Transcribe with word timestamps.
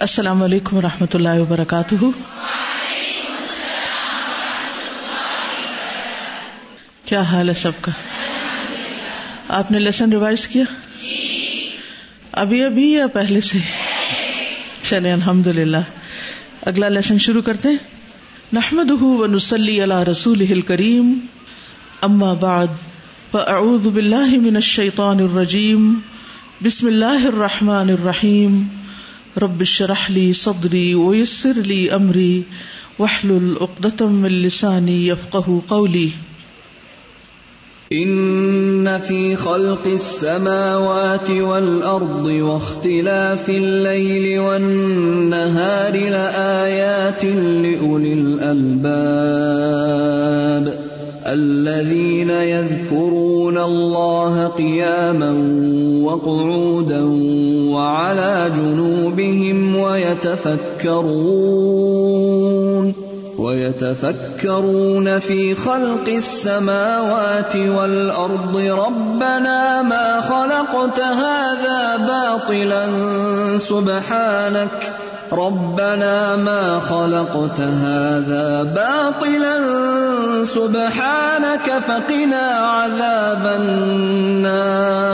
السلام 0.00 0.42
علیکم 0.42 0.76
و 0.76 0.80
رحمۃ 0.80 1.14
اللہ 1.14 1.28
وبرکاتہ۔ 1.28 1.94
کیا 7.04 7.20
حال 7.20 7.48
ہے 7.48 7.54
سب 7.54 7.72
کا؟ 7.80 7.92
آپ 9.48 9.70
نے 9.70 9.78
لیسن 9.78 10.10
ریوائز 10.10 10.48
کیا؟ 10.48 10.64
ابھی 12.32 12.64
ابھی 12.64 12.92
یا 12.92 13.06
پہلے 13.06 13.40
سے؟ 13.40 13.58
چلے 14.82 15.12
الحمد 15.12 15.46
للہ 15.46 15.82
اگلا 16.66 16.88
لیسن 16.88 17.18
شروع 17.18 17.42
کرتے 17.42 17.68
نحمد 18.52 18.90
نسلی 19.34 19.80
اللہ 19.82 20.08
رسول 20.10 20.60
کریم 20.60 21.18
اما 22.02 22.34
بعد، 22.34 22.66
فاعوذ 23.30 23.86
باللہ 23.86 24.38
من 24.38 24.56
الشیطان 24.56 25.20
الرجیم۔ 25.20 26.00
بسم 26.62 26.86
اللہ 26.86 27.26
الرحمن 27.26 27.90
الرحیم۔ 27.90 28.62
رب 29.38 29.62
اشرح 29.62 30.10
لي 30.10 30.32
صدري 30.32 30.94
ويسر 30.94 31.52
لي 31.52 31.94
امري 31.94 32.44
واحلل 32.98 33.56
عقدة 33.60 34.06
من 34.06 34.42
لساني 34.42 35.06
يفقهوا 35.06 35.60
قولي. 35.68 36.10
ان 37.92 38.98
في 38.98 39.36
خلق 39.36 39.86
السماوات 39.86 41.30
والارض 41.30 42.26
واختلاف 42.26 43.50
الليل 43.50 44.38
والنهار 44.38 45.92
لآيات 45.92 47.24
لاولي 47.24 48.12
الالباب 48.12 49.58
الذين 51.26 52.30
يذكرون 52.30 53.58
الله 53.58 54.46
قياما 54.46 55.32
وقعودا 56.02 57.02
وعلى 57.72 58.52
جنوبهم 58.56 59.07
ويتفكرون 59.98 61.88
ويتفكرون 63.38 65.18
في 65.18 65.54
خلق 65.54 66.08
السماوات 66.08 67.56
والارض 67.56 68.56
ربنا 68.56 69.82
ما 69.82 70.20
خلقت 70.20 71.00
هذا 71.00 71.96
باطلا 71.96 72.86
سبحانك 73.58 74.92
ربنا 75.32 76.36
ما 76.36 76.80
خلقت 76.80 77.60
هذا 77.60 78.62
باطلا 78.62 79.58
سبحانك 80.44 81.78
فقنا 81.86 82.46
عذاب 82.50 83.46
النار 83.46 85.08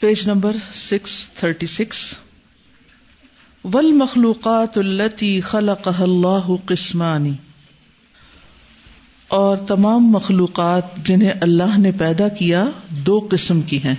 page 0.00 0.28
number 0.28 0.56
six 0.74 1.12
thirty 1.36 1.66
six 1.66 1.98
ول 3.64 3.92
مخلوقات 3.92 4.78
التی 4.78 5.40
خلق 5.40 5.88
اللہ 6.00 6.50
قسمانی۔ 6.66 7.32
اور 9.28 9.56
تمام 9.56 10.10
مخلوقات 10.10 10.96
جنہیں 10.96 11.30
اللہ 11.40 11.78
نے 11.78 11.92
پیدا 11.92 12.28
کیا 12.28 12.66
دو 12.88 13.28
قسم 13.30 13.60
کی 13.60 13.84
ہیں۔ 13.84 13.94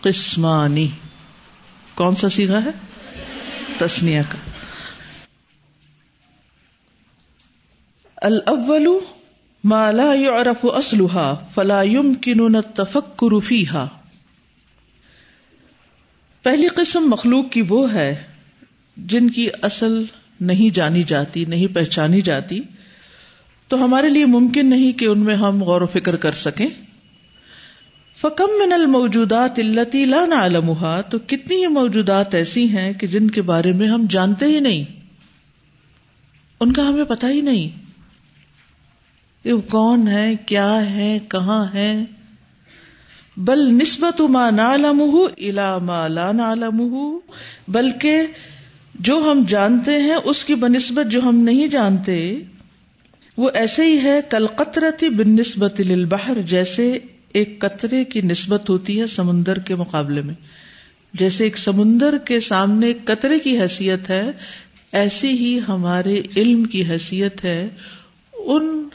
قسمانی۔ 0.00 0.88
کون 1.94 2.14
سا 2.14 2.28
سیگا 2.28 2.64
ہے؟ 2.64 2.70
تسنیا 3.78 4.22
کا۔ 4.22 4.38
الاول 8.16 8.86
ما 9.64 9.90
لا 9.90 10.14
يعرف 10.14 10.64
اصلها 10.64 11.46
فلا 11.54 11.82
يمكن 11.82 12.56
التفكر 12.56 13.40
فيها۔ 13.40 13.88
پہلی 16.42 16.68
قسم 16.68 17.00
مخلوق 17.00 17.50
کی 17.50 17.62
وہ 17.68 17.92
ہے 17.92 18.27
جن 18.98 19.30
کی 19.30 19.48
اصل 19.62 20.04
نہیں 20.40 20.74
جانی 20.74 21.02
جاتی، 21.02 21.44
نہیں 21.44 21.74
پہچانی 21.74 22.20
جاتی، 22.20 22.60
تو 23.68 23.84
ہمارے 23.84 24.08
لیے 24.08 24.26
ممکن 24.26 24.66
نہیں 24.66 24.92
کہ 24.92 25.04
ان 25.04 25.18
میں 25.18 25.34
ہم 25.34 25.62
غور 25.62 25.80
و 25.80 25.86
فکر 25.86 26.16
کر 26.16 26.32
سکیں۔ 26.32 26.66
فکم 28.16 28.64
من 28.64 28.72
الموجودات 28.72 29.58
التی 29.58 30.04
لا 30.04 30.26
نعلمها؟ 30.26 31.00
تو 31.10 31.18
کتنی 31.26 31.62
یہ 31.62 31.68
موجودات 31.68 32.34
ایسی 32.34 32.68
ہیں 32.68 32.92
کہ 32.92 33.06
جن 33.06 33.30
کے 33.30 33.42
بارے 33.42 33.72
میں 33.72 33.88
ہم 33.88 34.06
جانتے 34.08 34.46
ہی 34.46 34.60
نہیں۔ 34.60 34.84
ان 36.60 36.72
کا 36.72 36.88
ہمیں 36.88 37.04
پتہ 37.04 37.26
ہی 37.26 37.40
نہیں۔ 37.40 37.68
کہ 39.44 39.52
وہ 39.52 39.60
کون 39.60 40.08
ہے، 40.08 40.34
کیا 40.46 40.90
ہے، 40.90 41.18
کہاں 41.28 41.66
ہے 41.74 42.04
بل 43.36 43.74
نسبت 43.74 44.20
ما 44.20 44.50
نعلمه 44.50 45.18
الى 45.36 45.84
ما 45.84 46.06
لا 46.06 46.32
نعلمه، 46.32 47.08
بلکہ 47.68 48.22
جو 48.98 49.16
ہم 49.16 49.44
جانتے 49.48 49.90
ہیں، 49.90 50.16
اس 50.24 50.44
کی 50.44 50.54
بنسبت 50.54 51.10
جو 51.10 51.22
ہم 51.22 51.36
نہیں 51.36 51.66
جانتے، 51.66 52.38
وہ 53.36 53.50
ایسے 53.54 53.84
ہی 53.84 53.98
ہے 53.98 54.20
کل 54.30 54.46
قطرتی 54.46 55.08
بن 55.08 55.30
نسبت 55.30 55.80
للبحر، 55.80 56.40
جیسے 56.40 56.98
ایک 57.32 57.58
قطرے 57.58 58.04
کی 58.04 58.20
نسبت 58.20 58.70
ہوتی 58.70 59.00
ہے 59.00 59.06
سمندر 59.06 59.58
کے 59.58 59.74
مقابلے 59.74 60.22
میں۔ 60.22 60.34
جیسے 61.14 61.44
ایک 61.44 61.58
سمندر 61.58 62.18
کے 62.18 62.40
سامنے 62.40 62.86
ایک 62.86 63.04
قطرے 63.04 63.38
کی 63.38 63.60
حیثیت 63.60 64.10
ہے، 64.10 64.32
ایسی 64.92 65.30
ہی 65.30 65.60
ہمارے 65.68 66.22
علم 66.36 66.64
کی 66.64 66.84
حیثیت 66.84 67.44
ہے 67.44 67.68
ان 68.32 68.88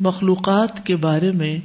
مخلوقات 0.00 0.86
کے 0.86 0.96
بارے 0.96 1.30
میں 1.30 1.58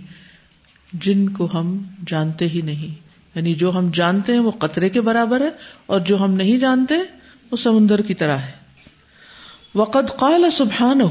جن 0.93 1.29
کو 1.29 1.47
ہم 1.53 1.83
جانتے 2.07 2.47
ہی 2.47 2.61
نہیں۔ 2.61 2.95
یعنی 3.35 3.53
جو 3.53 3.77
ہم 3.77 3.89
جانتے 3.93 4.31
ہیں 4.31 4.39
وہ 4.39 4.51
قطرے 4.51 4.89
کے 4.89 5.01
برابر 5.01 5.41
ہے 5.41 5.49
اور 5.85 5.99
جو 5.99 6.23
ہم 6.23 6.33
نہیں 6.33 6.57
جانتے 6.57 6.93
وہ 7.51 7.57
سمندر 7.57 8.01
کی 8.01 8.13
طرح 8.13 8.37
ہے۔ 8.37 8.51
وقد 9.75 10.17
قال 10.17 10.51
سبحان 10.51 11.01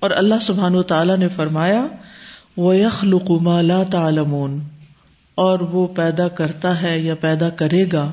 اور 0.00 0.10
اللہ 0.10 0.34
سبحان 0.42 0.74
و 0.74 0.82
تعالی 0.82 1.16
نے 1.16 1.28
فرمایا 1.28 1.86
وہ 2.56 2.76
یخلق 2.76 3.30
ما 3.30 3.60
لا 3.60 3.82
تعلمون، 3.90 4.60
اور 5.34 5.58
وہ 5.60 5.86
پیدا 5.86 6.28
کرتا 6.28 6.82
ہے 6.82 6.98
یا 6.98 7.14
پیدا 7.14 7.48
کرے 7.48 7.84
گا 7.92 8.12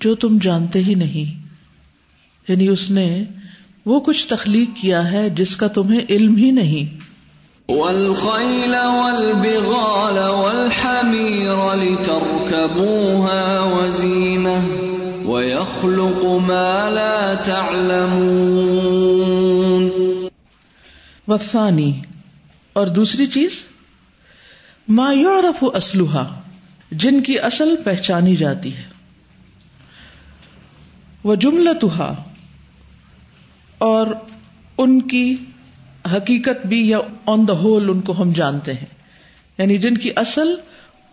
جو 0.00 0.14
تم 0.14 0.38
جانتے 0.42 0.78
ہی 0.78 0.94
نہیں۔ 0.94 1.46
یعنی 2.48 2.68
اس 2.68 2.90
نے 2.90 3.24
وہ 3.86 4.00
کچھ 4.00 4.28
تخلیق 4.28 4.70
کیا 4.80 5.10
ہے 5.10 5.30
جس 5.30 5.56
کا 5.56 5.66
تمہیں 5.66 6.00
علم 6.10 6.36
ہی 6.36 6.50
نہیں۔ 6.50 7.00
والخيل 7.72 8.74
والبغال 8.74 10.18
والحمير 10.18 11.76
لتركبوها 11.76 12.62
وزينة۔ 13.60 14.87
ويخلق 15.48 16.24
ما 16.24 16.88
لا 16.88 17.34
تعلمون 17.44 19.90
والثاني، 21.28 21.92
اور 22.72 22.86
دوسری 22.86 23.26
چیز؟ 23.26 23.50
ما 24.88 25.12
يعرف 25.12 25.64
اصلها 25.74 26.40
جن 26.92 27.22
کی 27.22 27.38
اصل 27.38 27.74
پہچانی 27.84 28.36
جاتی 28.36 28.76
ہے۔ 28.76 28.82
وہ 31.24 31.34
جملتها 31.34 32.14
اور 33.78 34.06
ان 34.78 35.00
کی 35.00 35.36
حقیقت 36.16 36.66
بھی 36.66 36.88
یا 36.88 36.98
آن 37.26 37.48
دا 37.48 37.52
ہول 37.52 37.88
ان 37.88 38.00
کو 38.00 38.22
ہم 38.22 38.32
جانتے 38.32 38.72
ہیں۔ 38.72 38.86
یعنی 39.58 39.78
جن 39.78 39.98
کی 39.98 40.10
اصل 40.16 40.54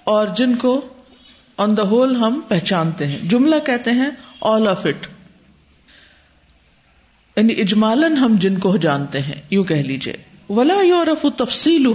اور 0.03 0.27
جن 0.27 0.55
کو 0.55 0.81
آن 1.57 1.77
دا 1.77 1.83
ہول 1.83 2.15
ہم 2.15 2.41
پہچانتے 2.47 3.07
ہیں۔ 3.07 3.19
جملہ 3.19 3.55
کہتے 3.65 3.91
ہیں 3.91 4.09
آل 4.41 4.67
آف 4.67 4.85
اٹ 4.85 5.07
یعنی 7.37 7.53
اجمالن 7.61 8.17
ہم 8.17 8.35
جن 8.39 8.57
کو 8.57 8.77
جانتے 8.77 9.19
ہیں، 9.19 9.41
یوں 9.49 9.63
کہہ 9.63 9.75
لیجیے 9.75 10.13
ولا 10.49 10.81
یورف 10.81 11.25
تفصیل 11.37 11.85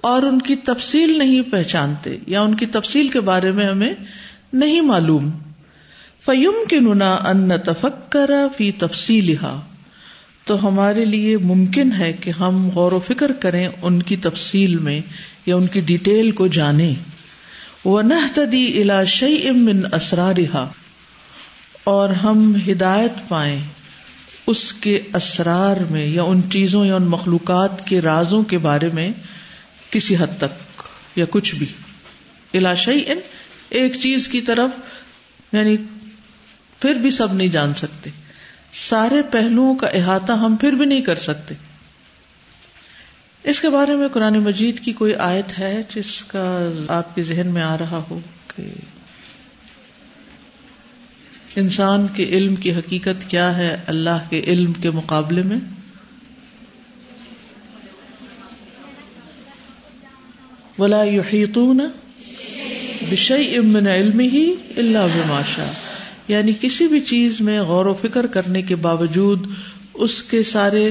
اور 0.00 0.22
ان 0.22 0.38
کی 0.38 0.56
تفصیل 0.56 1.18
نہیں 1.18 1.42
پہچانتے، 1.42 2.16
یا 2.26 2.42
ان 2.42 2.54
کی 2.54 2.66
تفصیل 2.66 3.08
کے 3.08 3.20
بارے 3.20 3.50
میں 3.50 3.64
ہمیں 3.66 3.94
نہیں 4.52 4.80
معلوم۔ 4.80 5.30
فیم 6.20 6.54
کے 6.68 6.78
ننا 6.80 7.12
ان 7.14 7.50
تفکر 7.64 8.30
فی 8.56 8.70
تفصیل 8.72 9.34
تو 10.44 10.68
ہمارے 10.68 11.04
لیے 11.04 11.36
ممکن 11.38 11.92
ہے 11.98 12.12
کہ 12.12 12.30
ہم 12.30 12.68
غور 12.68 12.92
و 12.92 13.00
فکر 13.00 13.32
کریں 13.32 13.68
ان 13.82 14.02
کی 14.02 14.16
تفصیل 14.16 14.76
میں، 14.78 15.00
یا 15.46 15.56
ان 15.56 15.66
کی 15.66 15.80
ڈیٹیل 15.80 16.30
کو 16.30 16.46
جانیں۔ 16.46 16.94
وہ 17.84 18.02
نہ 18.02 18.14
تدی 18.34 18.82
شعی 19.06 19.48
امن 19.48 19.94
اسرار 19.94 20.38
اور 21.84 22.08
ہم 22.08 22.56
ہدایت 22.68 23.28
پائیں 23.28 23.60
اس 24.46 24.72
کے 24.72 25.00
اسرار 25.14 25.76
میں 25.90 26.06
یا 26.06 26.22
ان 26.22 26.50
چیزوں 26.50 26.86
یا 26.86 26.96
ان 26.96 27.06
مخلوقات 27.06 27.86
کے 27.86 28.00
رازوں 28.00 28.42
کے 28.42 28.58
بارے 28.58 28.88
میں 28.94 29.12
کسی 29.90 30.16
حد 30.16 30.38
تک 30.38 30.82
یا 31.16 31.24
کچھ 31.30 31.54
بھی۔ 31.54 31.66
الاشئی 32.54 33.04
ان 33.06 33.18
ایک 33.68 33.96
چیز 33.96 34.28
کی 34.28 34.40
طرف 34.40 34.70
یعنی 35.52 35.76
پھر 36.80 36.94
بھی 36.94 37.10
سب 37.10 37.32
نہیں 37.32 37.48
جان 37.48 37.74
سکتے۔ 37.74 38.10
سارے 38.72 39.22
پہلوؤں 39.22 39.74
کا 39.74 39.86
احاطہ 39.86 40.32
ہم 40.32 40.56
پھر 40.56 40.72
بھی 40.72 40.86
نہیں 40.86 41.02
کر 41.02 41.14
سکتے۔ 41.14 41.54
اس 43.42 43.60
کے 43.60 43.68
بارے 43.68 43.96
میں 43.96 44.08
قرآن 44.08 44.38
مجید 44.38 44.80
کی 44.80 44.92
کوئی 44.92 45.14
آیت 45.14 45.58
ہے 45.58 45.82
جس 45.94 46.24
کا 46.24 46.70
آپ 46.88 47.14
کے 47.14 47.22
ذہن 47.22 47.46
میں 47.46 47.62
آ 47.62 47.78
رہا 47.78 48.02
ہو 48.10 48.20
کہ 48.56 48.62
انسان 51.56 52.06
کے 52.14 52.24
علم 52.24 52.54
کی 52.54 52.74
حقیقت 52.74 53.30
کیا 53.30 53.58
ہے 53.58 53.76
اللہ 53.86 54.30
کے 54.30 54.40
علم 54.46 54.72
کے 54.72 54.90
مقابلے 54.90 55.42
میں؟ 55.42 55.56
ولا 60.78 61.02
یحیطون 61.02 61.80
بشیء 63.10 63.60
من 63.60 63.86
علمه 63.86 64.50
الا 64.76 65.06
بما 65.06 65.40
شاء۔ 65.56 65.72
یعنی 66.28 66.52
کسی 66.60 66.86
بھی 66.86 67.00
چیز 67.00 67.40
میں 67.40 67.60
غور 67.60 67.86
و 67.86 67.94
فکر 67.94 68.26
کرنے 68.26 68.62
کے 68.62 68.76
باوجود 68.76 69.46
اس 69.94 70.22
کے 70.22 70.42
سارے 70.42 70.90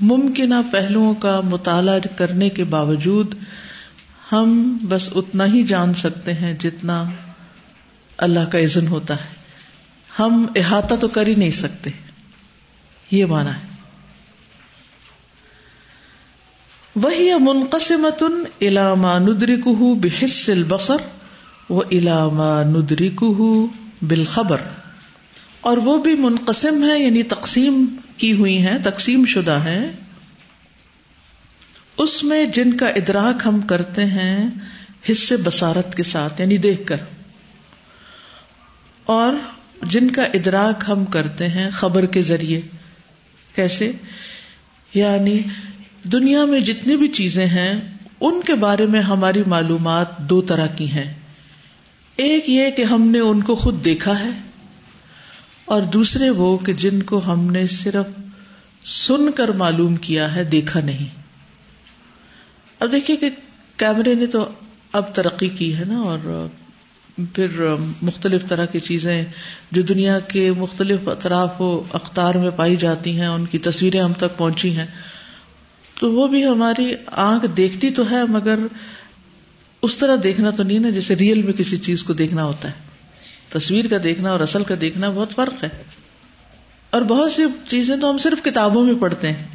ممکنہ 0.00 0.54
پہلوؤں 0.72 1.14
کا 1.14 1.40
مطالعہ 1.40 1.98
کرنے 2.16 2.48
کے 2.48 2.64
باوجود 2.64 3.34
ہم 4.32 4.78
بس 4.82 5.08
اتنا 5.14 5.46
ہی 5.46 5.62
جان 5.62 5.94
سکتے 5.94 6.32
ہیں 6.32 6.54
جتنا 6.54 7.04
اللہ 8.18 8.40
کا 8.40 8.58
عزن 8.58 8.86
ہوتا 8.86 9.14
ہے۔ 9.14 9.39
ہم 10.18 10.46
احاطہ 10.56 10.94
تو 11.00 11.08
کر 11.08 11.26
ہی 11.26 11.34
نہیں 11.34 11.50
سکتے۔ 11.50 11.90
یہ 13.10 13.26
مانا 13.26 13.56
ہے۔ 13.56 13.62
وہی 16.96 17.30
منقسمت 17.40 18.22
علامہ 18.62 19.18
ندرک 19.18 19.68
بحس 20.00 20.48
البصر 20.48 20.96
و 21.70 21.80
علامہ 21.82 22.62
ندرک 22.64 23.24
بالخبر۔ 24.02 24.60
اور 25.60 25.76
وہ 25.76 25.98
بھی 25.98 26.14
منقسم 26.14 26.90
ہے 26.90 26.98
یعنی 26.98 27.22
تقسیم 27.22 27.96
کی 28.16 28.32
ہوئی 28.32 28.66
ہیں، 28.66 28.78
تقسیم 28.84 29.24
شدہ 29.26 29.52
ہے 29.52 29.92
اس 31.96 32.24
میں 32.24 32.44
جن 32.44 32.76
کا 32.76 32.86
ادراک 32.86 33.42
ہم 33.46 33.60
کرتے 33.60 34.04
ہیں 34.04 34.50
حصے 35.10 35.36
بسارت 35.36 35.94
کے 35.94 36.02
ساتھ 36.02 36.40
یعنی 36.40 36.56
دیکھ 36.56 36.86
کر۔ 36.86 36.96
اور 39.04 39.32
جن 39.82 40.10
کا 40.10 40.22
ادراک 40.24 40.84
ہم 40.88 41.04
کرتے 41.04 41.48
ہیں 41.48 41.70
خبر 41.70 42.06
کے 42.06 42.22
ذریعے۔ 42.22 42.60
کیسے؟ 43.54 43.92
یعنی 44.94 45.40
دنیا 46.12 46.44
میں 46.44 46.60
جتنی 46.60 46.96
بھی 46.96 47.08
چیزیں 47.08 47.46
ہیں، 47.46 47.80
ان 48.20 48.40
کے 48.46 48.54
بارے 48.54 48.86
میں 48.86 49.00
ہماری 49.00 49.42
معلومات 49.46 50.18
دو 50.18 50.40
طرح 50.42 50.66
کی 50.66 50.90
ہیں۔ 50.90 51.12
ایک 52.16 52.48
یہ 52.48 52.70
کہ 52.70 52.84
ہم 52.84 53.08
نے 53.10 53.18
ان 53.18 53.42
کو 53.42 53.54
خود 53.54 53.84
دیکھا 53.84 54.18
ہے، 54.20 54.30
اور 55.64 55.82
دوسرے 55.82 56.30
وہ 56.30 56.56
کہ 56.58 56.72
جن 56.72 57.02
کو 57.02 57.20
ہم 57.26 57.50
نے 57.50 57.66
صرف 57.66 58.86
سن 58.86 59.30
کر 59.30 59.48
معلوم 59.48 59.96
کیا 59.96 60.34
ہے، 60.34 60.44
دیکھا 60.44 60.80
نہیں۔ 60.80 61.06
اب 62.80 62.92
دیکھیے 62.92 63.16
کہ 63.16 63.30
کیمرے 63.76 64.14
نے 64.14 64.26
تو 64.26 64.48
اب 64.92 65.14
ترقی 65.14 65.48
کی 65.48 65.76
ہے 65.76 65.84
نا، 65.84 65.98
اور 65.98 66.46
پھر 67.16 67.74
مختلف 68.02 68.42
طرح 68.48 68.64
کی 68.64 68.80
چیزیں 68.80 69.24
جو 69.70 69.82
دنیا 69.82 70.20
کے 70.20 70.52
مختلف 70.52 71.08
اطراف 71.08 71.60
و 71.60 71.82
اختار 71.92 72.34
میں 72.34 72.50
پائی 72.50 72.76
جاتی 72.76 73.20
ہیں، 73.20 73.26
ان 73.26 73.46
کی 73.46 73.58
تصویریں 73.58 74.00
ہم 74.00 74.12
تک 74.12 74.36
پہنچی 74.36 74.76
ہیں۔ 74.76 74.86
تو 76.00 76.12
وہ 76.12 76.28
بھی 76.28 76.46
ہماری 76.46 76.94
آنکھ 77.06 77.46
دیکھتی 77.56 77.90
تو 77.90 78.10
ہے، 78.10 78.24
مگر 78.28 78.58
اس 79.82 79.98
طرح 79.98 80.16
دیکھنا 80.22 80.50
تو 80.50 80.62
نہیں 80.62 80.78
نا 80.78 80.90
جیسے 80.90 81.16
ریئل 81.16 81.42
میں 81.42 81.52
کسی 81.52 81.76
چیز 81.76 82.04
کو 82.04 82.12
دیکھنا 82.12 82.44
ہوتا 82.44 82.68
ہے۔ 82.68 82.90
تصویر 83.48 83.86
کا 83.86 83.96
دیکھنا 84.04 84.30
اور 84.30 84.40
اصل 84.40 84.64
کا 84.64 84.74
دیکھنا 84.80 85.10
بہت 85.10 85.32
فرق 85.34 85.64
ہے۔ 85.64 85.68
اور 86.90 87.02
بہت 87.02 87.32
سی 87.32 87.42
چیزیں 87.68 87.96
تو 87.96 88.10
ہم 88.10 88.18
صرف 88.18 88.44
کتابوں 88.44 88.84
میں 88.84 88.94
پڑھتے 88.94 89.32
ہیں۔ 89.32 89.46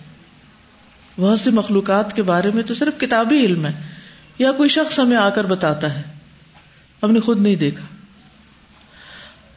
بہت 1.19 1.39
سی 1.39 1.51
مخلوقات 1.51 2.15
کے 2.15 2.23
بارے 2.23 2.51
میں 2.53 2.63
تو 2.63 2.73
صرف 2.73 2.99
کتابی 2.99 3.45
علم 3.45 3.65
ہے، 3.65 3.71
یا 4.39 4.51
کوئی 4.51 4.69
شخص 4.69 4.99
ہمیں 4.99 5.17
آ 5.17 5.29
کر 5.29 5.43
بتاتا 5.45 5.99
ہے۔ 5.99 6.14
ہم 7.03 7.11
نے 7.11 7.19
خود 7.19 7.39
نہیں 7.39 7.55
دیکھا۔ 7.55 7.85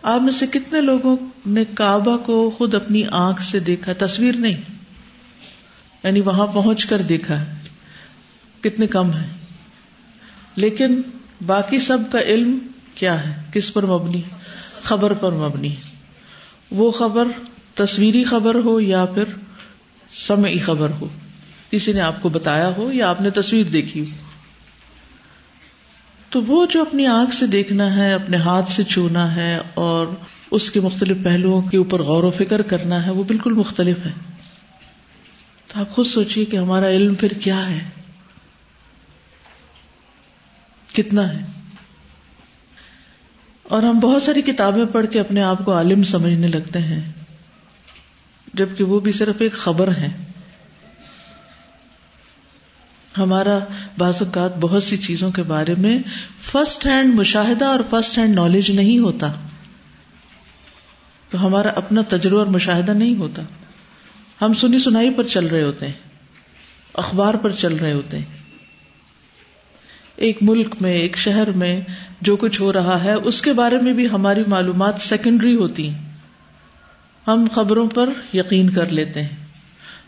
آپ 0.03 0.21
میں 0.21 0.33
سے 0.33 0.47
کتنے 0.47 0.81
لوگوں 0.81 1.17
نے 1.47 1.65
کعبہ 1.75 2.17
کو 2.17 2.55
خود 2.59 2.75
اپنی 2.75 3.03
آنکھ 3.11 3.43
سے 3.43 3.61
دیکھا؟ 3.61 3.93
تصویر 3.99 4.35
نہیں۔ 4.37 4.57
یعنی 6.05 6.21
وہاں 6.21 6.47
پہنچ 6.47 6.87
کر 6.87 7.03
دیکھا 7.03 7.45
کتنے 8.61 8.87
کم 8.87 9.13
ہے 9.13 9.27
لیکن 10.57 11.03
باقی 11.47 11.79
سب 11.79 11.99
کا 12.13 12.21
علم 12.21 12.59
کیا 12.95 13.27
ہے؟ 13.27 13.43
کس 13.53 13.73
پر 13.73 13.87
مبنی؟ 13.87 14.23
ہے 14.23 14.39
خبر 14.83 15.13
پر 15.13 15.33
مبنی۔ 15.33 15.71
ہے 15.71 15.99
وہ 16.71 16.91
خبر 16.91 17.29
تصویری 17.75 18.25
خبر 18.25 18.55
ہو 18.55 18.81
یا 18.81 19.05
پھر 19.05 19.25
سمعی 20.13 20.59
خبر 20.59 20.91
ہو؟ 21.01 21.09
کسی 21.71 21.93
نے 21.93 22.01
آپ 22.01 22.23
کو 22.23 22.29
بتایا 22.29 22.69
ہو 22.77 22.93
یا 22.93 23.11
آپ 23.11 23.21
نے 23.21 23.31
تصویر 23.31 23.65
دیکھی 23.65 24.01
ہو؟ 24.01 24.28
تو 26.31 26.43
وہ 26.43 26.67
جو 26.67 26.83
اپنی 26.83 27.07
آنکھ 27.07 27.35
سے 27.35 27.47
دیکھنا 27.47 27.97
ہے، 27.97 28.13
اپنے 28.13 28.37
ہاتھ 28.37 28.71
سے 28.71 28.85
چھونا 28.85 29.37
ہے 29.37 29.59
اور 29.75 30.07
اس 30.51 30.71
کے 30.71 30.81
مختلف 30.81 31.17
پہلوؤں 31.25 31.63
کے 31.63 31.77
اوپر 31.77 32.03
غور 32.03 32.23
و 32.23 32.31
فکر 32.31 32.63
کرنا 32.63 33.07
ہے، 33.07 33.11
وہ 33.11 33.25
بالکل 33.25 33.53
مختلف 33.53 34.07
ہے۔ 34.07 34.13
تو 35.67 35.81
آپ 35.81 35.91
خود 35.91 36.07
سوچیے 36.07 36.45
کہ 36.45 36.57
ہمارا 36.57 36.89
علم 36.89 37.15
پھر 37.15 37.29
کیا 37.29 37.71
ہے؟ 37.71 37.79
کتنا 40.93 41.33
ہے؟ 41.33 41.47
اور 43.63 43.83
ہم 43.83 44.01
بہت 44.01 44.23
ساری 44.23 44.43
کتابیں 44.43 44.85
پڑھ 44.85 45.07
کے 45.11 45.21
اپنے 45.21 45.43
آپ 45.43 45.65
کو 45.65 45.73
عالم 45.73 46.03
سمجھنے 46.03 46.47
لگتے 46.47 46.79
ہیں، 46.79 47.13
جبکہ 48.55 48.85
وہ 48.85 49.01
بھی 49.01 49.13
صرف 49.13 49.35
ایک 49.39 49.53
خبر 49.53 49.89
ہے۔ 49.89 50.28
ہمارا 53.19 53.59
بعض 53.99 54.15
اوقات 54.21 54.59
بہت 54.59 54.85
سی 54.85 54.97
چیزوں 54.97 55.31
کے 55.31 55.43
بارے 55.43 55.75
میں 55.79 55.99
فرسٹ 56.53 56.87
ہینڈ 56.87 57.15
مشاہدہ 57.15 57.65
اور 57.65 57.81
فرسٹ 57.91 58.19
ہینڈ 58.19 58.35
نالج 58.35 58.71
نہیں 58.71 58.99
ہوتا۔ 58.99 59.33
تو 61.31 61.47
ہمارا 61.47 61.69
اپنا 61.69 62.01
تجربہ 62.09 62.39
اور 62.39 62.47
مشاہدہ 62.47 62.91
نہیں 62.91 63.17
ہوتا۔ 63.17 63.43
ہم 64.43 64.55
سنی 64.55 64.79
سنائی 64.79 65.15
پر 65.15 65.25
چل 65.25 65.47
رہے 65.47 65.63
ہوتے 65.63 65.87
ہیں۔ 65.87 65.93
اخبار 66.95 67.35
پر 67.35 67.53
چل 67.53 67.75
رہے 67.75 67.93
ہوتے 67.93 68.19
ہیں۔ 68.19 68.25
ایک 70.17 70.39
ملک 70.43 70.75
میں، 70.81 70.93
ایک 70.93 71.19
شہر 71.19 71.51
میں 71.51 71.81
جو 72.21 72.37
کچھ 72.37 72.61
ہو 72.61 72.73
رہا 72.73 73.05
ہے، 73.05 73.13
اس 73.13 73.43
کے 73.43 73.53
بارے 73.53 73.79
میں 73.79 73.93
بھی 73.93 74.11
ہماری 74.11 74.43
معلومات 74.47 74.95
سیکنڈری 75.01 75.55
ہوتی 75.55 75.89
ہیں۔ 75.91 75.99
ہم 77.27 77.47
خبروں 77.55 77.89
پر 77.89 78.11
یقین 78.35 78.71
کر 78.71 78.87
لیتے 78.87 79.23
ہیں۔ 79.23 79.48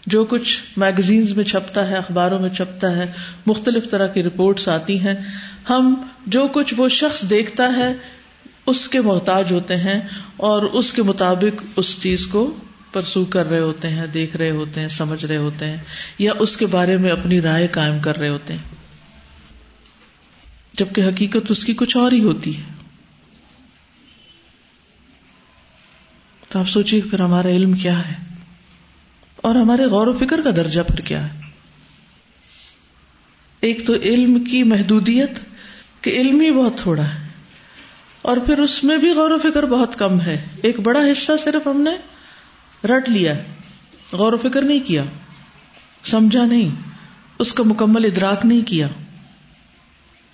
جو 0.07 0.25
کچھ 0.25 0.59
میگزینز 0.77 1.37
میں 1.37 1.45
چھپتا 1.45 1.89
ہے، 1.89 1.95
اخباروں 1.95 2.39
میں 2.41 2.49
چھپتا 2.49 2.97
ہے، 2.97 3.13
مختلف 3.47 3.91
طرح 3.91 4.07
کی 4.07 4.23
رپورٹس 4.23 4.69
آتی 4.69 5.01
ہیں۔ 5.01 5.15
ہم 5.71 5.95
جو 6.27 6.49
کچھ 6.49 6.75
وہ 6.77 6.89
شخص 6.89 7.31
دیکھتا 7.31 7.77
ہے، 7.77 7.93
اس 8.67 8.89
کے 8.89 9.01
محتاج 9.01 9.53
ہوتے 9.53 9.77
ہیں 9.77 10.01
اور 10.37 10.63
اس 10.63 10.93
کے 10.93 11.03
مطابق 11.03 11.63
اس 11.77 12.03
چیز 12.03 12.27
کو 12.27 12.57
پرسو 12.93 13.25
کر 13.25 13.51
رہے 13.51 13.61
ہوتے 13.61 13.89
ہیں، 13.89 14.07
دیکھ 14.07 14.37
رہے 14.37 14.51
ہوتے 14.51 14.81
ہیں، 14.81 14.89
سمجھ 14.89 15.27
رہے 15.27 15.37
ہوتے 15.37 15.67
ہیں، 15.67 15.77
یا 16.19 16.33
اس 16.39 16.57
کے 16.57 16.67
بارے 16.67 16.97
میں 16.97 17.11
اپنی 17.11 17.41
رائے 17.41 17.67
قائم 17.67 17.99
کر 17.99 18.17
رہے 18.17 18.29
ہوتے 18.29 18.53
ہیں۔ 18.53 18.75
جبکہ 20.73 21.01
حقیقت 21.01 21.51
اس 21.51 21.65
کی 21.65 21.75
کچھ 21.75 21.97
اور 21.97 22.13
ہی 22.13 22.21
ہوتی 22.21 22.57
ہے۔ 22.57 22.63
تو 26.49 26.59
آپ 26.59 26.69
سوچیے 26.69 27.01
پھر 27.01 27.21
ہمارا 27.21 27.49
علم 27.49 27.73
کیا 27.73 27.99
ہے؟ 27.99 28.30
اور 29.41 29.55
ہمارے 29.55 29.85
غور 29.87 30.07
و 30.07 30.13
فکر 30.19 30.41
کا 30.41 30.51
درجہ 30.57 30.81
پھر 30.89 31.01
کیا 31.01 31.23
ہے؟ 31.25 31.39
ایک 33.63 33.87
تو 33.87 33.95
علم 33.95 34.39
کی 34.45 34.63
محدودیت 34.65 35.39
کہ 36.01 36.11
علم 36.11 36.41
ہی 36.41 36.51
بہت 36.53 36.79
تھوڑا 36.79 37.03
ہے، 37.05 37.19
اور 38.23 38.37
پھر 38.47 38.59
اس 38.59 38.83
میں 38.85 38.97
بھی 38.99 39.11
غور 39.11 39.31
و 39.31 39.39
فکر 39.39 39.67
بہت 39.69 39.99
کم 39.99 40.21
ہے۔ 40.21 40.37
ایک 40.63 40.81
بڑا 40.81 41.01
حصہ 41.03 41.33
صرف 41.45 41.67
ہم 41.67 41.81
نے 41.81 41.97
رٹ 42.85 43.09
لیا 43.09 43.35
غور 44.13 44.33
و 44.33 44.37
فکر 44.39 44.63
نہیں 44.63 44.87
کیا، 44.87 45.05
سمجھا 46.05 46.45
نہیں، 46.45 46.71
اس 47.39 47.53
کا 47.53 47.63
مکمل 47.67 48.05
ادراک 48.05 48.45
نہیں 48.45 48.63
کیا، 48.63 48.89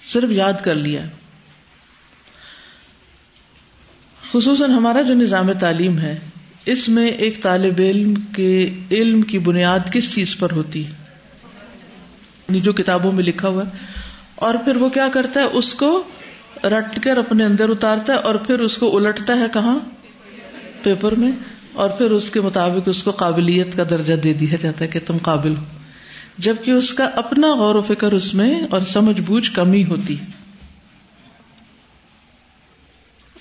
صرف 0.02 0.30
یاد 0.32 0.64
کر 0.64 0.74
لیا۔ 0.76 1.04
خصوصاً 4.22 4.70
ہمارا 4.70 5.02
جو 5.02 5.14
نظام 5.14 5.52
تعلیم 5.60 5.98
ہے 5.98 6.18
اس 6.66 6.88
میں 6.88 7.08
ایک 7.08 7.42
طالب 7.42 7.74
علم 7.78 8.14
کے 8.14 8.74
علم 8.90 9.22
کی 9.22 9.38
بنیاد 9.38 9.78
کس 9.92 10.14
چیز 10.14 10.38
پر 10.38 10.52
ہوتی 10.52 10.86
ہے؟ 10.86 10.90
یعنی 12.48 12.60
جو 12.60 12.72
کتابوں 12.72 13.12
میں 13.12 13.24
لکھا 13.24 13.48
ہوا 13.48 13.66
ہے۔ 13.66 13.70
اور 14.34 14.54
پھر 14.64 14.76
وہ 14.76 14.88
کیا 14.88 15.08
کرتا 15.12 15.40
ہے؟ 15.40 15.44
اس 15.44 15.74
کو 15.74 16.02
رٹ 16.64 17.02
کر 17.02 17.16
اپنے 17.16 17.44
اندر 17.44 17.68
اتارتا 17.68 18.12
ہے 18.12 18.18
اور 18.18 18.34
پھر 18.34 18.60
اس 18.60 18.78
کو 18.78 18.96
الٹتا 18.96 19.38
ہے 19.38 19.46
کہاں؟ 19.52 19.78
پیپر 20.82 21.14
میں۔ 21.14 21.32
اور 21.72 21.90
پھر 21.90 22.10
اس 22.10 22.30
کے 22.30 22.40
مطابق 22.40 22.88
اس 22.88 23.02
کو 23.02 23.10
قابلیت 23.10 23.76
کا 23.76 23.82
درجہ 23.90 24.14
دے 24.14 24.32
دیا 24.32 24.56
جاتا 24.60 24.84
ہے 24.84 24.90
کہ 24.90 25.00
تم 25.06 25.16
قابل 25.22 25.54
ہو۔ 25.56 25.64
جبکہ 26.38 26.70
اس 26.70 26.92
کا 26.92 27.04
اپنا 27.04 27.54
غور 27.54 27.74
و 27.74 27.82
فکر 27.82 28.12
اس 28.12 28.34
میں 28.34 28.60
اور 28.70 28.80
سمجھ 28.80 29.20
بوجھ 29.20 29.50
کمی 29.52 29.84
ہوتی۔ 29.84 30.16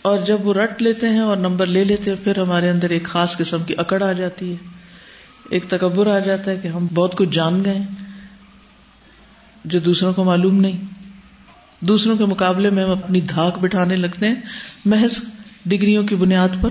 اور 0.05 0.19
جب 0.19 0.47
وہ 0.47 0.53
رٹ 0.53 0.81
لیتے 0.81 1.09
ہیں 1.09 1.19
اور 1.19 1.37
نمبر 1.37 1.65
لے 1.65 1.83
لیتے 1.83 2.11
ہیں، 2.11 2.23
پھر 2.23 2.39
ہمارے 2.39 2.69
اندر 2.69 2.89
ایک 2.89 3.03
خاص 3.03 3.37
قسم 3.37 3.63
کی 3.63 3.73
اکڑ 3.77 4.03
آ 4.03 4.11
جاتی 4.11 4.51
ہے۔ 4.51 4.55
ایک 5.49 5.63
تکبر 5.67 6.15
آ 6.15 6.19
جاتا 6.19 6.51
ہے 6.51 6.57
کہ 6.57 6.67
ہم 6.67 6.87
بہت 6.93 7.15
کچھ 7.17 7.29
جان 7.29 7.65
گئے 7.65 7.77
جو 9.65 9.79
دوسروں 9.79 10.13
کو 10.13 10.23
معلوم 10.23 10.55
نہیں۔ 10.55 10.77
دوسروں 11.85 12.17
کے 12.17 12.25
مقابلے 12.25 12.69
میں 12.69 12.83
ہم 12.83 12.89
اپنی 12.89 13.21
دھاک 13.21 13.59
بٹھانے 13.59 13.95
لگتے 13.95 14.27
ہیں، 14.27 14.35
محض 14.85 15.19
ڈگریوں 15.65 16.07
کی 16.07 16.15
بنیاد 16.15 16.49
پر، 16.61 16.69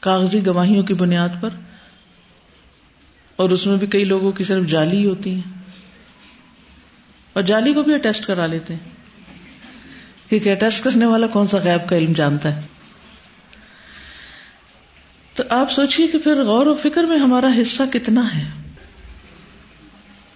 کاغذی 0.00 0.46
گواہیوں 0.46 0.82
کی 0.82 0.94
بنیاد 0.94 1.28
پر۔ 1.40 1.50
اور 3.36 3.50
اس 3.50 3.66
میں 3.66 3.76
بھی 3.76 3.86
کئی 3.86 4.04
لوگوں 4.04 4.32
کی 4.32 4.44
صرف 4.44 4.66
جالی 4.66 5.06
ہوتی 5.06 5.30
ہیں۔ 5.30 5.62
اور 7.32 7.42
جالی 7.42 7.72
کو 7.72 7.82
بھی 7.82 7.94
اٹیسٹ 7.94 8.26
کرا 8.26 8.46
لیتے 8.46 8.74
ہیں۔ 8.74 8.95
کیونکہ 10.28 10.50
اٹیسٹ 10.52 10.84
کرنے 10.84 11.06
والا 11.06 11.26
کون 11.26 11.46
سا 11.46 11.58
غیب 11.58 11.88
کا 11.88 11.96
علم 11.96 12.12
جانتا 12.12 12.56
ہے؟ 12.56 12.60
تو 15.34 15.42
آپ 15.50 15.72
سوچیے 15.72 16.06
کہ 16.06 16.18
پھر 16.18 16.44
غور 16.44 16.66
و 16.66 16.74
فکر 16.74 17.04
میں 17.04 17.18
ہمارا 17.18 17.48
حصہ 17.62 17.82
کتنا 17.92 18.36
ہے؟ 18.36 18.44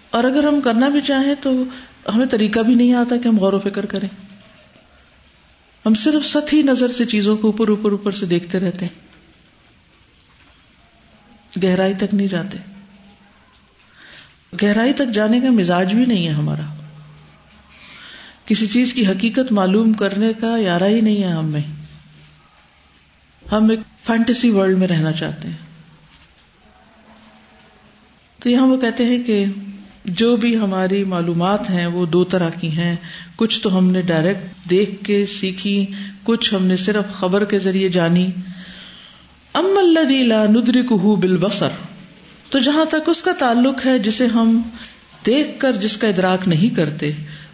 اور 0.09 0.23
اگر 0.23 0.43
ہم 0.43 0.61
کرنا 0.61 0.89
بھی 0.89 1.01
چاہیں 1.01 1.35
تو 1.41 1.63
ہمیں 2.15 2.25
طریقہ 2.25 2.59
بھی 2.59 2.75
نہیں 2.75 2.93
آتا 2.93 3.17
کہ 3.17 3.27
ہم 3.27 3.39
غور 3.39 3.53
و 3.53 3.59
فکر 3.59 3.85
کریں۔ 3.85 4.07
ہم 5.85 5.93
صرف 5.93 6.25
سطحی 6.25 6.61
نظر 6.61 6.91
سے 6.91 7.05
چیزوں 7.05 7.37
کو 7.37 7.47
اوپر 7.47 7.67
اوپر 7.67 7.91
اوپر 7.91 8.11
سے 8.11 8.25
دیکھتے 8.25 8.59
رہتے 8.59 8.85
ہیں۔ 8.85 9.11
گہرائی 11.63 11.93
تک 11.93 12.13
نہیں 12.13 12.27
جاتے۔ 12.27 12.57
گہرائی 14.61 14.93
تک 14.93 15.13
جانے 15.13 15.39
کا 15.39 15.51
مزاج 15.51 15.93
بھی 15.93 16.05
نہیں 16.05 16.27
ہے 16.27 16.31
ہمارا۔ 16.31 16.80
کسی 18.51 18.67
چیز 18.67 18.93
کی 18.93 19.07
حقیقت 19.07 19.51
معلوم 19.51 19.93
کرنے 19.93 20.33
کا 20.33 20.57
یارہ 20.57 20.83
ہی 20.83 21.01
نہیں 21.01 21.23
ہے 21.23 21.27
ہم 21.27 21.45
میں۔ 21.45 21.61
ہم 23.51 23.69
ایک 23.69 23.79
فینٹیسی 24.03 24.49
ورلڈ 24.49 24.77
میں 24.77 24.87
رہنا 24.87 25.11
چاہتے 25.11 25.47
ہیں۔ 25.47 25.55
تو 28.39 28.49
یہاں 28.49 28.67
وہ 28.67 28.77
کہتے 28.77 29.05
ہیں 29.05 29.23
کہ 29.23 29.45
جو 30.05 30.35
بھی 30.35 30.57
ہماری 30.57 31.03
معلومات 31.03 31.69
ہیں 31.69 31.85
وہ 31.85 32.05
دو 32.05 32.23
طرح 32.23 32.49
کی 32.49 32.71
ہیں۔ 32.71 32.95
کچھ 33.35 33.61
تو 33.61 33.77
ہم 33.77 33.91
نے 33.91 34.01
ڈائریکٹ 34.01 34.69
دیکھ 34.69 35.05
کے 35.05 35.25
سیکھی، 35.25 35.85
کچھ 36.23 36.53
ہم 36.53 36.65
نے 36.65 36.77
صرف 36.77 37.13
خبر 37.13 37.45
کے 37.45 37.59
ذریعے 37.59 37.89
جانی۔ 37.89 38.29
ام 39.53 39.77
اللہ 39.77 40.49
ندرک 40.49 40.93
بال 40.93 41.37
بسر 41.37 41.69
تو 42.49 42.59
جہاں 42.59 42.85
تک 42.85 43.09
اس 43.09 43.21
کا 43.21 43.31
تعلق 43.39 43.85
ہے 43.85 43.99
جسے 43.99 44.25
ہم 44.25 44.61
دیکھ 45.25 45.59
کر 45.59 45.71
جس 45.71 45.97
کا 45.97 46.07
ادراک 46.07 46.47
نہیں 46.47 46.75
کرتے 46.75 47.11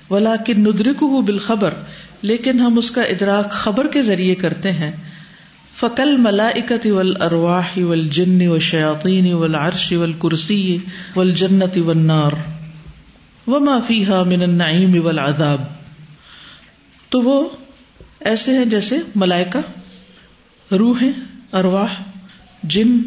ولاکن 0.09 0.61
ندرک 0.61 0.95
ہو 1.01 1.21
بالخبر، 1.21 1.73
لیکن 2.21 2.59
ہم 2.59 2.77
اس 2.77 2.91
کا 2.91 3.01
ادراک 3.01 3.51
خبر 3.51 3.87
کے 3.87 4.01
ذریعے 4.01 4.35
کرتے 4.35 4.71
ہیں۔ 4.71 4.91
فقل 5.75 6.17
ملائکت 6.17 6.85
ول 6.85 7.21
ارواہ 7.21 7.77
ول 7.77 8.07
جن 8.07 8.47
و 8.47 8.59
شیاطین 8.59 9.33
ول 9.33 9.55
عرش 9.55 9.91
ول 9.91 10.13
کرسی 10.13 10.77
ول 11.15 11.31
جنت 11.31 11.77
و 11.77 11.93
نار 11.93 12.31
و 13.47 13.59
معافی 13.59 14.05
ہا 14.05 14.23
من 14.23 14.41
النعیم 14.41 15.05
والعذاب۔ 15.05 15.61
تو 17.09 17.21
وہ 17.21 17.49
ایسے 18.19 18.57
ہیں 18.57 18.65
جیسے 18.65 18.97
ملائکہ، 19.15 19.59
روحیں، 20.73 21.11
ارواح، 21.53 22.01
جن، 22.63 22.97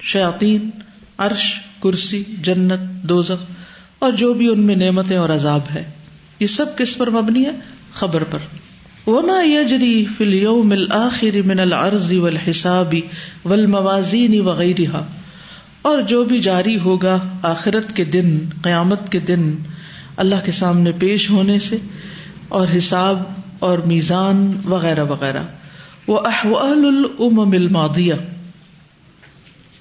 شیاطین، 0.00 0.70
عرش، 1.18 1.52
کرسی، 1.82 2.24
جنت، 2.42 2.80
دوزخ، 3.02 3.44
اور 3.98 4.12
جو 4.12 4.32
بھی 4.32 4.48
ان 4.48 4.60
میں 4.60 4.76
نعمتیں 4.76 5.16
اور 5.16 5.28
عذاب 5.28 5.60
ہے۔ 5.74 5.90
یہ 6.40 6.46
سب 6.46 6.78
کس 6.78 6.98
پر 6.98 7.10
مبنی 7.10 7.44
ہے؟ 7.44 7.50
خبر 7.92 8.24
پر۔ 8.24 8.38
وما 9.06 9.42
يجري 9.42 10.04
في 10.04 10.24
اليوم 10.24 10.72
الاخر 10.72 11.42
من 11.46 11.60
العرض 11.60 12.12
والحساب 12.12 12.94
والموازين 13.44 14.40
وغيرها۔ 14.40 15.06
اور 15.82 15.98
جو 15.98 16.24
بھی 16.24 16.38
جاری 16.38 16.78
ہوگا 16.78 17.18
آخرت 17.42 17.96
کے 17.96 18.04
دن، 18.04 18.38
قیامت 18.62 19.12
کے 19.12 19.18
دن، 19.18 19.54
اللہ 20.16 20.34
کے 20.44 20.52
سامنے 20.52 20.92
پیش 20.92 21.30
ہونے 21.30 21.60
سے، 21.60 21.76
اور 22.48 22.66
حساب 22.76 23.22
اور 23.58 23.78
میزان 23.78 24.52
وغیرہ 24.64 25.04
وغیرہ۔ 25.04 25.42
وہ 26.06 26.20
احوال 26.24 26.84
الامم 26.86 27.50
الماضیہ 27.52 28.14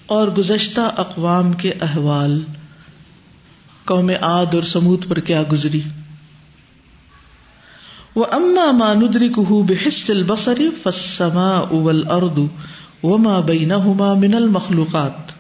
اور 0.06 0.28
گزشتہ 0.28 0.82
اقوام 0.82 1.54
کے 1.54 1.72
احوال۔ 1.82 2.42
قوم 3.86 4.12
عاد 4.22 4.54
اور 4.54 4.64
سمود 4.64 5.08
پر 5.08 5.20
کیا 5.20 5.44
گزری؟ 5.52 5.82
وہ 8.16 8.26
اما 8.32 8.72
ماندری 8.72 9.30
کہو 9.30 9.64
بحس 9.64 10.10
البصری 10.10 10.70
فسما 10.84 11.50
اول 11.50 12.12
اردو 12.12 12.48
و 13.04 13.18
ماں 13.18 13.42
بینہما 13.42 14.14
من 14.14 14.34
المخلوقات۔ 14.34 15.40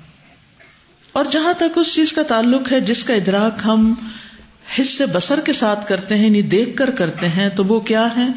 اور 1.11 1.25
جہاں 1.31 1.53
تک 1.53 1.77
اس 1.77 1.93
چیز 1.95 2.11
کا 2.11 2.23
تعلق 2.23 2.71
ہے، 2.71 2.79
جس 2.79 3.03
کا 3.03 3.13
ادراک 3.13 3.61
ہم 3.65 3.93
حصے 4.79 5.05
بسر 5.05 5.39
کے 5.39 5.53
ساتھ 5.53 5.87
کرتے 5.87 6.15
ہیں 6.15 6.25
یعنی 6.25 6.41
دیکھ 6.41 6.77
کر 6.77 6.89
کرتے 6.89 7.27
ہیں، 7.27 7.49
تو 7.49 7.65
وہ 7.65 7.79
کیا 7.79 8.07
ہے؟ 8.17 8.27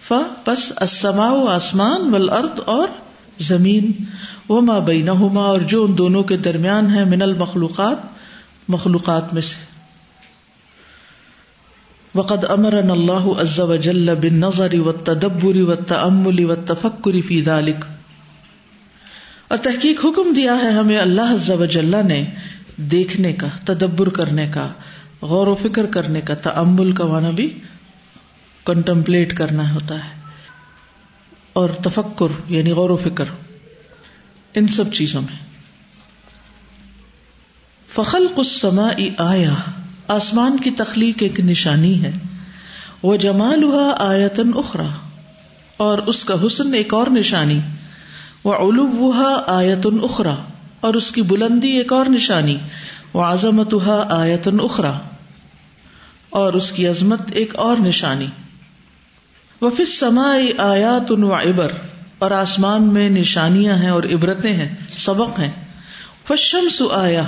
ف 0.00 0.12
پس 0.44 0.72
اسما 0.80 1.54
آسمان 1.54 2.14
ول 2.14 2.30
ارد 2.30 2.60
اور 2.66 2.88
زمین۔ 3.40 3.92
وہ 4.48 4.60
ماں 4.60 4.80
بینہما 4.80 5.40
اور 5.40 5.60
جو 5.60 5.84
ان 5.84 5.98
دونوں 5.98 6.22
کے 6.22 6.36
درمیان 6.36 6.94
ہے، 6.94 7.04
من 7.04 7.22
المخلوقات، 7.22 7.96
مخلوقات 8.68 9.34
میں 9.34 9.42
سے۔ 9.42 9.71
وقد 12.14 12.44
امرن 12.44 12.90
اللہ 12.90 13.40
عز 13.40 13.60
وجل 13.60 14.14
بالنظر 14.14 14.78
والتدبر 14.78 15.56
والتأمل 15.56 16.44
والتفکر 16.44 17.20
فی 17.20 17.42
ذلك 17.42 17.84
اور 19.48 19.58
تحقیق 19.58 20.04
حکم 20.04 20.34
دیا 20.34 20.54
ہے 20.62 20.70
ہمیں 20.70 20.98
اللہ 20.98 21.32
عز 21.34 21.50
وجل 21.50 21.94
نے 22.06 22.24
دیکھنے 22.76 23.32
کا، 23.32 23.46
تدبر 23.64 24.08
کرنے 24.08 24.48
کا، 24.48 24.68
غور 25.22 25.46
و 25.46 25.54
فکر 25.54 25.86
کرنے 25.86 26.20
کا 26.20 26.34
تعمل 26.34 26.92
کا 26.92 27.04
معنی 27.04 27.30
بھی 27.30 27.58
کنٹمپلیٹ 28.64 29.36
کرنا 29.36 29.74
ہوتا 29.74 29.94
ہے۔ 29.94 30.20
اور 31.52 31.68
تفکر 31.70 32.52
یعنی 32.52 32.72
غور 32.72 32.90
و 32.90 32.96
فکر، 32.96 33.24
ان 34.54 34.68
سب 34.68 34.92
چیزوں 34.92 35.20
میں۔ 35.20 35.52
فخل 37.88 38.26
السماء 38.36 39.04
آیا 39.18 39.54
آسمان 40.12 40.56
کی 40.56 40.70
تخلیق 40.70 41.14
ایک 41.20 41.40
نشانی 41.40 42.02
ہے۔ 42.02 42.10
وہ 43.02 43.16
جمال 43.16 43.62
ہوا 43.62 43.94
آیتن 43.98 44.50
اخرا 44.54 44.86
اور 45.76 45.98
اس 45.98 46.24
کا 46.24 46.34
حسن 46.46 46.74
ایک 46.74 46.94
اور 46.94 47.06
نشانی۔ 47.06 47.60
وہ 48.44 48.54
علوب 48.54 49.16
آیتن 49.46 49.98
اخرا 50.02 50.34
اور 50.80 50.94
اس 50.94 51.12
کی 51.12 51.22
بلندی 51.22 51.68
ایک 51.68 51.92
اور 51.92 52.06
نشانی۔ 52.06 52.58
وہ 53.12 53.22
عظمت 53.22 53.74
آیتن 54.10 54.60
اخرا 54.60 54.98
اور 56.30 56.52
اس 56.52 56.72
کی 56.72 56.86
عظمت 56.86 57.20
ایک 57.30 57.56
اور 57.56 57.76
نشانی۔ 57.80 58.26
وہ 59.60 59.70
سما 59.86 60.36
آیات 60.58 61.10
و 61.10 61.34
عبر۔ 61.34 61.72
اور 62.18 62.30
آسمان 62.30 62.82
میں 62.82 63.10
نشانیاں 63.10 63.76
ہیں 63.76 63.90
اور 63.90 64.02
عبرتیں 64.02 64.52
ہیں، 64.52 64.74
سبق 64.90 65.38
ہیں۔ 65.38 65.50
فشم 66.28 66.68
سو 66.68 66.88
آیا 66.88 67.22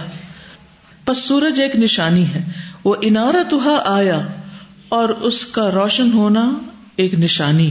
پس 1.04 1.18
سورج 1.18 1.60
ایک 1.60 1.76
نشانی 1.76 2.34
ہے۔ 2.34 2.44
وہ 2.84 2.94
انارت 3.02 3.54
آیا 3.84 4.20
اور 4.88 5.08
اس 5.08 5.46
کا 5.46 5.70
روشن 5.70 6.12
ہونا 6.12 6.52
ایک 6.96 7.14
نشانی، 7.14 7.70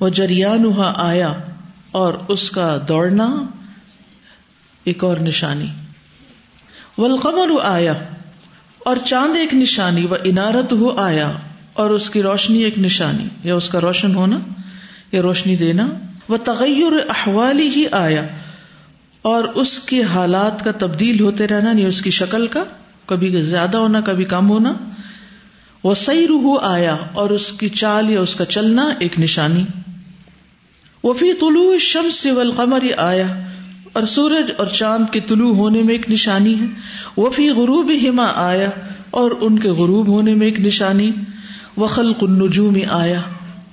وہ 0.00 0.08
جریان 0.08 0.64
آیا 0.96 1.32
اور 1.90 2.14
اس 2.28 2.50
کا 2.50 2.78
دوڑنا 2.88 3.42
ایک 4.84 5.04
اور 5.04 5.16
نشانی۔ 5.16 5.66
ولقمر 6.98 7.48
آیا 7.62 7.94
اور 8.78 8.96
چاند 9.04 9.36
ایک 9.36 9.54
نشانی، 9.54 10.06
وہ 10.06 10.16
انارت 10.24 10.72
ہو 10.72 10.98
آیا 10.98 11.32
اور 11.72 11.90
اس 11.90 12.10
کی 12.10 12.22
روشنی 12.22 12.58
ایک 12.58 12.78
نشانی۔ 12.78 13.28
یا 13.44 13.54
اس 13.54 13.68
کا 13.68 13.80
روشن 13.80 14.14
ہونا 14.14 14.38
یا 15.12 15.22
روشنی 15.22 15.56
دینا۔ 15.56 15.88
وہ 16.28 16.36
تغیر 16.36 16.92
احوالی 17.08 17.68
ہی 17.76 17.84
آیا 17.92 18.26
اور 19.22 19.44
اس 19.44 19.78
کے 19.78 20.02
حالات 20.02 20.64
کا 20.64 20.72
تبدیل 20.72 21.20
ہوتے 21.20 21.46
رہنا 21.46 21.72
نہیں 21.72 21.86
اس 21.86 22.02
کی 22.02 22.10
شکل 22.10 22.46
کا 22.46 22.64
کبھی 23.08 23.40
زیادہ 23.40 23.76
ہونا 23.76 24.00
کبھی 24.00 24.24
کم 24.24 24.50
ہونا۔ 24.50 24.72
وہ 25.84 25.94
صحیح 25.94 26.26
روح 26.28 26.58
آیا 26.62 26.96
اور 27.12 27.30
اس 27.30 27.52
کی 27.52 27.68
چال 27.68 28.10
یا 28.10 28.20
اس 28.20 28.34
کا 28.34 28.44
چلنا 28.44 28.90
ایک 28.98 29.20
نشانی۔ 29.20 29.64
وہ 31.02 31.12
فی 31.12 31.32
طلوع 31.32 31.78
شمس 31.78 32.26
والقمر 32.26 32.78
آیا 32.96 33.26
اور 33.92 34.02
سورج 34.02 34.52
اور 34.56 34.66
چاند 34.66 35.12
کے 35.12 35.20
طلوع 35.20 35.54
ہونے 35.54 35.82
میں 35.82 35.94
ایک 35.94 36.10
نشانی 36.10 36.60
ہے۔ 36.60 36.66
وہ 37.16 37.30
فی 37.30 37.50
غروب 37.50 37.90
ہما 38.08 38.32
آیا 38.34 38.70
اور 39.10 39.30
ان 39.40 39.58
کے 39.58 39.68
غروب 39.68 40.08
ہونے 40.08 40.34
میں 40.34 40.46
ایک 40.46 40.60
نشانی۔ 40.60 41.10
وہ 41.76 41.86
خلق 41.86 42.24
النجوم 42.24 42.76
آیا 42.90 43.20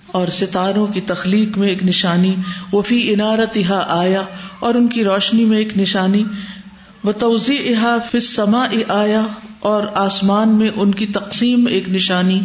اور 0.08 0.28
ستاروں 0.28 0.88
کی 0.88 1.02
تخلیق 1.02 1.58
میں 1.58 1.70
ایک 1.70 1.84
نشانی۔ 1.84 2.36
وہ 2.72 2.82
فی 2.82 3.14
انارت 3.14 3.58
آیا 3.88 4.22
اور 4.60 4.76
ان 4.76 4.88
کی 4.88 5.04
روشنی 5.04 5.46
میں 5.46 5.58
ایک 5.58 5.78
نشانی۔ 5.78 6.24
وہ 7.06 7.12
توضی 7.12 7.74
احا 7.74 7.98
فما 8.20 8.68
آیا 8.88 9.22
اور 9.60 9.84
آسمان 9.94 10.50
میں 10.50 10.70
ان 10.76 10.92
کی 10.92 11.08
تقسیم 11.08 11.68
ایک 11.68 11.90
نشانی 11.90 12.42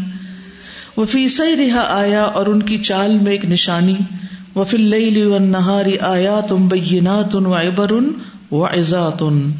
وہ 0.96 1.04
فیصئی 1.04 1.56
رہا 1.56 1.80
آیا 1.80 2.22
اور 2.22 2.46
ان 2.46 2.62
کی 2.62 2.78
چال 2.78 3.18
میں 3.18 3.32
ایک 3.32 3.44
نشانی 3.44 3.96
وہ 4.54 4.64
فل 4.64 5.42
نہاری 5.42 5.98
آیا 5.98 6.40
تم 6.40 6.68
بینات 6.68 7.34
و 7.34 7.54
ابر 7.54 7.90
ان 7.90 8.12
و 8.50 8.64
ایزات 8.64 9.16
ان 9.20 9.52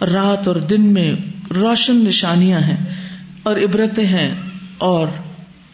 رات 0.00 0.48
اور 0.48 0.56
دن 0.56 0.80
میں 0.80 1.16
روشن 1.54 1.96
نشانیاں 1.96 2.60
ہیں 2.60 2.84
اور 3.42 3.56
عبرتیں 3.56 4.04
ہیں 4.04 4.34
اور 4.78 5.06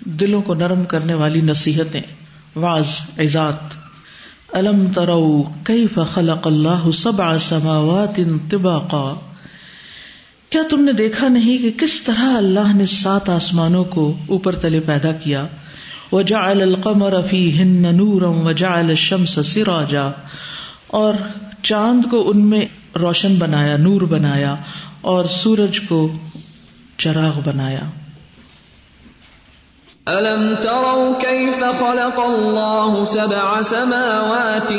دلوں 0.00 0.42
کو 0.42 0.54
نرم 0.54 0.85
کرنے 0.85 1.14
والی 1.14 1.40
نصیحتیں۔ 1.40 2.00
واز 2.56 2.87
ایزات 3.16 3.88
الم 4.52 4.87
ترو 4.95 5.43
کئی 5.62 5.87
خلق 6.14 6.47
اللہ 6.47 6.90
سبع 6.90 7.37
سماوات 7.37 8.21
طباقا؟ 8.50 9.14
کیا 10.50 10.62
تم 10.71 10.85
نے 10.85 10.93
دیکھا 10.93 11.28
نہیں 11.28 11.59
کہ 11.59 11.71
کس 11.81 12.02
طرح 12.02 12.37
اللہ 12.37 12.76
نے 12.76 12.87
سات 12.87 13.28
آسمانوں 13.28 13.85
کو 13.85 14.17
اوپر 14.28 14.55
تلے 14.55 14.81
پیدا 14.81 15.12
کیا؟ 15.12 15.47
وجعل 16.12 16.62
القمر 16.62 17.23
فيهن 17.23 17.97
نورا 17.97 18.28
وجعل 18.28 18.88
الشمس 18.88 19.38
سراجا۔ 19.45 20.11
اور 20.87 21.14
چاند 21.62 22.11
کو 22.11 22.31
ان 22.31 22.47
میں 22.47 22.67
روشن 22.99 23.35
بنایا، 23.35 23.76
نور 23.76 24.00
بنایا، 24.00 24.57
اور 25.00 25.25
سورج 25.25 25.81
کو 25.88 26.12
چراغ 26.99 27.40
بنایا۔ 27.45 27.81
الم 30.09 30.55
تروا 30.62 31.19
كيف 31.21 31.65
خلق 31.81 32.21
الله 32.21 33.05
سبع 33.05 33.62
سماوات 33.62 34.73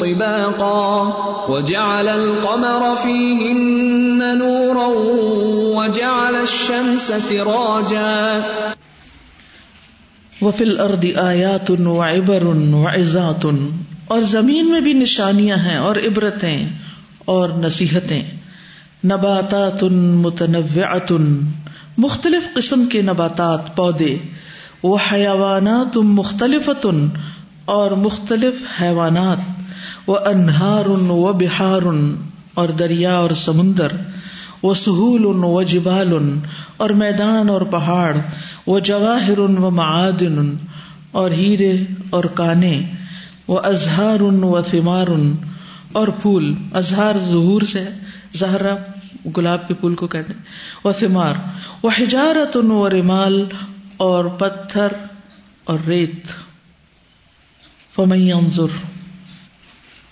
طباقا 0.00 1.12
وجعل 1.48 2.08
القمر 2.08 2.96
فيهن 2.96 4.38
نورا 4.38 4.86
وجعل 5.76 6.34
الشمس 6.36 7.12
سراجا 7.28 8.44
وفي 10.42 10.64
الارض 10.64 11.06
آیات 11.16 11.70
وعبر 11.70 12.46
وعظات 12.46 13.46
اور 14.06 14.20
زمین 14.20 14.70
میں 14.70 14.80
بھی 14.80 14.92
نشانیاں 14.92 15.56
ہیں 15.56 15.76
اور 15.78 15.96
عبرتیں 15.96 16.68
اور 17.24 17.48
نصیحتیں 17.48 18.22
نباتات 19.04 19.82
متنوعات 20.24 21.12
مختلف 21.98 22.54
قسم 22.54 22.86
کے 22.86 23.02
نباتات، 23.02 23.76
پودے۔ 23.76 24.18
وہ 24.82 24.96
حیوانات 25.12 25.96
مختلف 25.96 26.70
اور 27.64 27.90
مختلف 27.90 28.82
حیوانات۔ 28.82 29.36
وہ 30.06 30.18
انہار 30.26 30.88
و 30.88 31.32
بہار 31.32 31.82
اور 32.54 32.68
دریا 32.68 33.16
اور 33.16 33.30
سمندر۔ 33.30 33.88
وہ 34.62 34.74
سہول 34.74 35.26
ان 35.26 35.40
و 35.44 35.62
جبال 35.62 36.40
اور 36.76 36.90
میدان 36.90 37.48
اور 37.50 37.60
پہاڑ۔ 37.60 38.16
وہ 38.66 38.80
جواہر 38.80 39.38
و 39.38 39.70
معدن 39.70 40.56
اور 41.12 41.30
ہیرے 41.30 41.72
اور 42.10 42.24
کانے۔ 42.24 42.82
وہ 43.48 43.60
اظہار 43.60 44.20
و 44.20 44.62
ثمار 44.70 45.06
اور 45.92 46.08
پھول۔ 46.08 46.54
اظہار 46.72 47.14
ظہور 47.30 47.60
سے 47.60 47.84
زہرا 48.32 48.76
گلاب 49.36 49.68
کے 49.68 49.74
پھول 49.74 49.94
کو 49.94 50.06
کہتے 50.06 50.32
وہ 50.84 50.92
ثمار 51.00 51.34
وہ 51.82 51.90
ہجارت 52.00 52.56
و 52.56 52.90
رمال 52.90 53.46
اور 53.96 54.24
پتھر 54.24 54.88
اور 55.64 55.78
ریت۔ 55.86 56.26
فمئی 57.94 58.32
انظر 58.32 58.66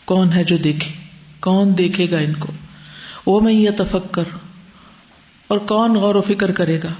کون 0.04 0.32
ہے 0.32 0.44
جو 0.44 0.56
دیکھے؟ 0.56 0.92
کون 1.40 1.78
دیکھے 1.78 2.06
گا 2.10 2.18
ان 2.18 2.32
کو؟ 2.38 2.52
وہ 3.26 3.40
میں 3.40 3.52
یہ 3.52 3.70
تفکر 3.76 4.22
اور 5.48 5.58
کون 5.58 5.94
غور 5.94 6.14
و 6.14 6.20
فکر 6.20 6.50
کرے 6.50 6.80
گا؟ 6.82 6.92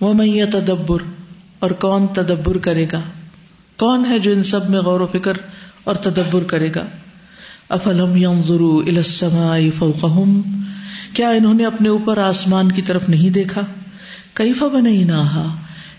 وہ 0.00 0.14
میں 0.14 0.26
یہ 0.26 0.44
تدبر 0.44 0.98
اور 1.58 1.70
کون 1.70 2.06
تدبر 2.06 2.58
کرے 2.58 2.86
گا؟ 2.92 3.00
کون 3.78 4.06
ہے 4.06 4.18
جو 4.18 4.32
ان 4.32 4.42
سب 4.42 4.70
میں 4.70 4.80
غور 4.80 5.00
و 5.00 5.06
فکر 5.06 5.32
اور 5.84 5.94
تدبر 5.94 6.44
کرے 6.44 6.70
گا؟ 6.74 6.86
افلم 7.68 8.16
ينظروا 8.16 8.82
الى 8.82 8.96
السماء 8.96 9.58
فوقهم؟ 9.78 10.42
کیا 11.14 11.28
انہوں 11.28 11.54
نے 11.54 11.66
اپنے 11.66 11.88
اوپر 11.88 12.18
آسمان 12.18 12.72
کی 12.72 12.82
طرف 12.82 13.08
نہیں 13.08 13.30
دیکھا؟ 13.30 13.60
کیفا 14.34 14.66
بنیناہا؟ 14.66 15.56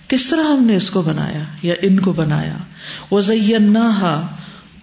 کس 0.07 0.27
طرح 0.27 0.43
ہم 0.43 0.63
نے 0.63 0.75
اس 0.75 0.89
کو 0.89 1.01
بنایا 1.01 1.43
یا 1.61 1.73
ان 1.81 1.99
کو 1.99 2.13
بنایا؟ 2.13 2.57
وزیناہا، 3.11 4.27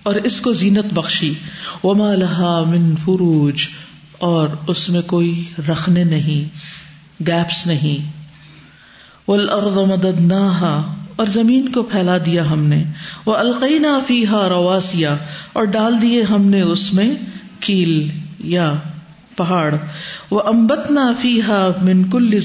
اور 0.03 0.15
اس 0.15 0.41
کو 0.41 0.53
زینت 0.53 0.95
بخشی۔ 0.95 1.35
وما 1.85 2.15
لها 2.15 2.63
من 2.67 2.97
فروج، 2.97 3.61
اور 4.19 4.49
اس 4.67 4.89
میں 4.89 5.03
کوئی 5.03 5.45
رکھنے 5.69 6.05
نہیں 6.05 6.59
گیپس 7.27 7.67
نہیں۔ 7.67 8.11
والارض 9.29 9.77
مددناہا، 9.77 10.95
اور 11.17 11.27
زمین 11.27 11.73
کو 11.73 11.83
پھیلا 11.83 12.19
دیا 12.27 12.51
ہم 12.51 12.65
نے۔ 12.65 12.85
وہ 13.27 13.35
القینا 13.35 13.99
فیحا 14.07 14.49
رواسیا 14.49 15.17
اور 15.53 15.65
ڈال 15.65 16.03
دیے 16.03 16.23
ہم 16.23 16.43
نے 16.43 16.63
اس 16.63 16.95
میں 16.95 17.15
کیل 17.61 18.09
یا 18.39 18.73
پہاڑ۔ 19.37 19.75
وہ 20.31 20.43
امبت 20.47 20.91
نا 20.91 21.13
فیحا 21.23 21.69
من 21.83 22.11
کل 22.11 22.39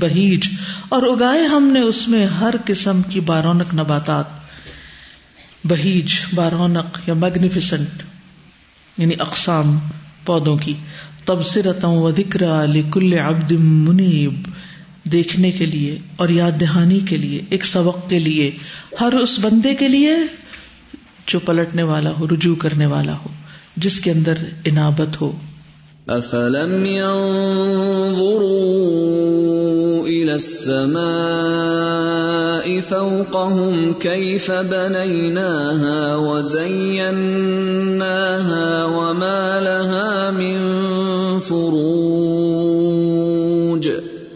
بہیج 0.00 0.48
اور 0.88 1.02
اگائے 1.02 1.44
ہم 1.44 1.64
نے 1.64 1.80
اس 1.80 2.08
میں 2.08 2.26
ہر 2.26 2.54
قسم 2.64 3.02
کی 3.02 3.20
بارونق 3.20 3.74
نباتات۔ 3.74 4.24
بہیج، 5.64 6.12
بارونق 6.34 7.08
یا 7.08 7.14
میگنیفیسنٹ 7.14 8.02
یعنی 8.98 9.14
اقسام 9.18 9.78
پودوں 10.26 10.56
کی۔ 10.56 10.74
تبصرتوں 11.24 11.96
و 11.96 12.10
ذکر 12.10 12.66
لکل 12.66 13.12
عبد 13.12 13.52
منیب۔ 13.52 14.48
دیکھنے 15.12 15.50
کے 15.50 15.66
لیے 15.66 15.98
اور 16.16 16.28
یاد 16.28 16.60
دہانی 16.60 17.00
کے 17.00 17.16
لیے، 17.16 17.42
ایک 17.50 17.64
سبق 17.64 18.10
کے 18.10 18.18
لیے۔ 18.18 18.50
ہر 19.00 19.12
اس 19.12 19.38
بندے 19.42 19.74
کے 19.74 19.88
لیے 19.88 20.16
جو 21.26 21.38
پلٹنے 21.38 21.82
والا 21.82 22.10
ہو، 22.10 22.26
رجوع 22.28 22.54
کرنے 22.54 22.86
والا 22.86 23.12
ہو، 23.12 23.28
جس 23.76 24.00
کے 24.00 24.10
اندر 24.10 24.34
انابت 24.64 25.20
ہو۔ 25.20 25.38
افلم 26.08 26.86
ينظروا 26.86 28.34
الى 30.06 30.34
السماء 30.34 31.04
فوقهم 32.80 33.94
كيف 34.00 34.50
بنيناها 34.52 36.16
وزيناها 36.16 37.24
وما 38.84 39.60
لها 39.60 40.30
من 40.30 40.60
فروج 41.40 42.84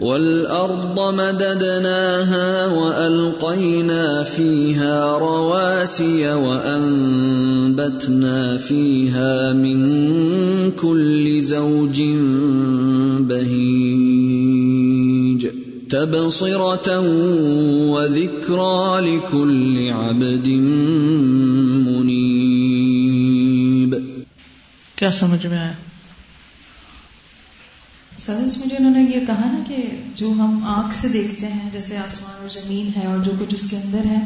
والارض 0.00 1.00
مددناها 1.14 2.66
والقينا 2.66 4.22
فيها 4.22 5.18
رواسي 5.18 6.32
وانبتنا 6.34 7.76
فيها 8.56 9.52
من 9.52 10.27
كل 10.70 11.42
زوج 11.42 12.02
بهيج 13.20 15.48
تبصره 15.90 17.00
وذكرى 17.90 19.00
لكل 19.00 19.90
عبد 19.90 20.48
منيب 21.88 23.94
کیا 24.96 25.12
سمجھ 25.12 25.46
میں 25.46 25.58
آیا؟ 25.58 25.72
سر 28.18 28.36
اس 28.44 28.58
میں 28.58 28.68
جو 28.68 28.76
انہوں 28.78 28.90
نے 28.90 29.02
یہ 29.02 29.26
کہا 29.26 29.52
نا 29.52 29.58
کہ 29.68 29.90
جو 30.14 30.28
ہم 30.28 30.64
آنکھ 30.66 30.96
سے 30.96 31.08
دیکھتے 31.08 31.46
ہیں 31.46 31.70
جیسے 31.72 31.96
آسمان 31.96 32.40
اور 32.40 32.48
زمین 32.48 32.90
ہے 32.96 33.06
اور 33.06 33.18
جو 33.18 33.32
کچھ 33.40 33.54
اس 33.54 33.70
کے 33.70 33.76
اندر 33.76 34.04
ہے 34.04 34.20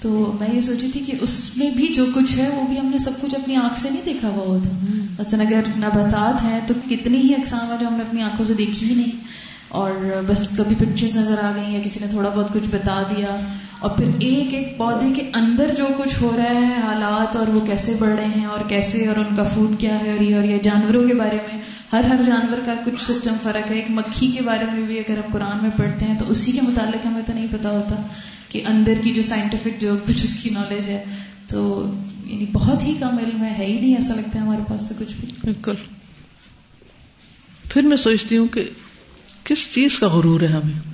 تو 0.00 0.32
میں 0.40 0.48
یہ 0.52 0.60
سوچی 0.60 0.90
تھی 0.92 1.00
کہ 1.00 1.12
اس 1.20 1.50
میں 1.56 1.70
بھی 1.70 1.86
جو 1.88 2.06
کچھ 2.14 2.38
ہے 2.38 2.48
وہ 2.48 2.66
بھی 2.68 2.80
ہم 2.80 2.86
نے 2.86 2.98
سب 2.98 3.10
کچھ 3.20 3.34
اپنی 3.34 3.56
آنکھ 3.56 3.78
سے 3.78 3.90
نہیں 3.90 4.02
دیکھا 4.04 4.28
ہوا 4.28 4.44
ہوتا۔ 4.44 4.70
مثلاً 5.18 5.46
اگر 5.46 5.60
نباتات 5.76 6.42
ہیں 6.42 6.60
تو 6.66 6.74
کتنی 6.90 7.16
ہی 7.16 7.34
اقسام 7.34 7.72
ہے 7.72 7.76
جو 7.80 7.88
ہم 7.88 7.94
نے 7.94 8.02
اپنی 8.02 8.22
آنکھوں 8.22 8.44
سے 8.44 8.54
دیکھی 8.54 8.88
ہی 8.90 8.94
نہیں۔ 8.94 9.20
اور 9.68 9.90
بس 10.26 10.46
کبھی 10.56 10.76
پکچرز 10.76 11.16
نظر 11.16 11.38
آ 11.42 11.52
گئی 11.56 11.74
یا 11.74 11.80
کسی 11.84 12.00
نے 12.00 12.06
تھوڑا 12.10 12.28
بہت 12.28 12.52
کچھ 12.52 12.68
بتا 12.70 13.02
دیا۔ 13.02 13.40
اور 13.78 13.90
پھر 13.90 14.06
ایک 14.20 14.54
ایک 14.54 14.78
پودے 14.78 15.12
کے 15.16 15.30
اندر 15.34 15.74
جو 15.76 15.86
کچھ 15.96 16.22
ہو 16.22 16.34
رہا 16.36 16.42
ہے، 16.42 16.80
حالات 16.82 17.36
اور 17.36 17.46
وہ 17.46 17.66
کیسے 17.66 17.96
بڑھ 17.98 18.14
رہے 18.16 18.24
ہیں 18.24 18.44
اور 18.44 18.60
کیسے 18.68 19.08
اور 19.08 19.16
ان 19.16 19.36
کا 19.36 19.44
فوڈ 19.44 19.80
کیا 19.80 20.00
ہے 20.00 20.10
اور 20.10 20.20
یہ 20.20 20.36
اور 20.36 20.44
یہ 20.44 20.58
جانوروں 20.58 21.08
کے 21.08 21.14
بارے 21.14 21.36
میں۔ 21.36 21.60
ہر 21.92 22.04
ہر 22.04 22.22
جانور 22.22 22.58
کا 22.64 22.74
کچھ 22.84 23.12
سسٹم 23.12 23.34
فرق 23.42 23.70
ہے۔ 23.70 23.76
ایک 23.76 23.90
مکھی 23.90 24.26
کے 24.26 24.42
بارے 24.44 24.64
میں 24.72 24.82
بھی 24.82 24.98
اگر 24.98 25.16
ہم 25.16 25.32
قرآن 25.32 25.58
میں 25.62 25.70
پڑھتے 25.76 26.04
ہیں 26.04 26.18
تو 26.18 26.24
اسی 26.28 26.52
کے 26.52 26.60
متعلق 26.60 27.06
ہمیں 27.06 27.22
تو 27.26 27.32
نہیں 27.32 27.46
پتا 27.50 27.70
ہوتا 27.70 28.02
کہ 28.48 28.62
اندر 28.66 28.92
کی 29.02 29.10
جو 29.10 29.22
سائنٹیفک 29.22 29.80
جو 29.80 29.96
کچھ 30.06 30.24
اس 30.24 30.34
کی 30.42 30.50
نالج 30.50 30.88
ہے۔ 30.88 31.04
تو 31.46 31.90
یعنی 32.26 32.44
بہت 32.52 32.82
ہی 32.82 32.94
کم 33.00 33.18
علم 33.18 33.44
ہے 33.44 33.64
ہی 33.64 33.80
نہیں 33.80 33.94
ایسا 33.94 34.14
لگتا 34.14 34.30
ہے 34.34 34.40
ہمارے 34.40 34.62
پاس 34.68 34.88
تو 34.88 34.94
کچھ 34.98 35.16
بھی۔ 35.20 35.32
بالکل۔ 35.40 35.74
پھر 37.72 37.82
میں 37.82 37.96
سوچتی 37.96 38.36
ہوں 38.36 38.46
کہ 38.46 38.68
کس 39.44 39.68
چیز 39.70 39.98
کا 39.98 40.08
غرور 40.08 40.40
ہے 40.40 40.46
ہمیں؟ 40.46 40.87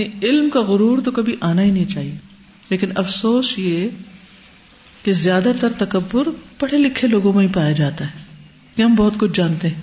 یعنی 0.00 0.26
علم 0.26 0.50
کا 0.50 0.60
غرور 0.60 0.98
تو 1.04 1.10
کبھی 1.10 1.36
آنا 1.40 1.62
ہی 1.62 1.70
نہیں 1.70 1.84
چاہیے۔ 1.84 2.16
لیکن 2.68 2.92
افسوس 2.96 3.52
یہ 3.56 3.88
کہ 5.02 5.12
زیادہ 5.12 5.52
تر 5.60 5.72
تکبر 5.72 6.28
پڑھے 6.58 6.78
لکھے 6.78 7.08
لوگوں 7.08 7.32
میں 7.32 7.46
ہی 7.46 7.52
پایا 7.52 7.72
جاتا 7.72 8.06
ہے 8.06 8.12
کہ 8.76 8.82
ہم 8.82 8.94
بہت 8.94 9.12
کچھ 9.18 9.30
جانتے 9.34 9.68
ہیں 9.68 9.80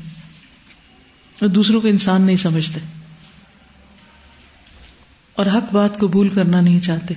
اور 1.42 1.50
دوسروں 1.50 1.82
کو 1.82 1.88
انسان 1.88 2.22
نہیں 2.22 2.36
سمجھتے۔ 2.36 2.80
اور 5.34 5.46
حق 5.46 5.74
بات 5.74 6.00
قبول 6.00 6.30
کرنا 6.30 6.62
نہیں 6.62 6.80
چاہتے۔ 6.80 7.14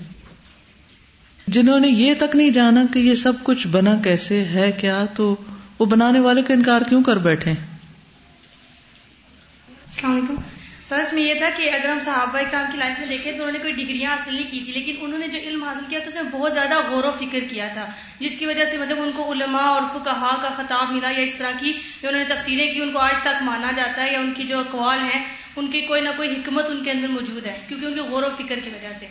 جنہوں 1.46 1.80
نے 1.80 1.88
یہ 1.88 2.14
تک 2.18 2.36
نہیں 2.36 2.50
جانا 2.50 2.82
کہ 2.94 2.98
یہ 2.98 3.14
سب 3.14 3.32
کچھ 3.42 3.66
بنا 3.66 3.96
کیسے 4.04 4.44
ہے، 4.44 4.72
کیا 4.72 5.04
تو 5.16 5.36
وہ 5.78 5.86
بنانے 5.86 6.20
والے 6.20 6.42
کا 6.42 6.54
انکار 6.54 6.82
کیوں 6.88 7.02
کر 7.02 7.16
بیٹھے 7.16 7.50
السلام 7.50 10.12
علیکم۔ 10.12 10.34
سرس 10.94 11.12
میں 11.12 11.22
یہ 11.22 11.34
تھا 11.34 11.48
کہ 11.56 11.70
اگر 11.70 11.88
ہم 11.88 12.00
صحابہ 12.00 12.38
اکرام 12.38 12.72
کی 12.72 12.78
لائف 12.78 12.98
میں 12.98 13.06
دیکھیں 13.08 13.32
تو 13.32 13.38
انہوں 13.38 13.52
نے 13.52 13.58
کوئی 13.58 13.72
ڈگریاں 13.72 14.10
حاصل 14.10 14.34
نہیں 14.34 14.50
کی 14.50 14.60
تھی، 14.60 14.72
لیکن 14.72 14.96
انہوں 15.00 15.18
نے 15.18 15.28
جو 15.28 15.38
علم 15.38 15.64
حاصل 15.64 15.80
کیا 15.88 15.98
تھا 15.98 16.08
اس 16.08 16.14
میں 16.14 16.32
بہت 16.32 16.52
زیادہ 16.52 16.74
غور 16.88 17.04
و 17.04 17.10
فکر 17.10 17.38
کیا 17.50 17.68
تھا، 17.74 17.86
جس 18.18 18.38
کی 18.38 18.46
وجہ 18.46 18.64
سے 18.64 18.78
مطلب 18.78 19.02
ان 19.02 19.10
کو 19.16 19.32
علماء 19.32 19.64
اور 19.64 19.82
فقہا 19.82 20.36
کا 20.42 20.48
خطاب 20.48 20.92
ملا 20.92 21.10
یا 21.10 21.18
اس 21.18 21.34
طرح 21.34 21.50
کی 21.60 21.72
جو 22.02 22.08
انہوں 22.08 22.22
نے 22.28 22.34
تفصیلیں 22.34 22.74
کی، 22.74 22.80
ان 22.80 22.92
کو 22.92 22.98
آج 22.98 23.14
تک 23.22 23.42
مانا 23.42 23.70
جاتا 23.76 24.02
ہے 24.02 24.12
یا 24.12 24.18
ان 24.18 24.32
کی 24.36 24.44
جو 24.44 24.58
اقوال 24.58 24.98
ہیں، 24.98 25.24
ان 25.56 25.66
کی 25.66 25.80
کوئی 25.80 26.00
نہ 26.00 26.08
کوئی 26.16 26.28
حکمت 26.28 26.64
ان 26.68 26.84
کے 26.84 26.90
اندر 26.90 27.08
موجود 27.08 27.46
ہے، 27.46 27.60
کیونکہ 27.68 27.86
ان 27.86 27.94
کے 27.94 28.00
غور 28.00 28.22
و 28.22 28.30
فکر 28.38 28.58
کی 28.64 28.70
وجہ 28.70 28.94
سے۔ 28.94 29.06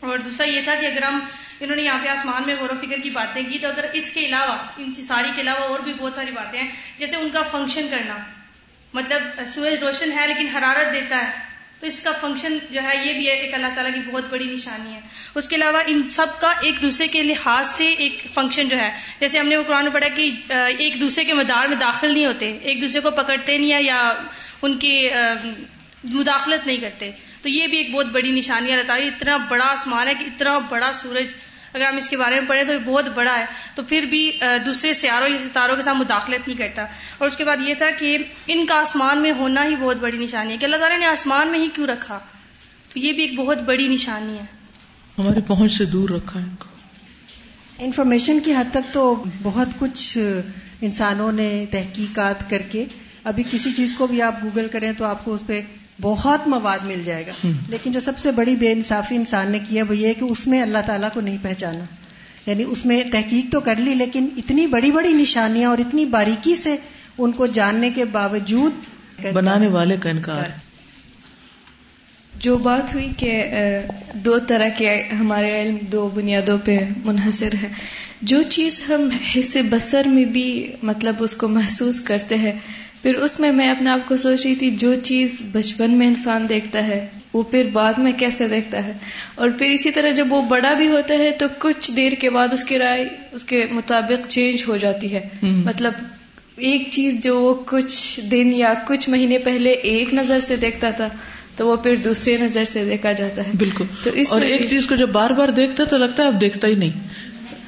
اور 0.00 0.18
دوسرا 0.18 0.46
یہ 0.46 0.60
تھا 0.64 0.74
کہ 0.80 0.86
اگر 0.86 1.02
ہم، 1.02 1.18
انہوں 1.60 1.76
نے 1.76 1.82
یہاں 1.82 1.98
پہ 2.02 2.08
آسمان 2.08 2.42
میں 2.46 2.54
غور 2.60 2.70
و 2.70 2.86
فکر 2.86 3.00
کی 3.02 3.10
باتیں 3.10 3.42
کی 3.42 3.58
تو 3.58 3.68
اگر 3.68 3.86
اس 3.92 4.10
کے 4.10 4.20
علاوہ، 4.20 4.56
ان 4.76 4.92
ساری 4.92 5.28
کے 5.36 5.40
علاوہ 5.40 5.64
اور 5.64 5.78
بھی 5.78 5.92
بہت 5.94 6.14
ساری 6.14 6.30
باتیں 6.30 6.60
ہیں، 6.60 6.70
جیسے 6.98 7.16
ان 7.16 7.28
کا 7.32 7.42
فنکشن 7.42 7.86
کرنا۔ 7.90 8.16
مطلب 8.96 9.46
سورج 9.46 9.82
روشن 9.82 10.12
ہے 10.12 10.26
لیکن 10.26 10.48
حرارت 10.48 10.92
دیتا 10.92 11.18
ہے، 11.18 11.30
تو 11.80 11.86
اس 11.86 12.00
کا 12.00 12.12
فنکشن 12.20 12.56
جو 12.70 12.82
ہے 12.82 12.94
یہ 13.06 13.12
بھی 13.14 13.28
ایک 13.30 13.54
اللہ 13.54 13.74
تعالیٰ 13.74 13.92
کی 13.94 14.00
بہت 14.10 14.24
بڑی 14.30 14.44
نشانی 14.44 14.94
ہے۔ 14.94 15.00
اس 15.34 15.48
کے 15.48 15.56
علاوہ 15.56 15.82
ان 15.86 16.08
سب 16.10 16.38
کا 16.40 16.52
ایک 16.60 16.80
دوسرے 16.82 17.06
کے 17.08 17.22
لحاظ 17.22 17.68
سے 17.68 17.88
ایک 17.88 18.22
فنکشن 18.34 18.68
جو 18.68 18.78
ہے، 18.78 18.90
جیسے 19.20 19.38
ہم 19.38 19.48
نے 19.48 19.56
وہ 19.56 19.62
قرآن 19.66 19.84
میں 19.84 19.92
پڑھا 19.92 20.08
کہ 20.08 20.30
ایک 20.78 21.00
دوسرے 21.00 21.24
کے 21.24 21.34
مدار 21.34 21.66
میں 21.66 21.76
داخل 21.76 22.12
نہیں 22.12 22.26
ہوتے، 22.26 22.58
ایک 22.62 22.80
دوسرے 22.80 23.00
کو 23.00 23.10
پکڑتے 23.10 23.58
نہیں 23.58 23.72
ہے 23.72 23.82
یا 23.82 24.00
ان 24.62 24.78
کی 24.78 24.94
مداخلت 26.04 26.66
نہیں 26.66 26.76
کرتے۔ 26.76 27.10
تو 27.42 27.48
یہ 27.48 27.66
بھی 27.66 27.78
ایک 27.78 27.90
بہت 27.90 28.06
بڑی 28.12 28.30
نشانی 28.30 28.68
ہے۔ 28.68 28.72
اللہ 28.72 28.86
تعالیٰ، 28.86 29.06
اتنا 29.06 29.36
بڑا 29.48 29.66
آسمان 29.66 30.08
ہے 30.08 30.14
کہ 30.14 30.24
اتنا 30.24 30.58
بڑا 30.68 30.92
سورج 30.92 31.34
اگر 31.76 31.84
ہم 31.84 31.96
اس 31.96 32.08
کے 32.08 32.16
بارے 32.16 32.40
میں 32.40 32.48
پڑھیں 32.48 32.64
تو 32.64 32.72
یہ 32.72 32.78
بہت 32.78 33.04
بڑا 33.14 33.38
ہے۔ 33.38 33.44
تو 33.74 33.82
پھر 33.82 34.02
بھی 34.02 34.38
دوسرے 34.66 34.92
سیاروں 34.92 35.28
یا 35.28 35.38
ستاروں 35.38 35.76
کے 35.76 35.82
ساتھ 35.82 35.96
مداخلت 35.96 36.48
نہیں 36.48 36.58
کرتا۔ 36.58 36.82
اور 37.18 37.26
اس 37.26 37.36
کے 37.36 37.44
بعد 37.44 37.56
یہ 37.60 37.74
تھا 37.74 37.90
کہ 37.98 38.18
ان 38.46 38.66
کا 38.66 38.74
آسمان 38.74 39.22
میں 39.22 39.32
ہونا 39.32 39.64
ہی 39.64 39.76
بہت 39.76 39.96
بڑی 39.96 40.18
نشانی 40.18 40.52
ہے 40.52 40.56
کہ 40.56 40.64
اللہ 40.64 40.76
تعالیٰ 40.76 40.98
نے 40.98 41.06
آسمان 41.06 41.48
میں 41.48 41.58
ہی 41.58 41.68
کیوں 41.74 41.86
رکھا؟ 41.86 42.18
تو 42.92 42.98
یہ 42.98 43.12
بھی 43.12 43.22
ایک 43.22 43.38
بہت 43.38 43.58
بڑی 43.58 43.88
نشانی 43.88 44.34
ہے۔ 44.34 44.44
ہماری 45.18 45.40
پہنچ 45.46 45.72
سے 45.72 45.84
دور 45.84 46.08
رکھا 46.08 46.40
ان 46.40 46.56
کو۔ 46.58 46.64
انفارمیشن 47.78 48.40
کی 48.40 48.52
حد 48.52 48.70
تک 48.70 48.94
تو 48.94 49.24
بہت 49.42 49.68
کچھ 49.78 50.18
انسانوں 50.80 51.32
نے 51.32 51.64
تحقیقات 51.70 52.50
کر 52.50 52.62
کے 52.62 52.84
ابھی 53.24 53.42
کسی 53.50 53.70
چیز 53.70 53.94
کو 53.98 54.06
بھی 54.06 54.22
آپ 54.22 54.44
گوگل 54.44 54.68
کریں 54.72 54.92
تو 54.92 55.04
آپ 55.04 55.24
کو 55.24 55.34
اس 55.34 55.42
پہ 55.46 55.60
بہت 56.00 56.48
مواد 56.48 56.78
مل 56.84 57.02
جائے 57.04 57.26
گا۔ 57.26 57.46
لیکن 57.68 57.92
جو 57.92 58.00
سب 58.00 58.18
سے 58.18 58.30
بڑی 58.30 58.56
بے 58.56 58.72
انصافی 58.72 59.16
انسان 59.16 59.50
نے 59.50 59.58
کیا 59.68 59.84
وہ 59.88 59.96
یہ 59.96 60.12
کہ 60.12 60.24
اس 60.24 60.46
میں 60.46 60.62
اللہ 60.62 60.78
تعالیٰ 60.86 61.08
کو 61.14 61.20
نہیں 61.20 61.38
پہچانا۔ 61.42 61.84
یعنی 62.46 62.64
اس 62.68 62.86
میں 62.86 63.04
تحقیق 63.12 63.52
تو 63.52 63.60
کر 63.60 63.76
لی 63.76 63.94
لیکن 63.94 64.28
اتنی 64.36 64.66
بڑی 64.66 64.90
بڑی 64.92 65.12
نشانیاں 65.12 65.70
اور 65.70 65.78
اتنی 65.78 66.04
باریکی 66.04 66.54
سے 66.54 66.76
ان 67.18 67.32
کو 67.32 67.46
جاننے 67.46 67.90
کے 67.90 68.04
باوجود 68.04 68.72
بنانے 69.32 69.66
والے 69.66 69.96
کا 69.96 70.10
انکار۔ 70.10 70.44
جو 72.38 72.56
بات 72.56 72.94
ہوئی 72.94 73.08
کہ 73.16 73.44
دو 74.14 74.38
طرح 74.38 74.68
کے 74.68 75.02
ہمارے 75.02 75.62
علم 75.62 75.76
دو 75.92 76.10
بنیادوں 76.14 76.58
پہ 76.64 76.78
منحصر 77.04 77.52
ہے۔ 77.62 77.68
جو 78.22 78.42
چیز 78.42 78.80
ہم 78.88 79.08
حصے 79.36 79.62
بسر 79.62 80.02
میں 80.06 80.24
بھی 80.24 80.72
مطلب 80.82 81.14
اس 81.18 81.36
کو 81.36 81.48
محسوس 81.48 82.00
کرتے 82.00 82.34
ہیں 82.36 82.52
پھر 83.06 83.14
اس 83.14 83.40
میں 83.40 83.52
میں 83.52 83.70
اپنے 83.70 83.90
آپ 83.90 84.08
کو 84.08 84.16
سوچ 84.16 84.46
رہی 84.46 84.54
تھی 84.54 84.70
جو 84.70 84.94
چیز 85.02 85.42
بچپن 85.52 85.90
میں 85.90 86.06
انسان 86.06 86.48
دیکھتا 86.48 86.86
ہے 86.86 87.06
وہ 87.32 87.42
پھر 87.42 87.68
بعد 87.72 87.92
میں 87.98 88.12
کیسے 88.12 88.48
دیکھتا 88.48 88.84
ہے؟ 88.86 88.92
اور 89.34 89.50
پھر 89.58 89.66
اسی 89.66 89.90
طرح 89.90 90.10
جب 90.10 90.26
وہ 90.30 90.42
بڑا 90.42 90.74
بھی 90.74 90.88
ہوتا 90.88 91.14
ہے 91.14 91.30
تو 91.30 91.46
کچھ 91.58 91.92
دیر 91.92 92.12
کے 92.12 92.30
بعد 92.30 92.48
اس 92.52 92.64
کی 92.64 92.78
رائے 92.78 93.08
اس 93.32 93.44
کے 93.44 93.66
مطابق 93.70 94.28
چینج 94.28 94.64
ہو 94.68 94.76
جاتی 94.76 95.14
ہے۔ 95.14 95.28
مطلب 95.42 95.92
ایک 96.56 96.88
چیز 96.92 97.22
جو 97.22 97.40
وہ 97.40 97.54
کچھ 97.66 98.20
دن 98.30 98.50
یا 98.54 98.74
کچھ 98.86 99.10
مہینے 99.10 99.38
پہلے 99.38 99.70
ایک 99.70 100.14
نظر 100.14 100.40
سے 100.40 100.56
دیکھتا 100.56 100.90
تھا 100.90 101.08
تو 101.56 101.66
وہ 101.66 101.76
پھر 101.76 101.94
دوسری 102.04 102.36
نظر 102.36 102.64
سے 102.64 102.84
دیکھا 102.84 103.12
جاتا 103.12 103.42
ہے۔ 103.46 103.50
بالکل۔ 103.58 103.84
تو 104.02 104.10
اس 104.10 104.32
اور 104.32 104.40
ایک 104.40 104.70
چیز 104.70 104.86
کو 104.86 104.94
جب 104.94 105.08
بار 105.08 105.30
بار 105.30 105.48
دیکھتا 105.48 105.84
تو 105.84 105.96
لگتا 105.96 106.22
ہے 106.22 106.28
اب 106.28 106.40
دیکھتا 106.40 106.68
ہی 106.68 106.74
نہیں۔ 106.74 106.92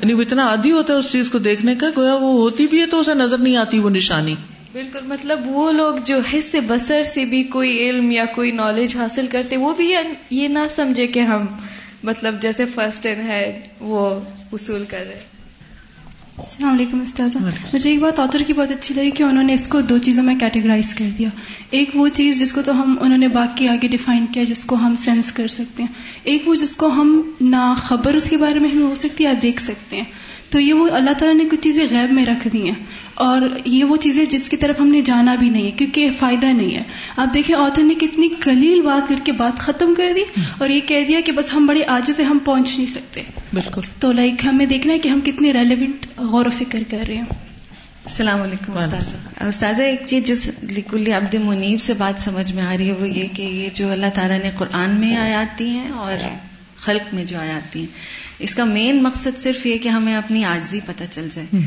یعنی 0.01 0.13
وہ 0.13 0.23
اتنا 0.23 0.49
عادی 0.49 0.73
ہوتا 0.73 0.93
ہے 0.95 0.99
اس 0.99 1.13
چیز 1.13 1.31
کو 1.31 1.39
دیکھنے 1.39 1.75
کا 1.75 1.87
گویا 1.97 2.15
وہ 2.15 2.33
ہوتی 2.33 2.67
بھی 2.67 2.81
ہے 2.81 2.87
تو 2.87 3.01
اسے 3.01 3.15
نظر 3.15 3.39
نہیں 3.39 3.57
آتی 3.57 3.79
وہ 3.79 3.91
نشانی۔ 3.91 4.35
بالکل 4.73 4.99
مطلب 5.07 5.41
وہ 5.45 5.73
لوگ 5.73 5.95
جو 6.05 6.19
حص 6.35 6.55
بسر 6.67 7.03
سے 7.03 7.25
بھی 7.25 7.43
کوئی 7.43 7.89
علم 7.89 8.11
یا 8.11 8.25
کوئی 8.25 8.51
نالج 8.51 8.97
حاصل 8.97 9.27
کرتے 9.27 9.57
وہ 9.57 9.75
بھی 9.75 9.93
یہ 10.31 10.49
نہ 10.49 10.59
سمجھے 10.71 11.07
کہ 11.07 11.21
ہم 11.21 11.47
مطلب 12.03 12.43
جیسے 12.43 12.65
فرسٹ 12.65 13.07
ہے 13.07 13.69
وہ 13.81 14.21
اصول 14.53 14.85
کر 14.89 15.05
رہے 15.09 15.21
السلام 16.39 16.73
علیکم 16.73 17.01
استاذہ۔ 17.01 17.39
مجھے 17.73 17.91
ایک 17.91 18.01
بات 18.01 18.21
آتر 18.21 18.43
کی 18.47 18.53
بہت 18.53 18.71
اچھی 18.71 18.95
لگی 18.95 19.11
کہ 19.11 19.23
انہوں 19.23 19.43
نے 19.43 19.55
اس 19.55 19.69
کو 19.69 19.81
دو 19.81 19.99
چیزوں 19.99 20.25
میں 20.25 20.35
کیٹیگرائز 20.41 20.95
کر 20.95 21.05
دیا۔ 21.19 21.29
ایک 21.71 21.91
وہ 21.95 22.09
چیز 22.09 22.39
جس 22.39 22.53
کو 22.53 22.63
تو 22.63 22.83
ہم 22.83 22.97
انہوں 23.01 23.19
نے 23.19 23.29
باقی 23.29 23.69
آگے 23.69 23.89
ڈیفائن 23.89 24.27
کیا 24.27 24.45
جس 24.45 24.65
کو 24.65 24.77
ہم 24.77 24.95
سینس 24.95 25.33
کر 25.33 25.47
سکتے 25.47 25.83
ہیں۔ 25.83 25.93
ایک 26.25 26.49
وہ 26.49 26.55
جس 26.55 26.77
کو 26.77 26.87
ہم 26.87 27.33
نہ 27.41 27.75
خبر 27.77 28.15
اس 28.15 28.31
کے 28.31 28.37
بارے 28.37 28.59
میں 28.59 28.71
ہمیں 28.71 28.87
ہو 28.87 28.95
سکتی 28.95 29.25
ہے 29.25 29.29
یا 29.29 29.35
دیکھ 29.43 29.63
سکتے 29.63 29.97
ہیں۔ 29.97 30.28
تو 30.51 30.61
یہ 30.61 30.73
وہ 30.73 30.89
اللہ 30.91 31.11
تعالیٰ 31.11 31.39
نے 31.39 31.45
کچھ 31.51 31.61
چیزیں 31.61 31.87
غیب 31.91 32.13
میں 32.13 32.27
رکھ 32.27 32.49
دی 32.53 32.67
ہیں 32.67 32.85
اور 33.15 33.41
یہ 33.65 33.85
وہ 33.85 33.97
چیزیں 33.97 34.25
جس 34.25 34.49
کی 34.49 34.57
طرف 34.57 34.81
ہم 34.81 34.89
نے 34.89 35.01
جانا 35.01 35.35
بھی 35.35 35.51
نہیں 35.51 35.63
ہے 35.63 35.71
کیونکہ 35.71 36.11
فائدہ 36.19 36.47
نہیں 36.47 36.75
ہے۔ 36.75 36.83
آپ 37.17 37.35
دیکھیں 37.35 37.57
آتھر 37.57 37.83
نے 37.83 37.95
کتنی 37.95 38.29
کلیل 38.43 38.83
بات 38.83 39.09
کر 39.09 39.15
کے 39.25 39.33
بات 39.33 39.59
ختم 39.59 39.95
کر 39.95 40.13
دی 40.15 40.41
اور 40.59 40.69
یہ 40.69 40.81
کہہ 40.81 41.05
دیا 41.09 41.21
کہ 41.25 41.33
بس 41.33 41.55
ہم 41.55 41.67
بڑے 41.67 41.85
آج 41.87 42.11
سے 42.17 42.23
ہم 42.23 42.39
پہنچ 42.45 42.79
نہیں 42.79 42.93
سکتے۔ 42.95 43.23
بالکل۔ 43.53 43.81
تو 44.01 44.13
لائک 44.13 44.47
ہمیں 44.47 44.67
دیکھنا 44.67 44.93
ہے 44.93 44.99
کہ 44.99 45.09
ہم 45.09 45.21
کتنے 45.25 45.53
ریلیونٹ 45.53 46.07
غور 46.17 46.47
و 46.47 46.51
فکر 46.51 46.83
کر 46.91 46.99
رہے 47.09 47.15
ہیں۔ 47.15 47.25
السلام 48.05 48.43
علیکم 48.43 48.77
استاذہ۔ 48.77 49.45
استاذہ 49.45 49.83
ایک 49.83 50.01
چیز 50.07 50.25
جس 50.25 50.51
لکل 50.63 51.13
عبد 51.13 51.35
منیب 51.35 51.81
سے 51.81 51.95
بات 51.95 52.21
سمجھ 52.21 52.53
میں 52.53 52.63
آ 52.63 52.77
رہی 52.79 52.89
ہے 52.89 52.93
وہ 52.93 53.09
یہ 53.09 53.27
کہ 53.33 53.43
یہ 53.43 53.69
جو 53.75 53.93
اللہ 53.93 54.07
تعالیٰ 54.15 54.39
نے 54.39 54.51
قرآن 54.59 54.91
میں 54.91 55.17
آیات 55.17 55.59
دی 55.59 55.69
ہیں 55.69 55.91
اور 55.91 56.13
خلق 56.81 57.15
میں 57.15 57.25
جو 57.25 57.39
آیات 57.39 57.75
دی 57.75 57.81
ہیں۔ 57.81 57.87
اس 58.39 58.55
کا 58.55 58.65
مین 58.65 59.03
مقصد 59.03 59.39
صرف 59.39 59.67
یہ 59.67 59.79
کہ 59.79 59.89
ہمیں 59.89 60.17
اپنی 60.17 60.45
آجزی 60.45 60.81
پتہ 60.87 61.05
چل 61.11 61.29
جائے۔ 61.33 61.59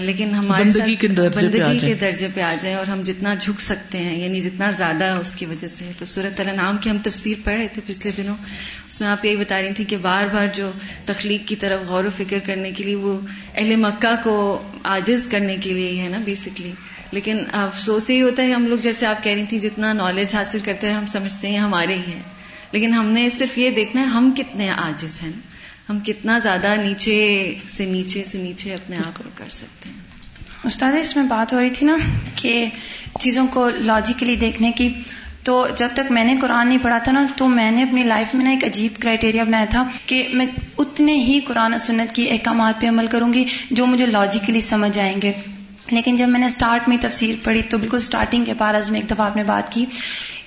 لیکن 0.00 0.34
ہمارے 0.34 0.64
بندگی 0.64 0.94
کے 0.94 1.08
بندگی 1.08 1.78
کے 1.78 1.94
درجے 1.94 2.28
پہ 2.34 2.40
آ 2.40 2.54
جائے 2.60 2.74
اور 2.74 2.86
ہم 2.86 3.02
جتنا 3.02 3.34
جھک 3.34 3.60
سکتے 3.60 3.98
ہیں 3.98 4.20
یعنی 4.20 4.40
جتنا 4.40 4.70
زیادہ 4.70 5.04
اس 5.04 5.34
کی 5.34 5.46
وجہ 5.46 5.68
سے۔ 5.68 5.90
تو 5.98 6.04
صورت 6.04 6.40
نام 6.40 6.76
کی 6.76 6.90
ہم 6.90 6.98
تفسیر 7.04 7.34
پڑھ 7.44 7.54
رہے 7.54 7.68
تھے 7.68 7.82
پچھلے 7.86 8.12
دنوں۔ 8.16 8.36
اس 8.88 9.00
میں 9.00 9.08
آپ 9.08 9.24
یہی 9.24 9.36
بتا 9.36 9.62
رہی 9.62 9.72
تھی 9.72 9.84
کہ 9.84 9.96
بار 9.96 10.26
بار 10.32 10.46
جو 10.54 10.70
تخلیق 11.06 11.48
کی 11.48 11.56
طرف 11.56 11.80
غور 11.86 12.04
و 12.04 12.10
فکر 12.16 12.38
کرنے 12.44 12.70
کے 12.70 12.84
لیے 12.84 12.94
وہ 12.94 13.20
اہل 13.54 13.76
مکہ 13.76 14.14
کو 14.22 14.62
آجز 14.82 15.28
کرنے 15.28 15.56
کے 15.56 15.72
لیے 15.72 16.02
ہے 16.02 16.08
نا 16.08 16.18
بیسکلی 16.24 16.72
لیکن 17.12 17.38
افسوس 17.52 18.10
یہی 18.10 18.22
ہوتا 18.22 18.42
ہے 18.42 18.52
ہم 18.52 18.66
لوگ 18.66 18.78
جیسے 18.78 19.06
آپ 19.06 19.24
کہہ 19.24 19.32
رہی 19.32 19.44
تھیں 19.48 19.60
جتنا 19.60 19.92
نالج 19.92 20.34
حاصل 20.34 20.58
کرتے 20.64 20.86
ہیں 20.86 20.94
ہم 20.94 21.06
سمجھتے 21.06 21.48
ہیں 21.48 21.58
ہمارے 21.58 21.94
ہی 21.94 22.12
ہیں۔ 22.12 22.22
لیکن 22.74 22.94
ہم 22.94 23.06
نے 23.06 23.30
صرف 23.30 23.58
یہ 23.58 23.70
دیکھنا 23.70 24.02
ہے 24.02 24.06
ہم 24.06 24.30
کتنے 24.36 24.70
آجز 24.70 25.22
ہیں۔ 25.22 25.32
ہم 25.88 25.98
کتنا 26.00 26.38
زیادہ 26.38 26.74
نیچے 26.82 27.54
سے 27.68 27.84
نیچے 27.84 28.24
سے 28.24 28.38
نیچے 28.38 28.74
اپنے 28.74 28.96
آپ 28.96 29.18
کو 29.18 29.24
کر 29.34 29.44
سکتے 29.48 29.88
ہیں۔ 29.88 29.96
استاد، 30.64 30.92
اس 31.00 31.16
میں 31.16 31.24
بات 31.24 31.52
ہو 31.52 31.60
رہی 31.60 31.70
تھی 31.70 31.86
نا 31.86 31.96
کہ 32.36 32.66
چیزوں 33.20 33.46
کو 33.46 33.70
لاجیکلی 33.70 34.36
دیکھنے 34.36 34.72
کی۔ 34.72 34.88
تو 35.42 35.66
جب 35.78 35.88
تک 35.94 36.12
میں 36.12 36.24
نے 36.24 36.36
قرآن 36.40 36.68
نہیں 36.68 36.78
پڑھا 36.82 36.98
تھا 36.98 37.12
نا، 37.12 37.26
تو 37.36 37.48
میں 37.48 37.70
نے 37.70 37.82
اپنی 37.82 38.02
لائف 38.02 38.34
میں 38.34 38.44
نا 38.44 38.50
ایک 38.50 38.64
عجیب 38.64 39.00
کرائٹیریا 39.00 39.44
بنایا 39.44 39.64
تھا 39.64 39.88
کہ 40.06 40.28
میں 40.32 40.46
اتنے 40.78 41.14
ہی 41.14 41.40
قرآن 41.40 41.74
و 41.74 41.78
سنت 41.78 42.14
کی 42.14 42.30
احکامات 42.30 42.80
پہ 42.80 42.88
عمل 42.88 43.06
کروں 43.06 43.32
گی 43.32 43.44
جو 43.70 43.86
مجھے 43.86 44.06
لاجیکلی 44.06 44.60
سمجھ 44.60 44.98
آئیں 44.98 45.22
گے۔ 45.22 45.32
لیکن 45.90 46.16
جب 46.16 46.28
میں 46.28 46.40
نے 46.40 46.46
اسٹارٹ 46.46 46.88
میں 46.88 46.96
تفسیر 47.00 47.34
پڑھی 47.44 47.62
تو 47.62 47.78
بالکل 47.78 47.96
اسٹارٹنگ 47.96 48.44
کے 48.44 48.52
پارز 48.58 48.90
میں 48.90 49.00
ایک 49.00 49.10
دفعہ 49.10 49.26
آپ 49.26 49.36
نے 49.36 49.44
بات 49.44 49.72
کی۔ 49.72 49.86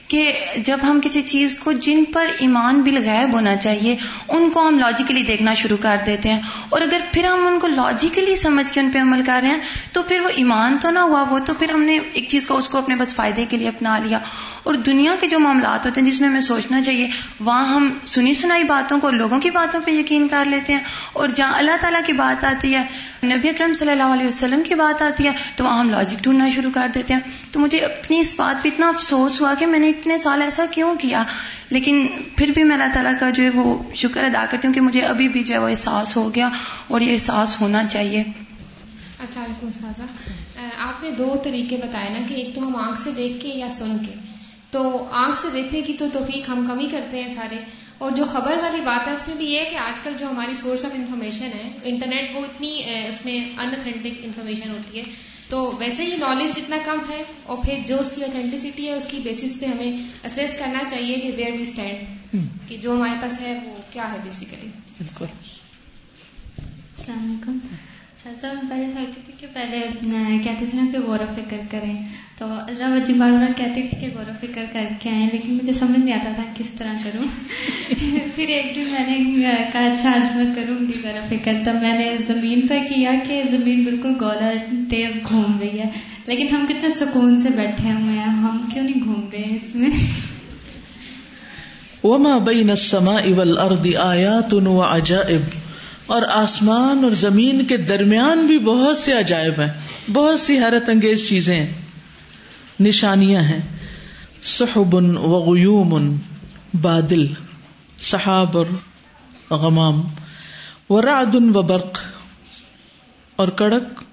کہ 0.08 0.34
جب 0.58 0.78
ہم 0.84 1.00
کسی 1.04 1.22
چیز 1.22 1.56
کو 1.56 1.72
جن 1.72 2.04
پر 2.14 2.28
ایمان 2.40 2.82
بالغیب 2.82 3.34
ہونا 3.34 3.56
چاہیے، 3.56 3.96
ان 4.28 4.50
کو 4.50 4.68
ہم 4.68 4.80
لاجیکلی 4.80 5.24
دیکھنا 5.24 5.54
شروع 5.54 5.78
کر 5.82 5.96
دیتے 6.06 6.30
ہیں۔ 6.30 6.42
اور 6.70 6.82
اگر 6.82 7.00
پھر 7.12 7.26
ہم 7.26 7.48
ان 7.48 7.60
کو 7.60 7.68
لاجیکلی 7.68 8.36
سمجھ 8.36 8.74
کے 8.74 8.80
ان 8.80 8.92
پہ 8.94 9.00
عمل 9.00 9.22
کر 9.26 9.40
رہے 9.42 9.50
ہیں، 9.50 9.60
تو 9.92 10.04
پھر 10.04 10.20
وہ 10.20 10.30
ایمان 10.30 10.78
تو 10.82 10.90
نہ 10.90 11.00
ہوا، 11.00 11.24
وہ 11.30 11.40
تو 11.40 11.54
پھر 11.54 11.72
ہم 11.72 11.82
نے 11.82 12.00
ایک 12.14 12.30
چیز 12.30 12.48
کو، 12.48 12.58
اس 12.58 12.70
کو 12.70 12.78
اپنے 12.78 12.96
بس 12.96 13.16
فائدے 13.16 13.46
کے 13.50 13.58
لیے 13.58 13.68
اپنا 13.68 13.98
لیا۔ 13.98 14.20
اور 14.64 14.74
دنیا 14.74 15.16
کے 15.20 15.28
جو 15.28 15.40
معاملات 15.40 15.86
ہوتے 15.86 16.02
ہیں، 16.02 16.12
جس 16.12 16.22
میں 16.22 16.30
ہمیں 16.30 16.42
سوچنا 16.42 16.82
چاہیے، 16.82 17.08
وہاں 17.40 17.68
ہم 17.68 17.98
سنی 18.06 18.34
سنائی 18.34 18.64
باتوں 18.64 19.00
کو، 19.00 19.10
لوگوں 19.10 19.40
کی 19.40 19.50
باتوں 19.50 19.80
پہ 19.86 19.92
یقین 19.92 20.28
کر 20.28 20.46
لیتے 20.46 20.74
ہیں۔ 20.74 20.80
اور 21.14 21.28
جہاں 21.28 21.54
اللہ 21.54 21.72
تعالیٰ 21.82 22.02
کی 22.06 22.14
بات 22.14 22.44
آتی 22.44 22.76
ہے، 22.76 22.84
نبی 23.24 23.50
اکرم 23.50 23.74
صلی 23.74 23.92
اللہ 23.92 24.04
علیہ 24.04 24.28
وسلم 24.28 24.62
کی 24.64 24.76
بات 24.76 25.02
آتی 25.02 25.26
ہے، 25.26 25.32
تو 25.56 25.64
وہاں 25.64 25.80
ہم 25.80 25.90
لاجک 25.90 26.24
ڈھونڈنا 26.24 26.50
شروع 26.50 26.72
کر 26.74 26.88
دیتے 26.96 27.14
ہیں۔ 27.14 27.22
تو 27.52 27.60
مجھے 27.60 27.80
اپنی 27.80 28.20
اس 28.20 28.34
بات 28.38 28.64
پہ 28.64 28.70
اتنا 28.70 28.90
افسوس 28.90 29.42
ہوا 29.42 29.54
کہ 29.60 29.66
میں 29.66 29.80
نے 29.80 29.92
اتنے 30.00 30.18
سال 30.18 30.42
ایسا 30.42 30.66
کیوں 30.72 30.96
کیا؟ 30.96 31.24
لیکن 31.70 32.08
پھر 32.36 32.48
بھی 32.48 32.64
میں 32.64 32.78
اللہ 32.78 32.94
تعالیٰ 32.94 33.20
کا 33.20 33.30
جو 33.30 33.44
ہے 33.44 33.50
وہ 33.50 33.84
شکر 33.96 34.24
ادا 34.24 34.46
کرتی 34.52 34.68
ہوں 34.68 34.74
کہ 34.76 34.82
مجھے 34.82 35.02
ابھی 35.02 35.28
بھی 35.28 35.44
جو 35.44 35.54
ہے 35.54 35.60
وہ 35.60 35.70
احساس 35.70 36.18
ہو 36.18 36.36
گیا 36.36 36.50
اور 36.88 37.02
یہ 37.02 37.14
احساس 37.14 37.62
ہونا 37.62 37.88
چاہیے۔ 37.88 38.24
السلام 39.20 39.54
علیکم 39.62 40.06
آپ 40.78 41.04
نے 41.04 41.12
دو 41.12 41.36
طریقے 41.44 41.78
بتائے 41.78 42.10
نا 42.10 42.28
کہ 42.28 42.34
ایک 42.34 42.56
تو 42.56 42.68
ہم 42.68 42.76
آنکھ 42.76 43.00
سے 43.00 43.12
دیکھ 43.18 43.42
کے 43.42 43.48
یا 43.48 43.70
سن 43.70 43.98
کے۔ 44.08 44.14
تو 44.72 45.08
آنکھ 45.12 45.38
سے 45.38 45.48
دیکھنے 45.54 45.82
کی 45.82 45.94
تو 45.94 46.06
توفیق 46.14 46.50
ہم 46.50 46.66
کم 46.68 46.80
ہی 46.80 46.88
کرتے 46.90 47.22
ہیں 47.22 47.30
سارے۔ 47.30 47.56
اور 47.98 48.12
جو 48.12 48.26
خبر 48.26 48.58
والی 48.62 48.82
بات 48.82 49.08
ہے، 49.08 49.14
اس 49.14 49.28
میں 49.28 49.38
بھی 49.38 49.46
یہ 49.46 49.60
ہے 49.60 49.66
کہ 49.66 49.76
آج 49.76 50.02
کل 50.02 50.12
جو 50.20 50.30
ہماری 50.30 50.56
سورس 50.56 50.86
آف 50.86 50.92
انفارمیشن 50.96 51.46
ہے، 51.46 51.72
انٹرنیٹ 51.84 52.32
وہ 52.36 52.40
اتنی 52.40 52.82
اس 53.08 53.26
میں 53.26 53.60
انتھینٹک 53.60 54.20
انفارمیشن 54.24 54.70
ہوتی 54.70 55.00
ہے۔ 55.00 55.04
تو 55.50 55.76
ویسے 55.80 56.04
ہی 56.04 56.16
نالج 56.18 56.52
اتنا 56.58 56.78
کم 56.86 57.00
ہے 57.10 57.24
اور 57.44 57.58
پھر 57.66 57.80
جو 57.88 58.00
اس 58.00 58.12
کی 58.16 58.24
اوتھینٹسٹی 58.24 58.88
ہے 58.88 58.94
اس 58.94 59.06
کی 59.06 59.20
بیسس 59.24 59.60
پہ 59.60 59.66
ہمیں 59.66 59.92
اسیس 60.24 60.56
کرنا 60.60 60.84
چاہیے 60.88 61.16
کہ 61.16 61.32
ویئر 61.38 61.52
وی 61.52 61.62
اسٹینڈ 61.62 62.36
کہ 62.70 62.78
جو 62.78 62.94
ہمارے 62.94 63.14
پاس 63.22 63.42
ہے 63.42 63.60
وہ 63.66 63.82
کیا 63.94 64.12
ہے 64.14 64.18
بیسیکلی 64.24 64.70
بالکل. 64.98 65.26
السلام 66.98 67.26
علیکم. 67.26 67.58
سر 68.42 68.54
میں 68.54 68.70
پہلے 68.70 68.86
سوچتی 68.94 69.22
تھی 69.26 69.34
کہ 69.40 69.48
پہلے 69.54 69.80
کہتے 70.44 70.66
تھے 70.66 70.80
نا 70.80 70.86
کہ 70.92 71.00
غور 71.00 71.20
و 71.20 71.26
فکر 71.36 71.58
کریں۔ 71.72 72.08
تو 72.38 72.46
اللہ 72.50 72.96
وجی 72.96 73.14
بار 73.14 73.32
بار 73.32 73.48
کہتی 73.56 73.82
تھی 73.82 73.98
کہ 74.02 74.18
غور 74.18 74.30
و 74.30 74.32
فکر 74.42 74.66
کر 74.74 74.86
کے 75.00 75.10
آئیں، 75.10 75.30
لیکن 75.32 75.54
مجھے 75.54 75.74
سمجھ 75.74 76.00
نہیں 76.00 76.16
آتا 76.16 76.32
تھا 76.36 76.44
کس 76.58 76.70
طرح 76.72 76.94
کروں۔ 77.04 77.24
پھر 78.36 78.48
ایک 78.48 78.76
دن 78.76 78.84
میں 78.92 79.06
نے 79.10 79.44
کہا 79.74 79.82
اچھا 79.82 80.10
آج 80.10 80.36
میں 80.36 80.56
کروں 80.56 80.88
گی 80.88 80.94
غور 81.04 81.14
و 81.14 81.26
فکر۔ 81.30 81.52
تب 81.66 81.76
میں 81.82 81.98
نے 82.00 82.18
زمین 82.18 82.68
پہ 82.68 82.80
کیا 82.80 83.12
کہ 83.28 83.44
زمین 83.52 83.84
بالکل 83.84 84.14
گولا 84.22 84.52
تیز 84.90 85.20
گھوم 85.30 85.60
رہی 85.60 85.80
ہے۔ 85.80 85.90
لیکن 86.26 86.48
ہم 86.52 86.66
کتنے 86.70 86.90
سکون 86.90 87.40
سے 87.40 87.48
بیٹھے 87.56 87.92
ہوئے 87.92 88.14
ہیں، 88.14 88.24
ہم 88.24 88.70
کیوں 88.74 88.84
نہیں 88.84 89.04
گھوم 89.04 89.30
رہے 89.34 89.40
ہیں 89.40 89.56
اس 89.56 89.76
میں؟ 89.76 89.90
وما 92.04 92.38
بین 92.38 92.70
السماء 92.70 93.22
والارض 93.36 93.96
آیات 93.96 94.54
و 94.54 94.82
عجائب 94.82 95.67
اور 96.08 96.22
آسمان 96.22 97.04
اور 97.04 97.12
زمین 97.12 97.66
کے 97.66 97.78
درمیان 97.78 98.48
بھی 98.48 98.58
بہت 98.58 98.98
سے 98.98 99.14
عجائب 99.14 99.62
ہیں۔ 99.62 99.74
بہت 100.12 100.40
سی 100.40 100.60
حیرت 100.60 100.90
انگیز 100.90 101.30
چیزیں 101.30 101.60
ہیں۔ 101.60 101.74
نشانیاں 102.80 103.42
ہیں۔ 103.42 103.60
سحب 104.44 104.96
و 104.96 105.54
غیوم 105.54 106.16
بادل، 106.82 107.28
صحاب 108.02 108.58
اور 108.58 108.66
غمام۔ 109.50 110.04
و 110.90 111.02
رعد 111.02 111.36
و 111.36 111.62
برق 111.62 112.00
اور 113.36 113.48
کڑک 113.48 114.04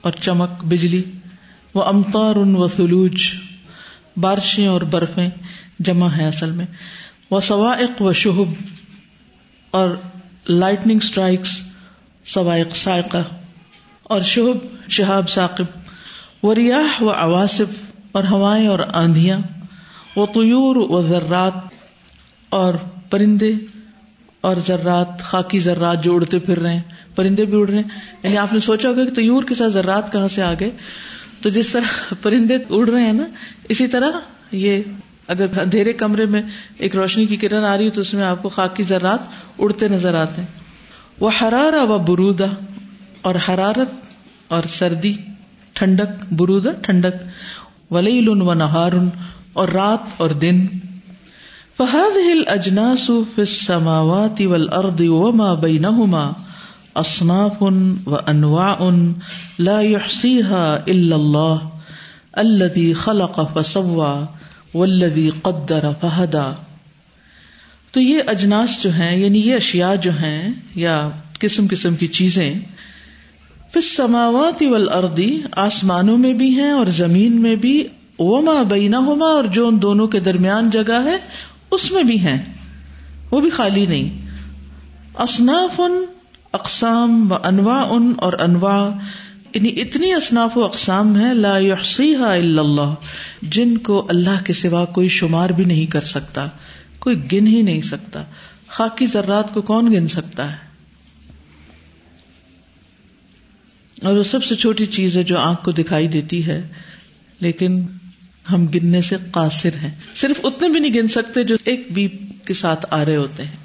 اور 0.00 0.12
چمک 0.12 0.64
بجلی۔ 0.64 1.02
وہ 1.74 1.84
امتار 1.84 2.36
ان 2.36 2.54
و 2.56 2.66
فلوج 2.66 3.22
بارشیں 4.16 4.66
اور 4.66 4.80
برفیں 4.80 5.30
جمع 5.78 6.08
ہے 6.08 6.28
اصل 6.28 6.50
میں۔ 6.50 6.66
وہ 7.30 7.40
سوائق 7.40 8.02
و 8.02 8.12
شہب 8.12 8.52
اور 9.70 9.88
لائٹنگ 10.48 10.98
اسٹرائکس 11.02 11.62
سوائق 12.24 12.76
سائقہ 12.76 13.22
اور 14.02 14.20
شہب 14.20 14.90
شہاب 14.90 15.30
ثاقب۔ 15.30 15.64
و 16.42 16.54
ریاح 16.54 17.02
و 17.02 17.10
عواصف 17.10 17.92
اور 18.12 18.24
ہوائیں 18.24 18.66
اور 18.66 18.78
آندیاں 18.94 19.38
وہ 20.16 20.26
طیور 20.26 20.76
و 20.76 21.02
ذرات 21.02 21.52
اور 22.48 22.74
پرندے 23.10 23.52
اور 24.40 24.56
ذرات، 24.66 25.20
خاکی 25.20 25.58
ذرات 25.58 26.04
جو 26.04 26.14
اڑتے 26.14 26.38
پھر 26.38 26.58
رہے 26.58 26.74
ہیں، 26.74 26.82
پرندے 27.14 27.44
بھی 27.44 27.60
اڑ 27.60 27.68
رہے 27.68 27.76
ہیں۔ 27.76 28.00
یعنی 28.22 28.36
آپ 28.36 28.52
نے 28.52 28.60
سوچا 28.60 28.88
ہوگا 28.88 29.04
کہ 29.04 29.10
تیور 29.10 29.42
کے 29.42 29.54
ساتھ 29.54 29.72
ذرات 29.72 30.12
کہاں 30.12 30.28
سے 30.28 30.42
آ 30.42 30.54
گئے؟ 30.60 30.70
تو 31.42 31.48
جس 31.48 31.68
طرح 31.68 32.14
پرندے 32.22 32.56
اڑ 32.70 32.88
رہے 32.88 33.02
ہیں 33.02 33.12
نا، 33.12 33.24
اسی 33.68 33.86
طرح 33.86 34.10
یہ 34.52 34.82
اگر 35.28 35.46
اندھیرے 35.60 35.92
کمرے 35.92 36.24
میں 36.24 36.42
ایک 36.78 36.96
روشنی 36.96 37.26
کی 37.26 37.36
کرن 37.36 37.64
آ 37.64 37.76
رہی 37.76 37.84
ہے 37.84 37.90
تو 37.90 38.00
اس 38.00 38.14
میں 38.14 38.22
آپ 38.22 38.42
کو 38.42 38.48
خاکی 38.48 38.82
ذرات 38.82 39.18
اڑتے 39.58 39.88
نظر 39.88 40.14
آتے 40.14 40.40
ہیں۔ 40.40 40.48
وہ 41.20 41.30
حرارا 41.42 41.82
و 41.82 41.98
برودا 41.98 42.44
اور 43.22 43.34
حرارت 43.48 43.88
اور 44.48 44.62
سردی، 44.74 45.14
ٹھنڈک 45.72 46.32
برودا 46.32 46.70
ٹھنڈک، 46.82 47.14
ولیل 47.92 48.28
و 48.28 48.54
نہار 48.54 48.92
اور 49.52 49.68
رات 49.68 50.12
اور 50.16 50.30
دن۔ 50.30 50.66
فہد 51.76 52.16
ہل 52.16 52.42
اجناس 52.46 53.10
السماوات 53.38 54.40
والارض 54.46 55.00
وما 55.00 55.54
بینہما 55.54 56.32
اصناف 56.94 57.62
و 58.06 58.16
انواع 58.26 58.90
لا 59.58 59.80
يحصيها 59.80 60.76
الا 60.86 61.16
اللہ 61.16 61.56
الذي 62.32 62.92
خلق 62.92 63.40
فسوى 63.54 64.24
والذي 64.74 65.30
قدر 65.42 65.84
فہدا 66.00 66.52
تو 67.92 68.00
یہ 68.00 68.22
اجناس 68.26 68.82
جو 68.82 68.92
ہیں 68.92 69.16
یعنی 69.16 69.38
یہ 69.38 69.54
اشیاء 69.54 69.94
جو 69.94 70.10
ہیں 70.10 70.52
یا 70.74 71.08
قسم 71.38 71.66
قسم 71.70 71.94
کی 71.94 72.06
چیزیں 72.06 72.54
پھر 73.72 73.80
سماوات 73.80 74.62
اردی 74.92 75.42
آسمانوں 75.52 76.18
میں 76.18 76.32
بھی 76.32 76.50
ہیں 76.50 76.70
اور 76.70 76.86
زمین 76.86 77.42
میں 77.42 77.56
بھی، 77.56 77.84
وما 78.18 78.62
بینا 78.62 78.98
ہوما 78.98 79.26
اور 79.26 79.44
جو 79.44 79.68
ان 79.68 79.82
دونوں 79.82 80.06
کے 80.06 80.20
درمیان 80.20 80.70
جگہ 80.70 81.04
ہے، 81.04 81.16
اس 81.70 81.92
میں 81.92 82.02
بھی 82.02 82.20
ہیں۔ 82.20 82.44
وہ 83.30 83.40
بھی 83.40 83.50
خالی 83.50 83.86
نہیں۔ 83.86 84.26
اصناف 85.14 85.80
ان 85.80 85.92
اقسام 86.52 87.32
و 87.32 87.34
انواع 87.44 87.86
ان 87.90 88.12
اور 88.16 88.32
انواع 88.32 88.90
یعنی 89.54 89.80
اتنی 89.80 90.12
اصناف 90.12 90.58
و 90.58 90.64
اقسام 90.64 91.20
ہے 91.20 91.34
لا 91.34 91.58
يحصيها 91.58 92.30
الا 92.30 92.62
اللہ، 92.62 92.94
جن 93.42 93.78
کو 93.78 94.06
اللہ 94.08 94.44
کے 94.44 94.52
سوا 94.52 94.84
کوئی 94.84 95.08
شمار 95.08 95.50
بھی 95.50 95.64
نہیں 95.64 95.86
کر 95.86 96.00
سکتا۔ 96.00 96.46
کوئی 97.08 97.32
گن 97.32 97.46
ہی 97.46 97.62
نہیں 97.62 97.80
سکتا۔ 97.80 98.22
خاکی 98.68 99.06
ذرات 99.06 99.54
کو 99.54 99.62
کون 99.62 99.92
گن 99.92 100.08
سکتا 100.08 100.52
ہے؟ 100.52 100.56
اور 104.02 104.16
وہ 104.16 104.22
سب 104.22 104.44
سے 104.44 104.54
چھوٹی 104.54 104.86
چیز 104.86 105.16
ہے 105.16 105.22
جو 105.22 105.38
آنکھ 105.38 105.64
کو 105.64 105.72
دکھائی 105.72 106.08
دیتی 106.08 106.46
ہے، 106.46 106.68
لیکن 107.40 107.86
ہم 108.52 108.66
گننے 108.66 109.02
سے 109.02 109.16
قاصر 109.30 109.76
ہیں۔ 109.82 109.90
صرف 110.16 110.40
اتنے 110.44 110.68
بھی 110.68 110.80
نہیں 110.80 110.94
گن 110.94 111.08
سکتے 111.08 111.44
جو 111.44 111.56
ایک 111.64 111.88
بیپ 111.90 112.46
کے 112.46 112.54
ساتھ 112.54 112.86
آ 112.90 113.04
رہے 113.04 113.16
ہوتے 113.16 113.44
ہیں۔ 113.44 113.56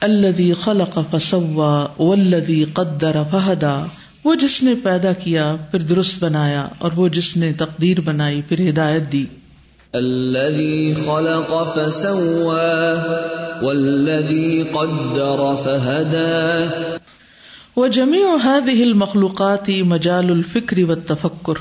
الذي 0.00 0.52
خلق 0.52 0.98
فسوا 1.10 1.86
والذي 1.98 2.64
قدر 2.64 3.16
فہدا۔ 3.30 3.86
وہ 4.24 4.34
جس 4.34 4.62
نے 4.62 4.74
پیدا 4.82 5.12
کیا، 5.12 5.56
پھر 5.70 5.80
درست 5.80 6.24
بنایا، 6.24 6.68
اور 6.78 6.92
وہ 6.92 7.08
جس 7.08 7.36
نے 7.36 7.52
تقدیر 7.52 8.00
بنائی، 8.00 8.42
پھر 8.42 8.70
ہدایت 8.70 9.12
دی۔ 9.12 9.26
الذي 9.94 10.94
خلق 10.94 11.76
فسوا 11.76 12.94
والذي 13.62 14.62
قدر 14.62 15.40
فهدى 15.64 16.68
وجميع 17.76 18.26
هذه 18.44 18.82
المخلوقات 18.82 19.68
مجال 19.68 20.30
الفكر 20.30 20.84
والتفكر 20.84 21.54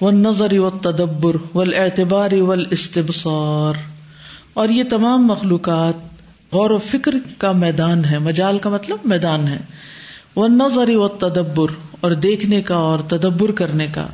والنظر 0.00 0.58
والتدبر 0.58 1.36
والاعتبار 1.54 2.32
والاستبصار 2.32 3.74
اور 4.54 4.68
یہ 4.68 4.84
تمام 4.84 5.26
مخلوقات 5.26 5.94
غور 6.52 6.70
و 6.70 6.78
فکر 6.78 7.14
کا 7.38 7.52
میدان 7.52 8.04
ہے۔ 8.04 8.18
مجال 8.18 8.58
کا 8.58 8.70
مطلب 8.70 8.98
میدان 9.04 9.48
ہے۔ 9.48 9.58
وہ 10.36 10.48
نظری 10.48 10.96
و 10.96 11.08
تدبر 11.08 11.68
اور 12.00 12.12
دیکھنے 12.12 12.62
کا 12.62 12.74
اور 12.74 12.98
تدبر 12.98 13.50
کرنے 13.50 13.86
کا۔ 13.94 14.06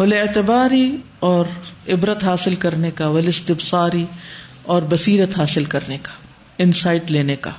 ول 0.00 0.12
اعتباری 0.12 0.96
اور 1.20 1.44
عبرت 1.88 2.24
حاصل 2.24 2.54
کرنے 2.54 2.90
کا 2.90 3.08
ول 3.08 3.26
استبصاری 3.26 4.04
اور 4.62 4.82
بصیرت 4.82 5.38
حاصل 5.38 5.64
کرنے 5.64 5.98
کا، 6.02 6.12
انسائٹ 6.58 7.10
لینے 7.10 7.36
کا۔ 7.36 7.50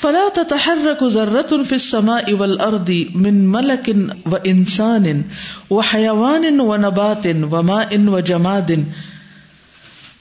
فلا 0.00 0.28
تتحرك 0.34 1.04
ذرة 1.12 1.62
في 1.62 1.74
السماء 1.74 2.32
والأرض 2.32 2.90
من 3.14 3.34
ملك 3.46 3.90
وإنسان 4.32 5.22
وحيوان 5.70 6.60
ونبات 6.60 7.26
وماء 7.50 7.98
وجماد 8.06 8.70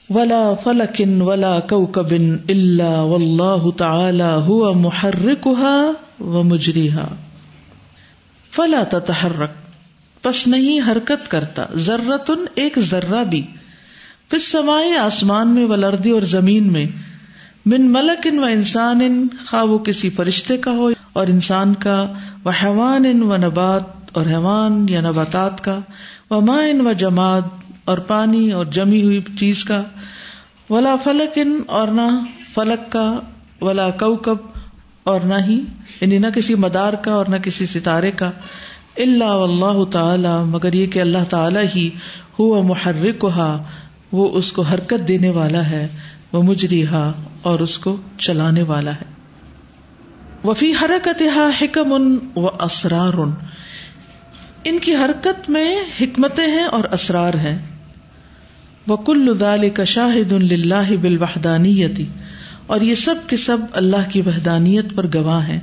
ولا 0.10 0.54
فلک 0.64 1.02
ولا 1.20 1.60
کوكب 1.60 2.12
الا 2.50 2.92
والله 3.02 3.72
تعالی 3.72 4.32
هو 4.48 4.74
محركها 4.74 5.94
ومجريها 6.20 7.08
فلا 8.52 8.84
تتحرك 8.84 9.61
پس 10.22 10.48
نہیں 10.48 10.80
حرکت 10.92 11.32
کرتا، 11.32 11.66
ذرتن 11.76 12.46
ایک 12.56 12.80
ذرہ 12.80 13.24
بھی۔ 13.24 13.48
پھر 14.30 14.40
سمائے 14.40 14.98
آسمان 14.98 15.48
میں 15.48 15.66
ولردی 15.66 16.12
اور 16.12 16.22
زمین 16.22 16.74
میں۔ 16.74 16.86
من 17.66 17.92
ملک 17.92 18.28
و 18.42 18.46
انسان 18.46 19.28
خواہ 19.48 19.64
وہ 19.64 19.78
کسی 19.78 20.10
فرشتے 20.10 20.58
کا 20.58 20.72
ہو 20.72 20.90
اور 21.14 21.28
انسان 21.28 21.74
کا۔ 21.74 22.14
وہ 22.44 22.52
حیوان 22.64 23.24
و 23.24 23.38
نبات 23.38 23.84
اور 24.14 24.26
حیوان 24.26 24.86
یا 24.90 25.02
نباتات 25.02 25.64
کا۔ 25.64 25.80
و 26.30 26.42
مائن 26.42 26.88
و 26.88 26.94
جماد 26.94 27.42
اور 27.86 27.98
پانی 27.98 28.52
اور 28.52 28.66
جمی 28.66 29.04
ہوئی 29.04 29.22
چیز 29.40 29.64
کا۔ 29.64 29.84
ولا 30.70 30.96
فلک 30.96 31.32
ان 31.36 31.62
اور 31.68 31.88
نہ 31.88 32.20
فلک 32.54 32.92
کا، 32.92 33.20
ولا 33.62 33.90
کوکب 33.90 34.38
اور 35.04 35.22
نہ 35.22 35.36
ہی 35.48 35.62
یعنی 36.02 36.18
نہ 36.18 36.28
کسی 36.36 36.56
مدار 36.56 36.94
کا 36.94 37.12
اور 37.12 37.26
نہ 37.26 37.36
کسی 37.36 37.66
ستارے 37.66 38.12
کا۔ 38.12 38.32
اللہ 38.98 39.24
اللہ 39.24 39.84
تعالی، 39.84 40.44
مگر 40.46 40.74
یہ 40.74 40.88
کہ 40.88 41.00
اللہ 41.00 41.24
تعالی 41.30 41.60
ہی 41.76 41.90
ہوا 42.40 42.62
محرک 42.62 43.26
وہ 44.12 44.38
اس 44.38 44.52
کو 44.52 44.62
حرکت 44.62 45.08
دینے 45.08 45.30
والا 45.30 45.70
ہے 45.70 45.88
وہ 46.32 46.44
مجری 46.44 46.86
اور 47.42 47.60
اس 47.60 47.78
کو 47.78 47.98
چلانے 48.18 48.62
والا 48.62 48.92
ہے۔ 48.94 49.06
وفی 50.44 50.74
حرکت 50.82 51.24
ہا 51.36 51.50
حکم 51.62 51.94
ان 51.94 52.20
و 52.36 52.48
اسرار 52.48 53.14
ان 54.64 54.80
کی 54.80 54.96
حرکت 54.96 55.50
میں 55.50 55.76
حکمتیں 56.02 56.48
ہیں 56.48 56.64
اور 56.64 56.84
اسرار 56.92 57.34
ہیں۔ 57.34 57.60
وکل 58.88 59.40
دال 59.40 59.70
کا 59.70 59.84
شاہد 59.84 60.34
اللہ 60.34 60.96
بالوحدانیتی۔ 61.02 62.06
اور 62.68 62.82
یہ 62.82 62.96
سب 62.96 63.16
کے 63.28 63.38
سب 63.38 63.58
اللہ 63.72 64.10
کی 64.10 64.22
وحدانیت 64.22 64.86
پر 64.96 65.06
گواہ 65.14 65.48
ہیں۔ 65.48 65.60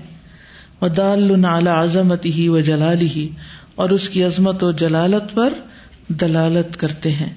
و 0.83 0.89
دال 0.89 1.67
عظمت 1.67 2.27
ہی 2.27 2.49
و 2.49 2.61
جلالی 2.61 3.09
ہی 3.09 3.29
اور 3.75 3.91
اس 3.91 4.09
کی 4.09 4.25
عظمت 4.25 4.65
و 4.65 4.73
جلالت 4.73 5.35
پر 5.35 5.53
دلالت 6.09 6.77
کرتے 6.77 7.11
ہیں۔ 7.11 7.35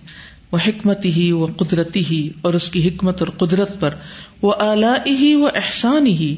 وہ 0.51 0.57
حکمت 0.67 1.05
ہی 1.05 1.31
وہ 1.31 1.47
قدرتی 1.47 2.03
ہی 2.11 2.29
اور 2.41 2.53
اس 2.53 2.69
کی 2.69 2.87
حکمت 2.87 3.21
اور 3.21 3.47
قدرت 3.47 3.79
پر۔ 3.79 3.89
وہ 4.41 4.53
اعلی 4.59 5.15
ہی 5.15 5.35
و 5.35 5.45
احسان 5.45 6.07
ہی 6.07 6.35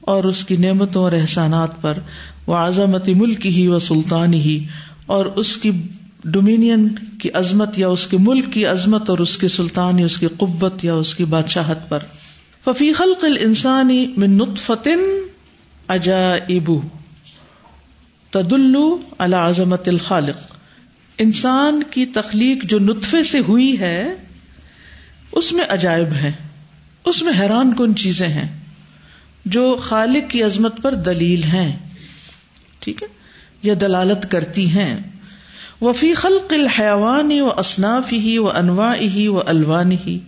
اور 0.00 0.24
اس 0.24 0.44
کی 0.44 0.56
نعمتوں 0.56 1.02
اور 1.02 1.12
احسانات 1.12 1.82
پر۔ 1.82 1.98
وہ 2.46 2.56
عظمت 2.56 3.08
ملک 3.08 3.46
ہی 3.46 3.68
و 3.68 3.78
سلطان 3.78 4.34
ہی 4.34 4.66
اور 5.06 5.26
اس 5.26 5.56
کی 5.56 5.70
ڈومینین 6.24 6.88
کی 7.22 7.30
عظمت 7.30 7.78
یا 7.78 7.88
اس 7.88 8.06
کے 8.06 8.16
ملک 8.16 8.52
کی 8.52 8.66
عظمت 8.66 9.10
اور 9.10 9.18
اس 9.18 9.36
کے 9.36 9.48
سلطان 9.48 9.98
یا 9.98 10.04
اس 10.04 10.18
کی 10.18 10.26
قبت 10.38 10.84
یا 10.84 10.94
اس 10.94 11.14
کی 11.14 11.24
بادشاہت 11.24 11.88
پر۔ 11.88 11.98
ففی 12.64 12.92
خلق 12.92 13.24
الانسانی 13.24 14.06
من 14.16 14.38
نطفتن 15.88 15.94
عجائب 15.94 16.70
تدلو 18.30 18.98
علی 19.18 19.36
عظمت 19.36 19.88
الخالق۔ 19.88 20.54
انسان 21.18 21.82
کی 21.90 22.06
تخلیق 22.06 22.64
جو 22.64 22.78
نطفے 22.78 23.22
سے 23.22 23.40
ہوئی 23.48 23.80
ہے، 23.80 24.14
اس 25.32 25.52
میں 25.52 25.64
عجائب 25.68 26.12
ہے 26.12 26.32
اس 27.04 27.22
میں 27.22 27.32
حیران 27.40 27.74
کن 27.74 27.96
چیزیں 27.96 28.28
ہیں، 28.28 28.58
جو 29.44 29.76
خالق 29.76 30.30
کی 30.30 30.42
عظمت 30.42 30.82
پر 30.82 30.94
دلیل 30.94 31.42
ہیں۔ 31.44 31.76
ٹھیک 32.78 33.02
ہے؟ 33.02 33.08
یا 33.62 33.74
دلالت 33.80 34.30
کرتی 34.30 34.70
ہیں۔ 34.70 34.96
وفی 35.80 36.14
خلق 36.14 36.52
الحیوان 36.52 37.40
و 37.40 37.48
اصناف 37.56 38.12
ہی 38.12 38.38
و 38.38 38.50
انواع 38.50 38.94
ہی 38.94 39.28
و 39.28 39.40
الوان 39.46 39.92
ہی 39.92 40.18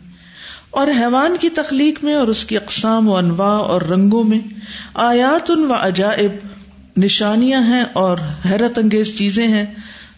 اور 0.77 0.87
حیوان 0.87 1.37
کی 1.41 1.49
تخلیق 1.49 2.05
میں 2.05 2.15
اور 2.15 2.29
اس 2.29 2.45
کی 2.45 2.57
اقسام 2.57 3.09
و 3.09 3.17
انواع 3.17 3.59
اور 3.59 3.83
رنگوں 3.83 4.25
میں 4.25 4.41
آیات 4.95 5.51
ان 5.51 5.71
و 5.71 5.75
عجائب، 5.75 6.33
نشانیاں 6.97 7.61
ہیں 7.61 7.85
اور 7.93 8.19
حیرت 8.45 8.79
انگیز 8.79 9.19
چیزیں 9.19 9.49
ہیں۔ 9.49 9.67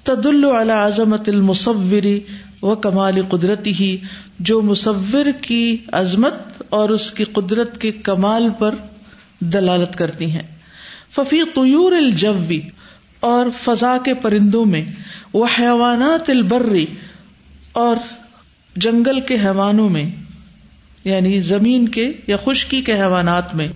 تدل 0.02 0.44
علی 0.44 0.72
عظمت 0.72 1.28
المصوری 1.28 2.20
و 2.62 2.74
کمال 2.74 3.22
قدرتی 3.28 3.72
ہی 3.80 3.96
جو 4.38 4.62
مصور 4.62 5.26
کی 5.40 5.76
عظمت 5.92 6.62
اور 6.68 6.88
اس 6.88 7.10
کی 7.10 7.24
قدرت 7.24 7.80
کے 7.80 7.92
کمال 7.92 8.48
پر 8.58 8.74
دلالت 9.40 9.96
کرتی 9.96 10.30
ہیں۔ 10.30 10.42
ففی 11.10 11.44
طیور 11.54 11.92
الجوی 11.92 12.60
اور 13.20 13.46
فضا 13.62 13.96
کے 14.04 14.14
پرندوں 14.14 14.64
میں 14.64 14.84
وہ 15.32 15.46
حیوانات 15.58 16.30
البری 16.30 16.86
اور 17.72 17.96
جنگل 18.76 19.20
کے 19.20 19.34
حیوانوں 19.34 19.88
میں۔ 19.88 20.27
یعنی 21.04 21.40
زمین 21.40 21.88
کے 21.88 22.12
یا 22.26 22.36
خشکی 22.44 22.82
کے 22.82 22.92
حیوانات 22.92 23.54
میں 23.54 23.68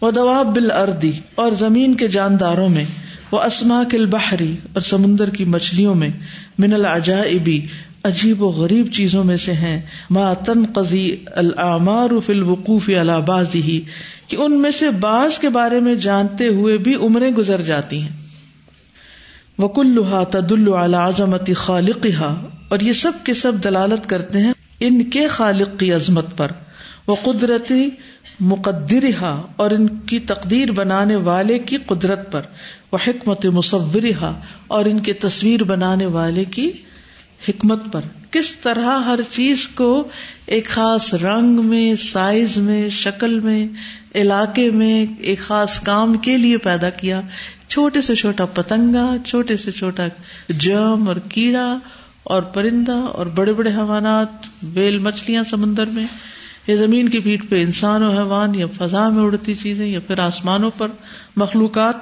وہ 0.00 0.10
دواب 0.10 0.54
بل 0.54 0.70
اردی 0.70 1.12
اور 1.34 1.52
زمین 1.52 1.94
کے 1.94 2.08
جانداروں 2.08 2.68
میں 2.68 2.84
وہ 3.32 3.40
اسما 3.40 3.82
کل 3.90 4.06
بحری 4.06 4.56
اور 4.72 4.80
سمندر 4.80 5.30
کی 5.30 5.44
مچھلیوں 5.44 5.94
میں، 5.94 6.08
من 6.58 6.72
العجائبی 6.72 7.66
عجیب 8.02 8.42
و 8.42 8.48
غریب 8.48 8.92
چیزوں 8.92 9.24
میں 9.24 9.36
سے 9.36 9.52
ہیں، 9.52 9.82
ما 10.10 10.32
تن 10.34 10.64
قزی 10.72 11.16
العمار 11.26 12.10
فی 12.26 12.32
الوقوف 12.32 12.90
الباز 13.00 13.54
ہی 13.54 13.80
کہ 14.28 14.36
ان 14.36 14.60
میں 14.62 14.70
سے 14.70 14.90
بعض 14.90 15.38
کے 15.38 15.48
بارے 15.48 15.80
میں 15.80 15.94
جانتے 15.94 16.48
ہوئے 16.48 16.76
بھی 16.76 16.94
عمریں 16.94 17.30
گزر 17.30 17.62
جاتی 17.62 18.00
ہیں۔ 18.00 18.26
وکلحا 19.58 20.24
تد 20.24 20.52
عظمت 20.96 21.50
خالق 21.56 22.06
اور 22.68 22.80
یہ 22.80 22.92
سب 22.92 23.12
کے 23.24 23.34
سب 23.34 23.52
دلالت 23.64 24.08
کرتے 24.08 24.40
ہیں 24.40 24.52
ان 24.80 25.10
کے 25.10 25.28
خالق 25.28 25.80
کی 25.80 25.92
عظمت 25.92 26.36
پر 26.36 26.50
وہ 27.06 27.16
قدرتی 27.22 27.88
مقدر 28.40 29.24
اور 29.56 29.70
ان 29.70 29.88
کی 29.88 30.18
تقدیر 30.18 30.72
بنانے 30.72 31.16
والے 31.16 31.58
کی 31.58 31.76
قدرت 31.76 32.32
پر 32.32 32.40
وہ 32.92 32.98
حکمت 33.06 33.46
مصور 33.46 34.24
اور 34.66 34.84
ان 34.84 34.98
کے 34.98 35.12
تصویر 35.12 35.64
بنانے 35.64 36.06
والے 36.06 36.44
کی 36.44 36.70
حکمت 37.48 37.92
پر۔ 37.92 38.00
کس 38.30 38.56
طرح 38.56 38.98
ہر 38.98 39.20
چیز 39.30 39.68
کو 39.68 40.08
ایک 40.46 40.66
خاص 40.66 41.14
رنگ 41.14 41.64
میں، 41.64 41.94
سائز 41.94 42.56
میں، 42.56 42.90
شکل 42.90 43.40
میں، 43.40 43.68
علاقے 44.14 44.70
میں 44.70 45.06
ایک 45.18 45.38
خاص 45.38 45.80
کام 45.80 46.14
کے 46.14 46.36
لیے 46.36 46.58
پیدا 46.58 46.90
کیا، 46.90 47.20
چھوٹے 47.68 48.00
سے 48.00 48.14
چھوٹا 48.14 48.44
پتنگا، 48.44 49.16
چھوٹے 49.26 49.56
سے 49.56 49.70
چھوٹا 49.70 50.06
جم 50.48 51.08
اور 51.08 51.16
کیڑا 51.16 51.78
اور 52.26 52.42
پرندہ 52.42 52.92
اور 52.92 53.26
بڑے 53.26 53.52
بڑے 53.52 53.70
حیوانات، 53.70 54.28
بیل، 54.62 54.98
مچھلیاں 54.98 55.42
سمندر 55.42 55.86
میں، 55.86 56.06
یا 56.66 56.76
زمین 56.76 57.08
کی 57.08 57.20
پیٹ 57.20 57.48
پہ 57.48 57.62
انسان 57.62 58.02
و 58.02 58.18
حیوان، 58.18 58.54
یا 58.54 58.66
فضا 58.78 59.08
میں 59.08 59.24
اڑتی 59.24 59.54
چیزیں، 59.54 59.86
یا 59.86 60.00
پھر 60.00 60.18
آسمانوں 60.18 60.70
پر 60.78 60.88
مخلوقات، 61.36 61.96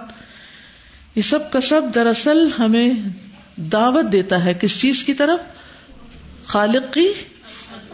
یہ 1.15 1.23
سب 1.23 1.53
کا 1.53 1.61
سب 1.61 1.83
دراصل 1.95 2.49
ہمیں 2.59 2.91
دعوت 3.57 4.13
دیتا 4.13 4.45
ہے 4.45 4.55
کس 4.55 4.81
چیز 4.81 5.03
کی 5.03 5.15
طرف؟ 5.15 5.41
خالق 6.47 6.95
کی 6.95 7.09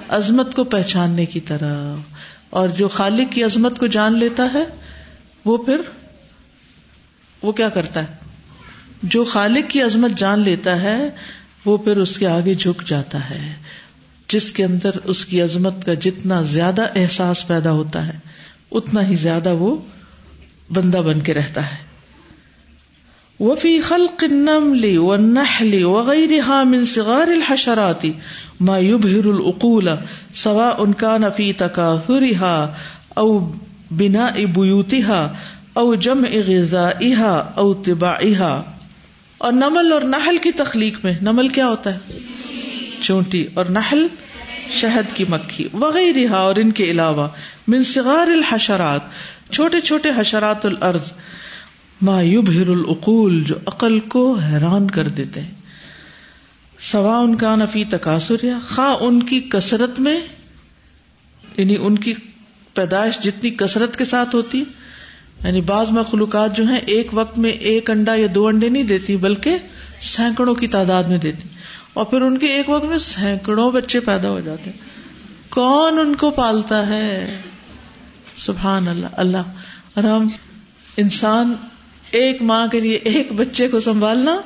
عظمت 0.09 0.55
کو 0.55 0.65
پہچاننے 0.65 1.27
کی 1.27 1.41
طرف۔ 1.41 2.15
اور 2.51 2.69
جو 2.69 2.89
خالق 2.89 3.33
کی 3.33 3.45
عظمت 3.45 3.79
کو 3.79 3.87
جان 3.87 4.19
لیتا 4.19 4.49
ہے، 4.55 4.65
وہ 5.45 5.59
پھر 5.59 5.77
وہ 7.43 7.53
کیا 7.53 7.69
کرتا 7.69 8.01
ہے؟ 8.01 8.07
جو 9.03 9.25
خالق 9.25 9.71
کی 9.71 9.83
عظمت 9.83 10.11
جان 10.11 10.41
لیتا 10.41 10.83
ہے 10.83 11.11
وہ 11.65 11.77
پھر 11.77 11.97
اس 11.97 12.19
کے 12.19 12.27
آگے 12.27 12.55
جھک 12.55 12.89
جاتا 12.89 13.31
ہے، 13.31 13.55
جس 14.29 14.53
کے 14.53 14.65
اندر 14.65 14.91
اس 15.05 15.25
کی 15.25 15.43
عظمت 15.43 15.87
کا 15.87 15.95
جتنا 15.95 16.43
زیادہ 16.43 16.87
احساس 16.97 17.47
پیدا 17.47 17.73
ہوتا 17.73 18.07
ہے، 18.07 18.19
اتنا 18.73 19.09
ہی 19.09 19.15
زیادہ 19.15 19.55
وہ 19.55 19.77
بندہ 20.73 20.99
بن 20.99 21.21
کے 21.21 21.35
رہتا 21.35 21.63
ہے۔ 21.63 21.91
وفی 23.41 23.81
خلق 23.81 24.25
النمل 24.25 24.99
والنحل 24.99 25.85
وغيرها 25.85 26.63
من 26.65 26.85
صغار 26.85 27.27
الحشرات 27.27 28.07
ما 28.61 28.79
يبهر 28.79 29.25
العقول، 29.25 29.89
سواء 30.35 30.93
كان 30.99 31.25
في 31.37 31.53
تكاثرها 31.53 32.75
او 33.09 33.53
بناء 33.91 34.45
بيوتها 34.45 35.29
او 35.73 35.95
جمع 35.95 36.29
غذائها 36.49 37.53
او 37.55 37.75
طباعها 37.75 38.63
اور 39.41 39.53
نمل 39.53 39.93
اور 39.93 40.01
نحل 40.01 40.39
کی 40.39 40.53
تخلیق 40.53 41.05
میں 41.05 41.13
نمل 41.23 41.49
کیا 41.49 41.69
ہوتا 41.69 41.95
ہے؟ 41.95 41.99
چونٹی 43.01 43.47
اور 43.55 43.65
نحل 43.65 44.07
شہد 44.73 45.17
کی 45.17 45.25
مکھی 45.29 45.69
وغیرہ 45.73 46.33
اور 46.33 46.57
ان 46.57 46.71
کے 46.71 46.91
علاوہ، 46.91 47.29
من 47.69 47.83
صغار 47.83 48.27
الحشرات، 48.27 49.01
چھوٹے 49.53 49.81
چھوٹے 49.81 50.09
حشرات 50.17 50.67
الارض، 50.67 51.13
ما 52.03 52.23
یبہر 52.23 52.69
العقول، 52.69 53.45
جو 53.45 53.55
عقل 53.67 53.99
کو 53.99 54.35
حیران 54.35 54.91
کر 54.91 55.09
دیتے 55.09 55.41
ہیں۔ 55.41 55.55
سوا 56.79 57.19
ان 57.19 57.35
کا 57.35 57.57
نفی 57.57 57.85
تقاصر 57.85 58.45
یا 58.45 58.59
خواہ 58.69 58.97
ان 59.01 59.23
کی 59.23 59.41
کثرت 59.41 60.01
میں 60.01 60.21
یعنی 61.57 61.77
ان 61.81 61.99
کی 61.99 62.15
پیدائش 62.75 63.19
جتنی 63.19 63.51
کثرت 63.51 63.97
کے 63.97 64.05
ساتھ 64.05 64.35
ہوتی 64.35 64.65
یعنی 65.45 65.61
بعض 65.61 65.91
مخلوقات 65.91 66.57
جو 66.57 66.65
ہیں، 66.65 66.79
ایک 66.79 67.07
وقت 67.13 67.39
میں 67.39 67.51
ایک 67.51 67.91
انڈا 67.91 68.15
یا 68.15 68.27
دو 68.35 68.47
انڈے 68.47 68.69
نہیں 68.69 68.83
دیتی، 68.83 69.17
بلکہ 69.17 69.59
سینکڑوں 70.01 70.55
کی 70.55 70.67
تعداد 70.67 71.05
میں 71.05 71.19
دیتی۔ 71.19 71.49
اور 71.93 72.05
پھر 72.05 72.21
ان 72.21 72.39
کے 72.39 72.47
ایک 72.47 72.69
وقت 72.69 72.85
میں 72.85 72.99
سینکڑوں 72.99 73.71
بچے 73.71 74.01
پیدا 74.01 74.31
ہو 74.31 74.41
جاتے۔ 74.41 74.71
کون 75.51 75.99
ان 75.99 76.15
کو 76.15 76.31
پالتا 76.31 76.87
ہے؟ 76.87 77.41
سبحان 78.37 78.89
اللہ 78.89 79.07
اللہ۔ 79.13 79.43
اور 79.95 80.05
ہم 80.05 80.29
انسان 80.97 81.55
ایک 82.11 82.43
ماں 82.43 82.67
کے 82.67 82.81
لیے 82.81 82.95
ایک 82.95 83.33
بچے 83.33 83.69
کو 83.69 83.81
سنبھالنا 83.81 84.41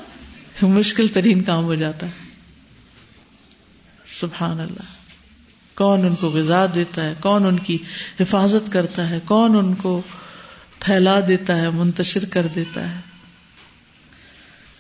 مشکل 0.63 1.09
ترین 1.09 1.43
کام 1.43 1.65
ہو 1.65 1.75
جاتا 1.75 2.07
ہے۔ 2.07 2.13
سبحان 4.07 4.61
اللہ۔ 4.61 4.83
کون 5.75 6.01
ان 6.07 6.15
کو 6.15 6.29
غذا 6.29 6.67
دیتا 6.75 7.05
ہے؟ 7.05 7.15
کون 7.21 7.47
ان 7.47 7.59
کی 7.59 7.79
حفاظت 8.21 8.73
کرتا 8.73 9.11
ہے؟ 9.11 9.19
کون 9.25 9.57
ان 9.57 9.75
کو 9.75 10.03
پھیلا 10.85 11.21
دیتا 11.29 11.57
ہے، 11.57 11.71
منتشر 11.71 12.25
کر 12.25 12.47
دیتا 12.55 12.95
ہے۔ 12.95 13.01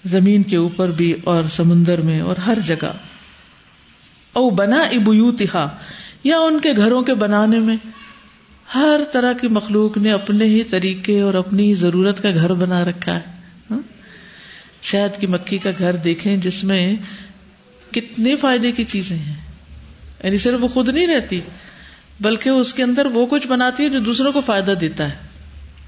زمین 0.05 0.43
کے 0.43 0.57
اوپر 0.57 0.91
بھی 0.91 1.15
اور 1.25 1.45
سمندر 1.51 2.01
میں 2.01 2.21
اور 2.21 2.37
ہر 2.37 2.59
جگہ۔ 2.67 2.93
او 4.33 4.51
بنا 4.51 4.81
ابوتہا 4.81 5.77
یا 6.25 6.39
ان 6.39 6.61
کے 6.61 6.73
گھروں 6.77 7.03
کے 7.03 7.15
بنانے 7.15 7.59
میں۔ 7.59 7.77
ہر 8.75 9.01
طرح 9.13 9.33
کی 9.33 9.49
مخلوق 9.49 9.99
نے 9.99 10.13
اپنے 10.13 10.45
ہی 10.45 10.65
طریقے 10.65 11.21
اور 11.21 11.35
اپنی 11.35 11.75
ضرورت 11.75 12.23
کا 12.23 12.31
گھر 12.31 12.55
بنا 12.55 12.85
رکھا 12.85 13.15
ہے۔ 13.15 13.21
ہاں؟ 13.71 13.81
شہد 14.83 15.21
کی 15.21 15.27
مکھی 15.27 15.59
کا 15.59 15.71
گھر 15.79 15.97
دیکھیں 15.97 16.37
جس 16.37 16.65
میں 16.65 16.97
کتنے 17.91 18.37
فائدے 18.37 18.73
کی 18.73 18.85
چیزیں 18.85 19.17
ہیں۔ 19.17 19.35
یعنی 20.25 20.39
صرف 20.39 20.59
وہ 20.61 20.69
خود 20.69 20.89
نہیں 20.89 21.07
رہتی، 21.07 21.41
بلکہ 22.21 22.49
اس 22.49 22.75
کے 22.75 22.83
اندر 22.83 23.07
وہ 23.07 23.27
کچھ 23.27 23.47
بناتی 23.47 23.85
ہے 23.85 23.89
جو 23.89 24.01
دوسروں 24.01 24.33
کو 24.33 24.41
فائدہ 24.41 24.71
دیتا 24.71 25.09
ہے۔ 25.09 25.34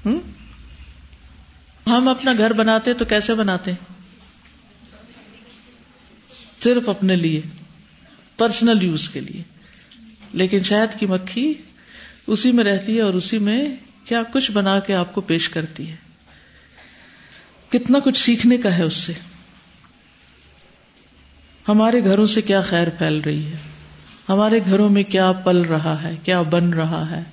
ہم؟ 0.05 0.19
اپنا 2.09 2.31
گھر 2.37 2.53
بناتے 2.53 2.93
تو 2.93 3.05
کیسے 3.05 3.33
بناتے؟ 3.33 3.71
صرف 6.63 6.89
اپنے 6.89 7.15
لیے 7.15 7.41
پرسنل 8.37 8.83
یوز 8.83 9.09
کے 9.09 9.19
لیے۔ 9.19 9.43
لیکن 10.33 10.63
شہد 10.63 10.99
کی 10.99 11.05
مکھی 11.05 11.53
اسی 12.27 12.51
میں 12.51 12.63
رہتی 12.63 12.97
ہے 12.97 13.01
اور 13.01 13.13
اسی 13.13 13.39
میں 13.39 13.75
کیا 14.05 14.23
کچھ 14.33 14.51
بنا 14.51 14.79
کے 14.79 14.95
آپ 14.95 15.13
کو 15.13 15.21
پیش 15.21 15.49
کرتی 15.49 15.91
ہے۔ 15.91 15.95
کتنا 17.69 17.99
کچھ 17.99 18.17
سیکھنے 18.17 18.57
کا 18.57 18.77
ہے 18.77 18.83
اس 18.83 18.93
سے۔ 18.93 19.13
ہمارے 21.67 22.03
گھروں 22.03 22.25
سے 22.25 22.41
کیا 22.41 22.61
خیر 22.61 22.89
پھیل 22.89 23.17
رہی 23.17 23.45
ہے؟ 23.45 23.57
ہمارے 24.29 24.59
گھروں 24.65 24.89
میں 24.89 25.03
کیا 25.03 25.31
پل 25.31 25.61
رہا 25.61 26.03
ہے؟ 26.03 26.15
کیا 26.23 26.41
بن 26.41 26.69
رہا 26.69 27.11
ہے؟ 27.11 27.23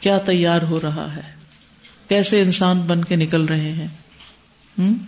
کیا 0.00 0.18
تیار 0.18 0.62
ہو 0.62 0.80
رہا 0.80 1.16
ہے؟ 1.16 1.35
کیسے 2.08 2.42
انسان 2.42 2.80
بن 2.80 3.04
کے 3.04 3.16
نکل 3.16 3.44
رہے 3.44 3.72
ہیں؟ 3.72 3.86
ہم؟ 4.78 4.98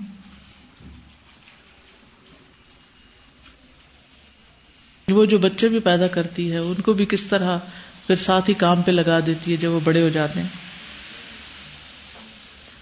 وہ 5.08 5.24
جو 5.24 5.38
بچے 5.38 5.68
بھی 5.68 5.78
پیدا 5.78 6.06
کرتی 6.06 6.52
ہے، 6.52 6.58
ان 6.58 6.80
کو 6.82 6.92
بھی 6.92 7.06
کس 7.06 7.22
طرح 7.22 7.58
پھر 8.06 8.16
ساتھ 8.16 8.48
ہی 8.48 8.54
کام 8.54 8.82
پہ 8.82 8.90
لگا 8.90 9.20
دیتی 9.26 9.52
ہے 9.52 9.56
جب 9.56 9.70
وہ 9.70 9.80
بڑے 9.84 10.02
ہو 10.02 10.08
جاتے 10.08 10.40
ہیں؟ 10.40 10.48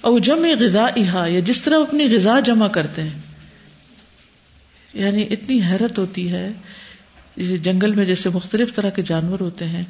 اور 0.01 0.21
جمع 0.21 0.49
غذا 0.61 0.87
یا 1.27 1.41
جس 1.41 1.61
طرح 1.61 1.75
اپنی 1.75 2.17
غذا 2.17 2.41
جمع 2.41 2.69
کرتے 2.69 3.03
ہیں۔ 3.03 3.21
یعنی 4.95 5.27
اتنی 5.31 5.62
حیرت 5.62 5.99
ہوتی 5.99 6.33
ہے 6.33 6.53
جنگل 7.37 7.95
میں 7.95 8.05
جیسے 8.05 8.29
مختلف 8.29 8.75
طرح 8.75 8.91
کے 8.91 9.03
جانور 9.03 9.41
ہوتے 9.41 9.64
ہیں 9.64 9.85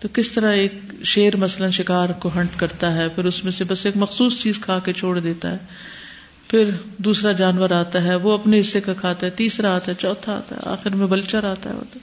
تو 0.00 0.08
کس 0.12 0.30
طرح 0.30 0.52
ایک 0.52 0.72
شیر 1.04 1.36
مثلاً 1.36 1.70
شکار 1.70 2.08
کو 2.08 2.30
ہنٹ 2.36 2.50
کرتا 2.56 2.94
ہے، 2.94 3.08
پھر 3.08 3.24
اس 3.24 3.44
میں 3.44 3.52
سے 3.52 3.64
بس 3.64 3.86
ایک 3.86 3.96
مخصوص 3.96 4.42
چیز 4.42 4.58
کھا 4.58 4.78
کے 4.78 4.92
چھوڑ 4.92 5.18
دیتا 5.18 5.52
ہے، 5.52 5.56
پھر 6.48 6.70
دوسرا 6.98 7.32
جانور 7.32 7.70
آتا 7.70 8.02
ہے، 8.02 8.14
وہ 8.14 8.32
اپنے 8.32 8.60
حصے 8.60 8.80
کا 8.80 8.94
کھاتا 8.94 9.26
ہے، 9.26 9.30
تیسرا 9.30 9.76
آتا 9.76 9.92
ہے، 9.92 9.96
چوتھا 10.00 10.32
آتا 10.32 10.56
ہے، 10.56 10.60
آخر 10.64 10.90
میں 10.90 11.06
بلچر 11.06 11.44
آتا 11.44 11.70
ہے 11.70 11.98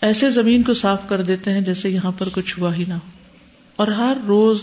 ایسے 0.00 0.30
زمین 0.30 0.62
کو 0.62 0.74
صاف 0.74 1.08
کر 1.08 1.22
دیتے 1.22 1.52
ہیں 1.52 1.60
جیسے 1.60 1.88
یہاں 1.88 2.12
پر 2.18 2.28
کچھ 2.32 2.58
ہوا 2.58 2.74
ہی 2.74 2.84
نہ 2.88 2.94
ہو۔ 2.94 3.10
اور 3.76 3.88
ہر 3.88 4.16
روز 4.28 4.58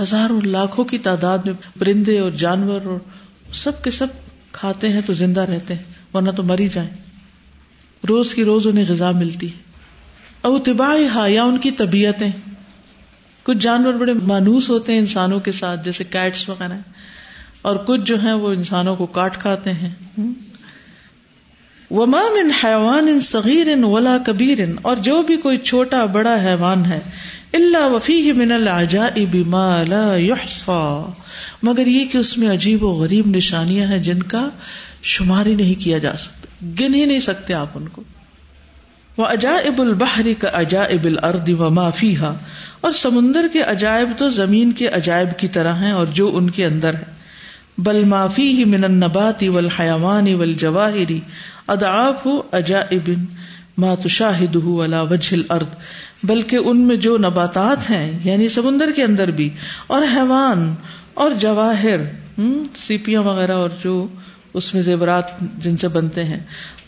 ہزاروں 0.00 0.40
لاکھوں 0.40 0.84
کی 0.84 0.98
تعداد 0.98 1.38
میں 1.38 1.54
پرندے 1.78 2.18
اور 2.18 2.30
جانور 2.30 2.80
اور 2.84 2.98
سب 3.52 3.84
کے 3.84 3.90
سب 3.90 4.06
کھاتے 4.52 4.88
ہیں 4.88 5.00
تو 5.06 5.12
زندہ 5.12 5.40
رہتے 5.40 5.74
ہیں، 5.74 5.82
ورنہ 6.14 6.30
تو 6.30 6.42
مری 6.42 6.68
جائیں۔ 6.68 6.90
روز 8.08 8.34
کی 8.34 8.44
روز 8.44 8.66
انہیں 8.66 8.84
غذا 8.88 9.10
ملتی 9.10 9.46
ہے۔ 9.46 9.71
او 10.42 10.58
تباہ 10.58 11.14
ہا 11.14 11.26
یا 11.26 11.44
ان 11.44 11.58
کی 11.58 11.70
طبیعتیں۔ 11.70 12.30
کچھ 13.42 13.58
جانور 13.58 13.94
بڑے 13.94 14.12
مانوس 14.12 14.70
ہوتے 14.70 14.92
ہیں 14.92 15.00
انسانوں 15.00 15.40
کے 15.40 15.52
ساتھ، 15.52 15.84
جیسے 15.84 16.04
کیٹس 16.04 16.48
وغیرہ۔ 16.48 16.78
اور 17.62 17.76
کچھ 17.76 18.00
جو 18.00 18.20
ہیں 18.20 18.32
وہ 18.32 18.48
انسانوں 18.48 18.96
کو 18.96 19.06
کاٹ 19.06 19.38
کھاتے 19.38 19.72
ہیں۔ 19.72 19.90
وما 21.90 22.20
من 22.20 22.50
حیوان 22.64 23.20
صغیر 23.20 23.84
ولا 23.84 24.18
کبیر۔ 24.26 24.58
اور 24.82 24.96
جو 24.96 25.22
بھی 25.22 25.36
کوئی 25.36 25.56
چھوٹا 25.56 26.04
بڑا 26.04 26.36
حیوان 26.44 26.84
ہے 26.84 27.00
اللہ 27.52 27.88
وفی 27.88 28.32
من 28.32 28.52
العجائب 28.52 29.34
ما 29.34 29.82
لا 29.82 30.16
يحصى 30.16 31.02
مگر 31.62 31.86
یہ 31.86 32.04
کہ 32.04 32.18
اس 32.18 32.38
میں 32.38 32.52
عجیب 32.52 32.84
و 32.84 32.88
غریب 32.88 33.26
نشانیاں 33.26 33.86
ہیں 33.86 33.98
جن 33.98 34.22
کا 34.22 34.48
شمار 35.02 35.46
ہی 35.46 35.54
نہیں 35.54 35.82
کیا 35.82 35.98
جا 35.98 36.16
سکتا۔ 36.16 36.66
گن 36.80 36.94
ہی 36.94 37.04
نہیں 37.04 37.18
سکتے 37.18 37.54
آپ 37.54 37.68
ان 37.74 37.88
کو۔ 37.88 38.02
وہ 39.18 39.26
عجائب 39.26 39.80
البحری 39.80 40.34
کا 40.34 40.48
عجائب 40.52 41.04
الارض 41.04 41.48
و 41.58 41.70
معافی 41.70 42.14
اور 42.80 42.92
سمندر 42.92 43.46
کے 43.52 43.62
عجائب 43.62 44.12
تو 44.18 44.28
زمین 44.30 44.72
کے 44.72 44.88
عجائب 44.88 45.38
کی 45.38 45.48
طرح 45.48 45.74
ہیں 45.74 45.90
اور 45.92 46.06
جو 46.06 46.30
ان 46.36 46.50
کے 46.50 46.64
اندر 46.66 46.94
ہے۔ 46.94 47.10
بل 47.78 48.02
معافی 48.04 48.48
ہی 48.52 48.64
من 48.64 48.84
النبات 48.84 49.42
والحیوان 49.48 50.34
والجواہری 50.34 51.20
ادعاف 51.66 52.26
عجائب 52.52 53.10
ما 53.78 53.94
تشاہد 54.02 54.56
علا 54.56 55.02
وجہ 55.02 55.34
الارض 55.34 55.74
بلکہ 56.22 56.56
ان 56.56 56.80
میں 56.80 56.96
جو 56.96 57.16
نباتات 57.18 57.88
ہیں 57.90 58.18
یعنی 58.24 58.48
سمندر 58.48 58.90
کے 58.96 59.04
اندر 59.04 59.30
بھی، 59.30 59.48
اور 59.86 60.02
حیوان 60.14 60.74
اور 61.14 61.30
جواہر 61.40 62.00
سیپیاں 62.76 63.22
وغیرہ 63.22 63.54
اور 63.54 63.70
جو 63.84 64.06
اس 64.54 64.72
میں 64.74 64.82
زیورات 64.82 65.40
جن 65.58 65.76
سے 65.76 65.88
بنتے 65.88 66.24
ہیں۔ 66.24 66.40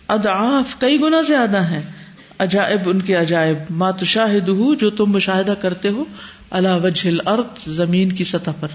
ادعاف 0.09 0.79
کئی 0.79 1.01
گنا 1.01 1.21
زیادہ 1.21 1.63
ہیں۔ 1.65 1.83
عجائب، 2.39 2.89
ان 2.89 3.01
کے 3.01 3.15
عجائب. 3.15 3.59
مات 3.71 4.05
شاہد 4.05 4.49
جو 4.81 4.91
تم 4.91 5.07
مشاہدہ 5.07 5.55
کرتے 5.61 5.89
ہو 5.89 6.05
اللہ 6.51 6.81
وجہ 6.83 7.09
الارض، 7.09 7.69
زمین 7.69 8.13
کی 8.13 8.25
سطح 8.25 8.51
پر. 8.61 8.69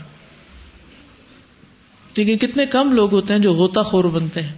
ٹھیک 2.14 2.42
کتنے 2.42 2.66
کم 2.66 2.92
لوگ 2.92 3.14
ہوتے 3.14 3.34
ہیں 3.34 3.42
جو 3.42 3.54
غوطہ 3.54 3.80
خور 3.80 4.04
بنتے 4.04 4.42
ہیں. 4.42 4.54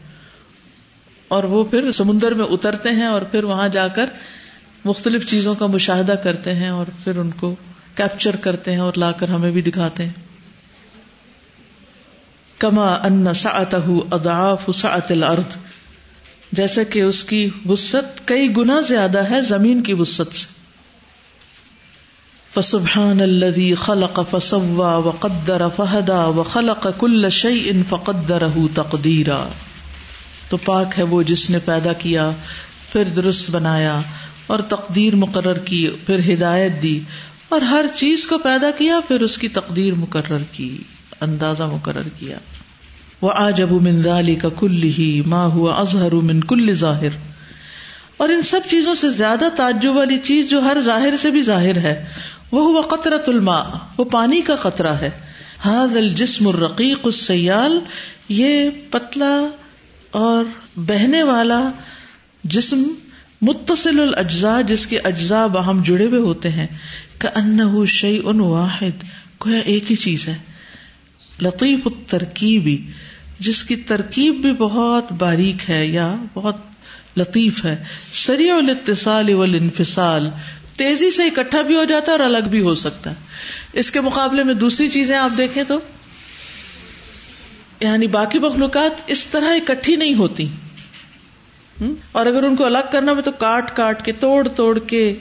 اور 1.27 1.43
وہ 1.43 1.63
پھر 1.63 1.91
سمندر 1.91 2.33
میں 2.33 2.45
اترتے 2.45 2.89
ہیں 2.89 3.05
اور 3.05 3.21
پھر 3.21 3.43
وہاں 3.43 3.69
جا 3.69 3.87
کر 3.87 4.09
مختلف 4.85 5.29
چیزوں 5.29 5.55
کا 5.55 5.65
مشاہدہ 5.65 6.11
کرتے 6.11 6.55
ہیں 6.55 6.69
اور 6.69 6.85
پھر 7.03 7.17
ان 7.17 7.31
کو 7.31 7.55
کیپچر 7.95 8.35
کرتے 8.35 8.71
ہیں 8.71 8.79
اور 8.79 8.93
لا 8.97 9.11
کر 9.11 9.29
ہمیں 9.29 9.51
بھی 9.51 9.61
دکھاتے 9.61 10.05
ہیں. 10.05 10.13
کما 12.57 12.93
ان 12.93 13.33
سعت 13.33 13.75
اضعاف 14.11 14.69
سعت 14.75 15.11
الارض. 15.11 15.55
جیسے 16.51 16.85
کہ 16.85 17.01
اس 17.01 17.23
کی 17.23 17.49
وسط 17.65 18.21
کئی 18.25 18.57
گنا 18.57 18.81
زیادہ 18.81 19.31
ہے 19.31 19.41
زمین 19.41 19.83
کی 19.83 19.93
وسط 19.93 20.33
سے۔ 20.33 20.61
فسبحان 22.53 23.21
الذي 23.21 23.73
خلق 23.73 24.19
فسوى 24.31 25.07
وقدر 25.07 25.61
فهدى 25.75 26.39
وخلق 26.39 26.87
كل 26.97 27.29
شيء 27.29 27.71
فقدره 27.89 28.65
تقديرا 28.73 29.47
تو 30.49 30.57
پاک 30.57 30.87
ہے 30.97 31.03
وہ 31.03 31.23
جس 31.23 31.49
نے 31.49 31.59
پیدا 31.65 31.93
کیا، 31.93 32.31
پھر 32.91 33.03
درست 33.03 33.51
بنایا 33.51 33.99
اور 34.47 34.59
تقدیر 34.59 35.15
مقرر 35.15 35.57
کی، 35.57 35.89
پھر 36.05 36.33
ہدایت 36.33 36.71
دی۔ 36.83 36.99
اور 37.49 37.61
ہر 37.61 37.85
چیز 37.95 38.27
کو 38.27 38.37
پیدا 38.37 38.71
کیا، 38.77 38.99
پھر 39.07 39.21
اس 39.21 39.37
کی 39.37 39.47
تقدیر 39.47 39.93
مقرر 39.93 40.43
کی، 40.51 40.77
اندازہ 41.21 41.63
مقرر 41.63 42.07
کیا۔ 42.19 42.37
وہ 43.21 43.31
آج 43.35 43.61
ابو 43.61 43.79
منظالی 43.79 44.35
کا 44.35 44.49
کل 44.49 44.83
ہی 44.83 45.21
ماں 45.25 45.47
ہوا 45.47 45.79
اظہر 45.79 46.11
من 46.11 46.39
کل 46.39 46.73
ظاہر 46.73 47.09
اور 48.17 48.29
ان 48.29 48.41
سب 48.41 48.59
چیزوں 48.69 48.95
سے 48.95 49.09
زیادہ 49.09 49.45
تعجب 49.57 49.95
والی 49.95 50.17
چیز 50.17 50.49
جو 50.49 50.59
ہر 50.59 50.77
ظاہر 50.79 51.17
سے 51.17 51.29
بھی 51.29 51.41
ظاہر 51.41 51.77
ہے 51.77 52.05
وہ 52.51 52.61
ہوا 52.61 52.97
قطرت 52.97 53.29
الماء۔ 53.29 53.63
وہ 53.97 54.03
پانی 54.03 54.41
کا 54.41 54.55
قطرہ 54.55 54.93
ہے۔ 54.93 55.09
حاض 55.65 55.97
الجسم 55.97 56.47
الرقیق 56.47 56.99
السیال 57.03 57.79
یہ 58.29 58.69
پتلا 58.89 59.47
اور 60.11 60.45
بہنے 60.75 61.23
والا 61.23 61.71
جسم 62.43 62.83
متصل 63.41 63.99
الاجزاء 63.99 64.61
جس 64.61 64.87
کے 64.87 64.99
اجزاء 64.99 65.47
باہم 65.47 65.81
جڑے 65.85 66.05
ہوئے 66.05 66.19
ہوتے 66.19 66.49
ہیں۔ 66.49 66.67
کہ 67.19 67.27
ان 67.35 67.85
شعی 67.85 68.19
ان 68.23 68.39
واحد۔ 68.39 69.03
گویا 69.45 69.59
ایک 69.59 69.91
ہی 69.91 69.95
چیز 69.95 70.27
ہے۔ 70.27 70.37
لطیف 71.41 71.87
الترکیبی 71.87 72.77
جس 73.41 73.63
کی 73.63 73.75
ترکیب 73.75 74.33
بھی 74.33 74.53
بہت 74.53 75.11
باریک 75.11 75.69
ہے 75.69 75.85
یا 75.85 76.15
بہت 76.33 76.55
لطیف 77.17 77.65
ہے۔ 77.65 77.83
سری 78.13 78.49
الاتصال 78.49 79.33
والانفصال، 79.33 80.29
تیزی 80.75 81.11
سے 81.11 81.23
اکٹھا 81.23 81.61
بھی 81.61 81.75
ہو 81.75 81.83
جاتا 81.83 82.05
ہے 82.05 82.11
اور 82.11 82.25
الگ 82.25 82.47
بھی 82.51 82.61
ہو 82.61 82.75
سکتا 82.75 83.09
ہے۔ 83.09 83.15
اس 83.73 83.91
کے 83.91 84.01
مقابلے 84.01 84.43
میں 84.43 84.53
دوسری 84.53 84.89
چیزیں 84.89 85.17
آپ 85.17 85.37
دیکھیں 85.37 85.63
تو 85.63 85.79
یعنی 87.79 88.07
باقی 88.07 88.39
مخلوقات 88.39 89.01
اس 89.07 89.23
طرح 89.23 89.47
اکٹھی 89.47 89.95
نہیں 89.95 90.15
ہوتی۔ 90.15 90.47
اور 92.11 92.25
اگر 92.25 92.43
ان 92.43 92.55
کو 92.55 92.65
الگ 92.65 92.89
کرنا 92.91 93.11
ہو 93.11 93.21
تو 93.21 93.31
کاٹ 93.31 93.75
کاٹ 93.75 94.05
کے، 94.05 94.11
توڑ 94.11 94.47
توڑ 94.47 94.79
کے، 94.79 95.15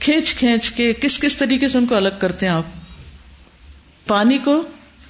کھینچ 0.00 0.34
کھینچ 0.34 0.70
کے، 0.70 0.92
کس 0.92 1.18
کس 1.18 1.36
طریقے 1.36 1.68
سے 1.68 1.78
ان 1.78 1.86
کو 1.86 1.94
الگ 1.94 2.08
کرتے 2.18 2.46
ہیں 2.46 2.52
آپ؟ 2.52 2.62
پانی 4.06 4.38
کو 4.38 4.62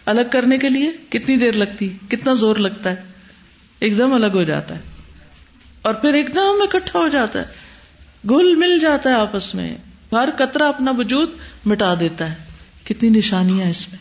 الگ 0.06 0.20
کرنے 0.32 0.58
کے 0.58 0.68
لیے 0.68 0.90
کتنی 1.10 1.36
دیر 1.36 1.52
لگتی 1.52 1.96
کتنا 2.08 2.34
زور 2.34 2.56
لگتا 2.56 2.90
ہے؟ 2.90 2.96
ایک 3.80 3.98
دم 3.98 4.14
الگ 4.14 4.26
ہو 4.26 4.42
جاتا 4.42 4.74
ہے۔ 4.74 4.80
اور 5.82 5.94
پھر 5.94 6.14
ایک 6.14 6.34
دم 6.34 6.62
اکٹھا 6.62 6.98
ہو 6.98 7.08
جاتا 7.08 7.38
ہے۔ 7.40 7.44
گل 8.30 8.54
مل 8.54 8.78
جاتا 8.78 9.10
ہے 9.10 9.14
آپس 9.14 9.54
میں۔ 9.54 9.74
ہر 10.12 10.28
قطرہ 10.38 10.62
اپنا 10.62 10.90
وجود 10.90 11.30
مٹا 11.64 11.94
دیتا 12.00 12.30
ہے۔ 12.30 12.34
کتنی 12.84 13.08
نشانیاں 13.08 13.70
اس 13.70 13.88
میں۔ 13.88 13.98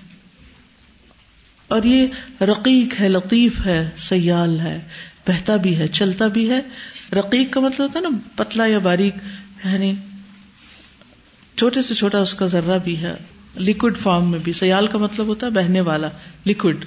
اور 1.68 1.84
یہ 1.84 2.08
رقیق 2.42 3.02
ہے، 3.02 3.10
لطیف 3.10 3.66
ہے، 3.66 3.90
سیال 3.98 4.60
ہے، 4.60 4.82
بہتا 5.28 5.56
بھی 5.56 5.78
ہے، 5.78 5.88
چلتا 5.88 6.28
بھی 6.28 6.50
ہے۔ 6.50 6.60
رقیق 7.16 7.54
کا 7.54 7.60
مطلب 7.60 7.88
ہوتا 7.88 8.00
ہے 8.00 8.04
نا، 8.04 8.18
پتلا 8.36 8.66
یا 8.66 8.80
باریک 8.80 9.16
یعنی 9.66 9.96
چھوٹے 11.56 11.82
سے 11.82 11.94
چھوٹا 11.94 12.18
اس 12.18 12.34
کا 12.34 12.46
ذرہ 12.46 12.78
بھی 12.78 12.98
ہے۔ 12.98 13.16
لکوڈ 13.58 13.98
فارم 13.98 14.30
میں 14.32 14.40
بھی، 14.40 14.54
سیال 14.54 14.88
کا 14.88 14.98
مطلب 14.98 15.28
ہوتا 15.28 15.48
ہے 15.48 15.52
بہنے 15.52 15.82
والا 15.82 16.10
لکوڈ 16.46 16.86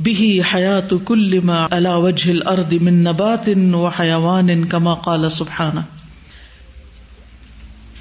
بھی 0.00 0.40
حیات 0.54 0.92
کل 1.06 1.38
ما 1.44 1.66
علا 1.70 1.94
وجہ 1.96 2.30
الارض 2.30 2.72
من 2.82 2.94
نبات 3.04 3.48
و 3.74 3.86
حیوان 3.98 4.66
کما 4.68 4.94
قال 5.04 5.28
سبحانہ. 5.30 5.80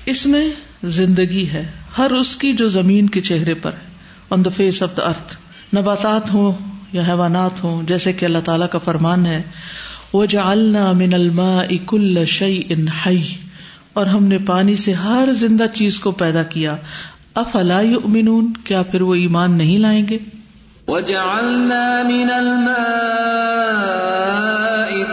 اس 0.06 0.26
میں 0.26 0.48
زندگی 0.92 1.46
ہے، 1.50 1.64
ہر 1.98 2.12
اس 2.12 2.36
کی 2.36 2.54
جو 2.54 2.68
زمین 2.70 3.10
کے 3.10 3.22
چہرے 3.22 3.54
پر 3.62 3.74
ہے 3.74 3.92
آن 4.30 4.46
دا 4.46 4.50
فیس 4.56 4.82
آف 4.84 4.98
دا 4.98 5.04
ارتھ 5.04 5.36
نباتات 5.76 6.34
ہوں 6.34 6.52
یا 6.94 7.02
حیوانات 7.08 7.64
ہوں، 7.64 7.84
جیسے 7.84 8.14
کہ 8.14 8.26
اللہ 8.26 8.40
تعالیٰ 8.46 8.70
کا 8.72 8.80
فرمان 8.80 9.26
ہے 9.26 9.42
وہ 10.14 10.26
جعلنا 10.26 10.92
من 10.92 11.14
الماء 11.14 11.66
کل 11.88 12.24
شیء 12.28 12.74
حی 13.06 13.22
اور 13.94 14.06
ہم 14.06 14.24
نے 14.24 14.38
پانی 14.38 14.76
سے 14.76 14.94
ہر 14.94 15.30
زندہ 15.32 15.66
چیز 15.74 16.00
کو 16.00 16.12
پیدا 16.12 16.44
کیا۔ 16.44 16.76
افلا 17.36 17.82
یؤمنون؟ 17.82 18.54
کیا 18.54 18.82
پھر 18.82 19.02
وہ 19.02 19.16
ایمان 19.16 19.58
نہیں 19.58 19.80
لائیں 19.80 20.08
گے؟ 20.08 20.18
وجعلنا 20.88 22.02
من 22.06 22.28
الماء 22.34 22.76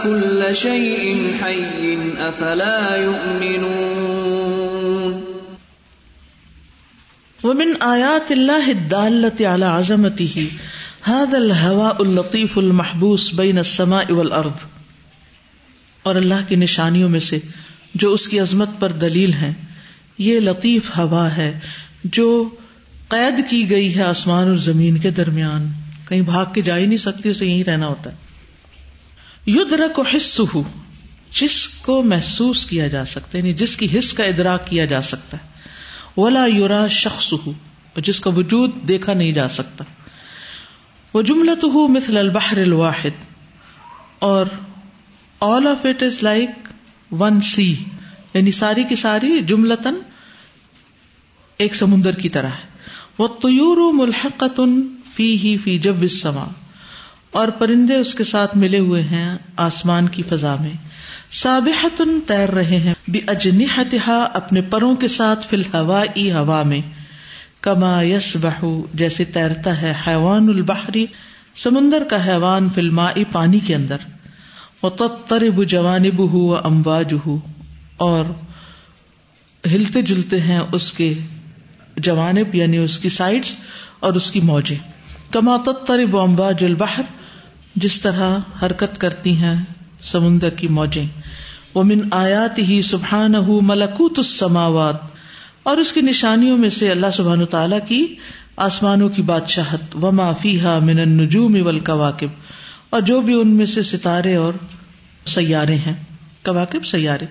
كل 0.03 0.43
شيء 0.55 1.15
حي 1.43 1.95
افلا 2.19 2.95
يؤمنون 2.95 4.11
ومن 7.43 7.73
آیات 7.79 8.31
اللہ 8.31 8.67
الدالة 8.67 9.53
على 9.53 9.65
عظمته۔ 9.65 10.41
هذا 11.09 11.37
الهواء 11.37 11.95
اللطيف 11.99 12.57
المحبوس 12.57 13.33
بين 13.33 13.57
السماء 13.57 14.11
والارض۔ 14.11 14.65
اور 16.03 16.15
اللہ 16.15 16.47
کی 16.47 16.55
نشانیوں 16.55 17.09
میں 17.09 17.19
سے 17.19 17.39
جو 17.95 18.13
اس 18.13 18.27
کی 18.27 18.39
عظمت 18.39 18.69
پر 18.79 18.91
دلیل 18.91 19.33
ہے 19.33 19.53
یہ 20.17 20.39
لطیف 20.39 20.97
ہوا 20.97 21.37
ہے 21.37 21.59
جو 22.03 22.49
قید 23.07 23.49
کی 23.49 23.69
گئی 23.69 23.95
ہے 23.95 24.03
آسمان 24.03 24.47
اور 24.47 24.55
زمین 24.55 24.97
کے 24.97 25.11
درمیان۔ 25.11 25.71
کہیں 26.07 26.21
بھاگ 26.21 26.45
کے 26.53 26.61
جا 26.61 26.77
ہی 26.77 26.85
نہیں 26.85 26.97
سکتی، 26.97 27.29
اسے 27.29 27.45
یہیں 27.45 27.63
رہنا 27.63 27.87
ہوتا 27.87 28.11
ہے۔ 28.11 28.15
ید 29.47 29.73
رکو 29.73 30.01
حص 30.01 30.39
ہو 30.53 30.63
جس 31.41 31.67
کو 31.67 32.03
محسوس 32.03 32.65
کیا 32.65 32.87
جا 32.87 33.05
سکتا 33.05 33.29
ہے 33.33 33.39
یعنی 33.39 33.53
جس 33.53 33.77
کی 33.77 33.87
حص 33.97 34.13
کا 34.13 34.23
ادراک 34.23 34.67
کیا 34.67 34.85
جا 34.85 35.01
سکتا 35.01 35.37
ہے۔ 35.37 36.21
ولا 36.21 36.45
یورا 36.45 36.87
شخص 36.87 37.33
ہو 37.33 37.51
جس 37.97 38.19
کا 38.19 38.29
وجود 38.29 38.75
دیکھا 38.87 39.13
نہیں 39.13 39.31
جا 39.31 39.49
سکتا۔ 39.49 39.83
وہ 41.13 41.21
جملت 41.21 41.63
ہو 41.63 41.87
مثل 41.87 42.17
البحر 42.17 42.57
الواحد، 42.57 43.23
اور 44.19 44.45
all 45.39 45.67
of 45.67 45.85
it 45.85 46.03
is 46.03 46.23
like 46.23 46.49
one 47.11 47.41
sea 47.41 47.75
یعنی 48.33 48.51
ساری 48.51 48.83
کی 48.83 48.95
ساری 48.95 49.41
جملتن 49.41 49.93
ایک 51.57 51.75
سمندر 51.75 52.11
کی 52.11 52.29
طرح 52.29 52.47
ہے۔ 52.47 52.71
وہ 53.17 53.27
تیور 53.27 53.93
ملحقتن 53.93 54.81
فی 55.15 55.37
ہی 55.37 55.57
فی 55.57 55.79
جب 55.79 56.07
سما 56.07 56.45
اور 57.31 57.47
پرندے 57.47 57.95
اس 57.95 58.15
کے 58.15 58.23
ساتھ 58.23 58.57
ملے 58.57 58.79
ہوئے 58.79 59.01
ہیں 59.01 59.37
آسمان 59.57 60.07
کی 60.07 60.23
فضا 60.23 60.55
میں۔ 60.59 60.69
سابحتن 61.31 62.19
تیر 62.27 62.49
رہے 62.49 62.77
ہیں 62.77 62.93
بے 63.07 63.19
اجنحتہا 63.27 64.29
اپنے 64.33 64.61
پروں 64.61 64.95
کے 64.95 65.07
ساتھ 65.07 65.47
فی 65.47 65.55
الہوائی 65.55 66.31
ہوا 66.31 66.63
میں۔ 66.63 66.81
کما 67.61 68.03
یس 68.03 68.37
بہو 68.41 68.87
جیسے 68.93 69.25
تیرتا 69.25 69.81
ہے 69.81 69.93
حیوان 70.07 70.49
البحری، 70.49 71.05
سمندر 71.55 72.03
کا 72.03 72.27
حیوان 72.27 72.69
فی 72.69 72.81
المائی 72.81 73.23
پانی 73.31 73.59
کے 73.59 73.75
اندر۔ 73.75 73.97
وہ 74.83 75.63
جوانب 75.63 76.33
ہو 76.33 76.55
امواج 76.55 77.13
ہو 77.25 77.39
اور 77.97 78.25
ہلتے 79.71 80.01
جلتے 80.01 80.41
ہیں 80.41 80.59
اس 80.71 80.91
کے 80.91 81.13
جوانب 81.97 82.55
یعنی 82.55 82.77
اس 82.77 82.97
کی 82.99 83.09
سائڈس 83.09 83.55
اور 83.99 84.13
اس 84.13 84.31
کی 84.31 84.41
موجیں۔ 84.41 84.77
کما 85.31 85.57
ترب 85.87 86.17
امباج 86.17 86.63
البحر، 86.63 87.03
جس 87.75 88.01
طرح 88.01 88.37
حرکت 88.61 88.97
کرتی 89.01 89.35
ہیں 89.35 89.55
سمندر 90.01 90.49
کی 90.49 90.67
موجیں۔ 90.67 91.05
وہ 91.75 91.83
من 91.83 91.99
آیات 92.11 92.59
ہی 92.59 92.81
سبحان 92.81 93.35
ملکوت 93.61 94.17
السماوات، 94.17 94.95
اور 95.63 95.77
اس 95.77 95.93
کی 95.93 96.01
نشانیوں 96.01 96.57
میں 96.57 96.69
سے 96.69 96.91
اللہ 96.91 97.11
سبحان 97.13 97.45
تعالی 97.45 97.79
کی 97.87 98.05
آسمانوں 98.57 99.09
کی 99.09 99.21
بادشاہت۔ 99.21 99.95
و 99.95 100.11
معافی 100.11 100.61
ہا 100.61 100.79
من 100.79 100.99
النجوم 100.99 101.57
والکواکب۔ 101.65 102.40
اور 102.91 103.01
جو 103.01 103.21
بھی 103.21 103.33
ان 103.33 103.47
میں 103.47 103.65
سے 103.65 103.81
ستارے 103.81 104.35
اور 104.35 104.53
سیارے 105.25 105.75
ہیں 105.75 105.93
کواکب 106.45 106.85
سیارے۔ 106.85 107.25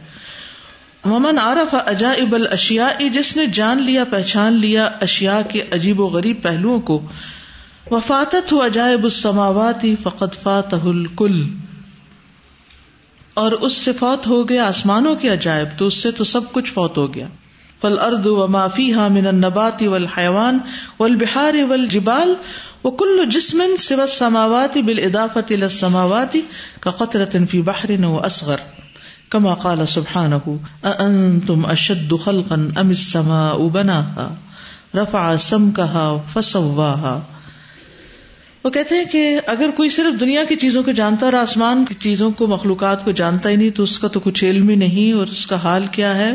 ممن 1.04 1.38
عارف 1.38 1.74
عجائب 1.86 2.34
الاشیاء 2.34 3.08
جس 3.12 3.36
نے 3.36 3.46
جان 3.46 3.82
لیا، 3.82 4.04
پہچان 4.04 4.52
لیا 4.52 4.84
اشیاء 5.00 5.40
کے 5.48 5.62
عجیب 5.72 6.00
و 6.00 6.06
غریب 6.06 6.42
پہلوؤں 6.42 6.80
کو 6.80 7.00
وفاتت 7.90 8.52
ہو 8.52 8.66
عجائب 8.66 9.04
السماوات، 9.04 9.86
فقد 10.02 10.42
فاتہ 10.42 10.76
الکل 10.76 11.42
اور 13.34 13.52
اس 13.52 13.72
سے 13.72 13.92
فوت 13.92 14.26
ہو 14.26 14.48
گیا 14.48 14.64
آسمانوں 14.64 15.14
کے 15.14 15.28
عجائب، 15.28 15.68
تو 15.78 15.86
اس 15.86 15.94
سے 15.94 16.11
تو 16.11 16.24
سب 16.24 16.52
کچھ 16.52 16.72
فوت 16.72 16.96
ہو 16.96 17.14
گیا۔ 17.14 17.26
فل 17.80 17.98
ارد 17.98 18.26
و 18.26 18.46
معافی 18.46 18.92
ہا 18.94 19.08
من 19.08 19.26
النبات 19.26 19.82
والحیوان 19.82 20.58
والبحار 21.00 21.54
والجبال 21.68 22.34
وكل 22.84 23.28
جسم 23.28 23.62
سوى 23.78 24.02
السماوات 24.02 24.78
بالإضافة 24.78 25.44
إلى 25.50 25.66
السماوات 25.66 26.36
كقطرة 26.80 27.44
في 27.50 27.62
بحر 27.62 28.04
وأصغر. 28.04 28.56
کما 29.30 29.54
قال 29.62 29.84
سبحان 29.88 30.32
تم 31.46 31.66
اشد 31.66 32.12
خلقن 32.24 32.78
ام 32.78 32.88
السماء 32.88 33.68
بناها؟ 33.68 34.34
رفع 34.94 35.36
سمكها 35.36 36.16
فسواها. 36.32 37.20
وہ 38.64 38.70
کہتے 38.70 38.94
ہیں 38.94 39.04
کہ 39.04 39.40
اگر 39.46 39.70
کوئی 39.76 39.88
صرف 39.88 40.20
دنیا 40.20 40.44
کی 40.44 40.56
چیزوں 40.56 40.82
کو 40.82 40.90
جانتا 40.90 41.26
اور 41.26 41.32
آسمان 41.32 41.84
کی 41.84 41.94
چیزوں 41.94 42.30
کو، 42.30 42.46
مخلوقات 42.46 43.04
کو 43.04 43.10
جانتا 43.10 43.48
ہی 43.48 43.56
نہیں، 43.56 43.70
تو 43.70 43.82
اس 43.82 43.98
کا 43.98 44.08
تو 44.08 44.20
کچھ 44.20 44.44
علم 44.44 44.68
ہی 44.68 44.74
نہیں 44.74 45.12
اور 45.12 45.26
اس 45.26 45.46
کا 45.46 45.56
حال 45.56 45.84
کیا 45.92 46.14
ہے؟ 46.14 46.34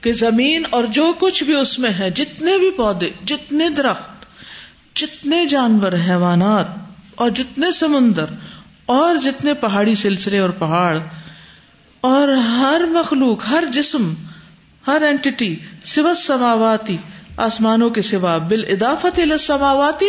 کہ 0.00 0.12
زمین 0.12 0.62
اور 0.70 0.84
جو 0.84 1.12
کچھ 1.18 1.44
بھی 1.44 1.54
اس 1.54 1.78
میں 1.78 1.90
ہے، 1.98 2.10
جتنے 2.10 2.58
بھی 2.58 2.70
پودے، 2.70 3.10
جتنے 3.26 3.68
درخت 3.68 4.11
جتنے 4.94 5.46
جانور، 5.46 5.92
حیوانات 5.92 6.66
اور 7.14 7.30
جتنے 7.30 7.72
سمندر 7.72 8.24
اور 8.86 9.16
جتنے 9.16 9.54
پہاڑی 9.54 9.94
سلسلے 9.94 10.38
اور 10.38 10.50
پہاڑ 10.50 10.98
اور 12.00 12.28
ہر 12.28 12.80
مخلوق، 12.90 13.42
ہر 13.50 13.64
جسم، 13.72 14.14
ہر 14.86 15.02
اینٹی 15.02 15.56
سو 15.84 16.14
سماواتی، 16.14 16.96
آسمانوں 17.36 17.90
کے 17.90 18.02
سوا 18.02 18.38
بال 18.38 18.64
ادافت 18.68 19.20
سماواتی 19.40 20.06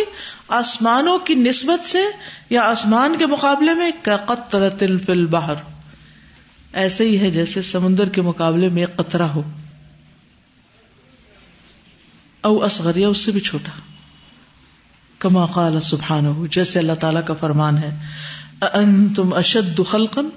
آسمانوں 0.48 1.18
کی 1.18 1.34
نسبت 1.34 1.86
سے 1.86 2.02
یا 2.50 2.62
آسمان 2.62 3.14
کے 3.18 3.26
مقابلے 3.26 3.74
میں 3.74 3.90
قطر 4.02 4.70
تل 4.70 4.98
فل 4.98 5.26
باہر 5.26 5.54
ایسے 6.72 7.04
ہی 7.04 7.20
ہے 7.20 7.30
جیسے 7.30 7.62
سمندر 7.62 8.08
کے 8.08 8.22
مقابلے 8.22 8.68
میں 8.68 8.82
ایک 8.82 8.96
قطرہ 8.96 9.22
ہو۔ 9.22 9.42
او 12.40 12.64
اصغر 12.64 12.96
یا 12.96 13.08
اس 13.08 13.18
سے 13.18 13.30
بھی 13.30 13.40
چھوٹا۔ 13.40 13.93
کما 15.24 15.46
قال 15.46 15.80
سبحان 15.80 16.26
ہو 16.26 16.46
جیسے 16.46 16.78
اللہ 16.78 16.92
تعالی 17.00 17.20
کا 17.26 17.34
فرمان 17.34 17.78
ہے 17.78 17.90
تم 19.16 19.34
اشد 19.34 19.80
خلقن 19.90 20.28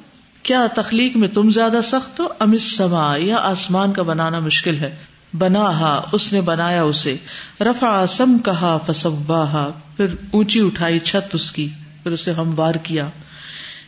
کیا 0.43 0.67
تخلیق 0.75 1.17
میں 1.17 1.27
تم 1.27 1.49
زیادہ 1.49 1.79
سخت 1.83 2.19
ہو؟ 2.19 2.27
امس 2.39 2.77
سما 2.77 3.15
یا 3.17 3.35
آسمان 3.35 3.93
کا 3.93 4.01
بنانا 4.01 4.39
مشکل 4.39 4.79
ہے۔ 4.79 4.95
بنا 5.37 5.59
ہا 5.59 6.01
اس 6.11 6.33
نے 6.33 6.41
بنایا 6.41 6.83
اسے۔ 6.83 7.15
رفا 7.61 8.05
سم 8.07 8.37
کہا 8.45 8.77
فسوا 8.77 9.71
پھر 9.97 10.05
اونچی 10.31 10.61
اٹھائی 10.61 10.99
چھت 10.99 11.35
اس 11.35 11.51
کی، 11.51 11.67
پھر 12.03 12.11
اسے 12.11 12.31
ہموار 12.31 12.75
کیا۔ 12.75 13.09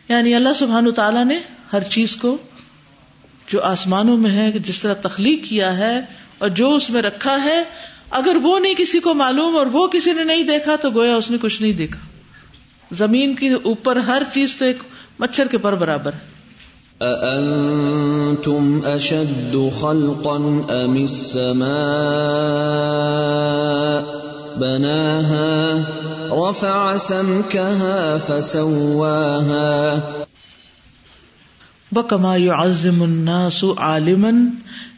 یعنی 0.08 0.34
اللہ 0.34 0.54
سبحان 0.56 0.90
تعالیٰ 0.90 1.24
نے 1.24 1.40
ہر 1.72 1.82
چیز 1.82 2.16
کو 2.16 2.36
جو 3.52 3.62
آسمانوں 3.62 4.16
میں 4.16 4.30
ہے، 4.30 4.52
جس 4.52 4.80
طرح 4.80 4.94
تخلیق 4.94 5.44
کیا 5.48 5.78
ہے 5.78 6.00
اور 6.38 6.48
جو 6.48 6.74
اس 6.74 6.90
میں 6.90 7.02
رکھا 7.02 7.36
ہے 7.44 7.64
اگر 8.10 8.36
وہ 8.42 8.58
نہیں 8.58 8.74
کسی 8.78 9.00
کو 9.00 9.14
معلوم 9.14 9.56
اور 9.56 9.66
وہ 9.66 9.86
کسی 9.86 10.12
نے 10.12 10.24
نہیں 10.24 10.42
دیکھا 10.42 10.76
تو 10.76 10.90
گویا 10.90 11.16
اس 11.16 11.30
نے 11.30 11.36
کچھ 11.40 11.62
نہیں 11.62 11.72
دیکھا۔ 11.72 11.98
زمین 12.92 13.34
کے 13.34 13.54
اوپر 13.54 13.96
ہر 13.96 14.22
چیز 14.32 14.56
تو 14.56 14.64
ایک 14.64 14.78
مچھر 15.18 15.46
کے 15.46 15.58
پر 15.58 15.74
برابر 15.74 16.12
ہے۔ 16.12 16.40
أأنتم 16.98 18.80
أشد 18.96 19.56
خلقا 19.80 20.36
أم 20.84 20.92
السماء؟ 20.92 21.66
بناها 24.56 25.70
رفع 26.30 26.96
سمكها 26.96 28.16
فسواها۔ 28.26 29.94
بکما 31.92 32.36
يعظم 32.36 33.02
الناس 33.02 33.64
عالما؟ 33.76 34.30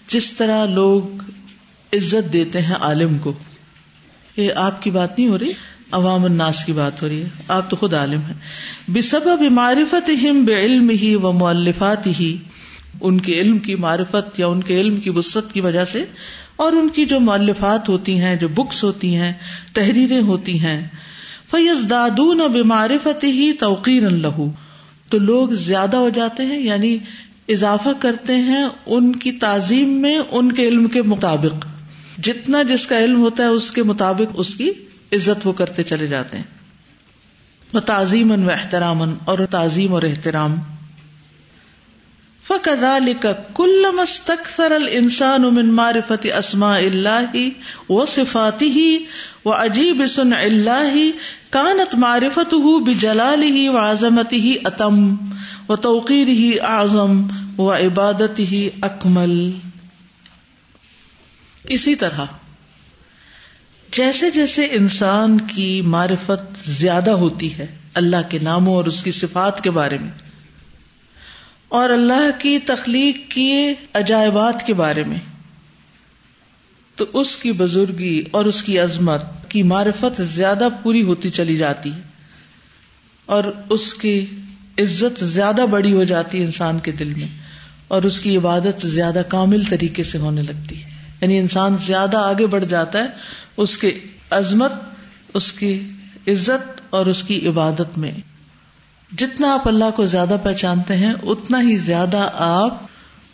جس 0.09 0.33
طرح 0.33 0.67
لوگ 0.67 1.32
عزت 1.93 2.33
دیتے 2.33 2.63
ہیں 2.63 2.75
عالم 2.75 3.19
کو۔ 3.19 3.33
یہ 4.37 4.53
آپ 4.53 4.83
کی 4.83 4.91
بات 4.91 5.19
نہیں 5.19 5.29
ہو 5.29 5.39
رہی؟ 5.39 5.53
عوام 5.91 6.25
الناس 6.25 6.65
کی 6.65 6.73
بات 6.73 7.03
ہو 7.03 7.09
رہی 7.09 7.23
ہے۔ 7.23 7.29
آپ 7.49 7.71
تو 7.71 7.77
خود 7.77 7.95
عالم 7.95 8.21
ہیں۔ 8.21 8.35
بے 8.89 9.49
معرفت 9.49 10.11
ہم 10.23 10.45
بے 10.45 10.55
علم 10.55 10.91
ہی 10.91 11.15
و 11.15 11.33
ملفات 11.33 12.07
ہی 12.07 12.37
ان 13.01 13.21
کے 13.21 13.33
علم 13.41 13.59
کی 13.59 13.75
معرفت 13.75 14.41
یا 14.41 14.47
ان 14.47 14.63
کے 14.63 14.81
علم 14.81 14.97
کی 14.97 15.11
وسط 15.11 15.53
کی 15.53 15.61
وجہ 15.61 15.85
سے، 15.85 16.05
اور 16.57 16.73
ان 16.73 16.89
کی 16.89 17.05
جو 17.07 17.21
ملفات 17.21 17.89
ہوتی 17.89 18.19
ہیں، 18.21 18.37
جو 18.37 18.49
بکس 18.49 18.85
ہوتی 18.85 19.15
ہیں، 19.17 19.33
تحریریں 19.75 20.21
ہوتی 20.21 20.61
ہیں 20.61 20.89
فیض 21.51 21.91
دادون 21.91 22.41
بے 22.53 22.63
ہی 23.23 23.53
توقیر 23.53 24.11
لہو۔ 24.11 24.51
تو 25.09 25.19
لوگ 25.19 25.49
زیادہ 25.49 25.97
ہو 25.97 26.09
جاتے 26.09 26.45
ہیں 26.47 26.59
یعنی 26.59 26.99
اضافہ 27.49 27.89
کرتے 27.99 28.35
ہیں 28.35 28.65
ان 28.87 29.13
کی 29.17 29.33
تعظیم 29.33 29.89
میں، 29.89 30.19
ان 30.31 30.53
کے 30.53 30.69
علم 30.69 30.89
کے 30.89 31.03
مطابق۔ 31.03 31.67
جتنا 32.19 32.63
جس 32.63 32.87
کا 32.87 32.99
علم 32.99 33.21
ہوتا 33.21 33.43
ہے 33.43 33.49
اس 33.49 33.71
کے 33.71 33.83
مطابق 33.83 34.35
اس 34.35 34.55
کی 34.55 34.71
عزت 35.13 35.47
وہ 35.47 35.53
کرتے 35.53 35.83
چلے 35.83 36.07
جاتے 36.07 36.37
ہیں۔ 36.37 36.45
وہ 37.75 37.81
تعظیم 37.81 38.47
و 38.47 38.51
احترام 38.51 39.15
اور 39.25 39.39
تعظیم 39.51 39.95
اور 39.95 40.03
احترام۔ 40.03 40.57
فكذلك 42.47 43.27
كلما 43.53 44.03
استكثر 44.03 44.71
الانسان 44.71 45.43
من 45.43 45.71
معرفه 45.71 46.39
اسماء 46.39 46.81
الله 46.81 47.49
وصفاته 47.89 48.97
وعجيب 49.45 50.03
صنع 50.09 50.41
الله 50.41 51.11
كانت 51.51 51.95
معرفته 51.95 52.79
بجلاله 52.81 53.69
وعظمته 53.69 54.55
اتم 54.65 55.15
وتوقيره 55.69 56.67
اعظم 56.69 57.23
وعبادته 57.59 58.69
اكمل 58.83 59.51
اسی 61.65 61.95
طرح 61.95 62.25
جیسے 63.91 64.31
جیسے 64.31 64.65
انسان 64.65 65.41
کی 65.41 65.81
معرفت 65.81 66.71
زیادہ 66.71 67.11
ہوتی 67.11 67.59
ہے 67.59 67.67
اللہ 67.95 68.17
کے 68.29 68.39
ناموں 68.43 68.75
اور 68.75 68.85
اس 68.85 69.03
کی 69.03 69.11
صفات 69.11 69.61
کے 69.61 69.71
بارے 69.71 69.99
میں 69.99 70.11
اور 71.69 71.91
اللہ 71.91 72.31
کی 72.39 72.59
تخلیق 72.59 73.31
کی 73.31 73.75
عجائبات 73.95 74.67
کے 74.67 74.75
بارے 74.75 75.05
میں، 75.05 75.19
تو 76.97 77.05
اس 77.13 77.37
کی 77.37 77.53
بزرگی 77.53 78.25
اور 78.31 78.45
اس 78.45 78.63
کی 78.63 78.79
عظمت 78.79 79.23
کی 79.49 79.63
معرفت 79.63 80.23
زیادہ 80.23 80.69
پوری 80.83 81.03
ہوتی 81.03 81.31
چلی 81.31 81.57
جاتی 81.57 81.93
ہے 81.93 82.01
اور 83.27 83.45
اس 83.69 83.95
کی 83.95 84.27
عزت 84.79 85.25
زیادہ 85.25 85.65
بڑی 85.71 85.93
ہو 85.93 86.05
جاتی 86.05 86.41
ہے 86.41 86.45
انسان 86.45 86.79
کے 86.79 86.93
دل 86.93 87.15
میں 87.17 87.29
اور 87.89 88.03
اس 88.03 88.21
کی 88.21 88.37
عبادت 88.37 88.87
زیادہ 88.87 89.23
کامل 89.29 89.63
طریقے 89.69 90.03
سے 90.03 90.19
ہونے 90.19 90.43
لگتی 90.43 90.83
ہے۔ 90.85 91.02
یعنی 91.23 91.39
انسان 91.39 91.77
زیادہ 91.77 92.17
آگے 92.17 92.47
بڑھ 92.47 92.65
جاتا 92.65 92.99
ہے 92.99 93.05
اس 93.57 93.79
کی 93.79 93.91
عظمت، 94.31 94.73
اس 95.35 95.53
کی 95.53 95.91
عزت 96.27 96.81
اور 96.91 97.07
اس 97.07 97.23
کی 97.23 97.49
عبادت 97.49 97.99
میں۔ 97.99 98.13
جتنا 99.19 99.55
آپ 99.55 99.69
اللہ 99.69 99.91
کو 99.97 100.07
زیادہ 100.07 100.37
پہچانتے 100.43 100.97
ہیں، 100.97 101.13
اتنا 101.23 101.63
ہی 101.63 101.77
زیادہ 101.77 102.31
آپ 102.35 102.75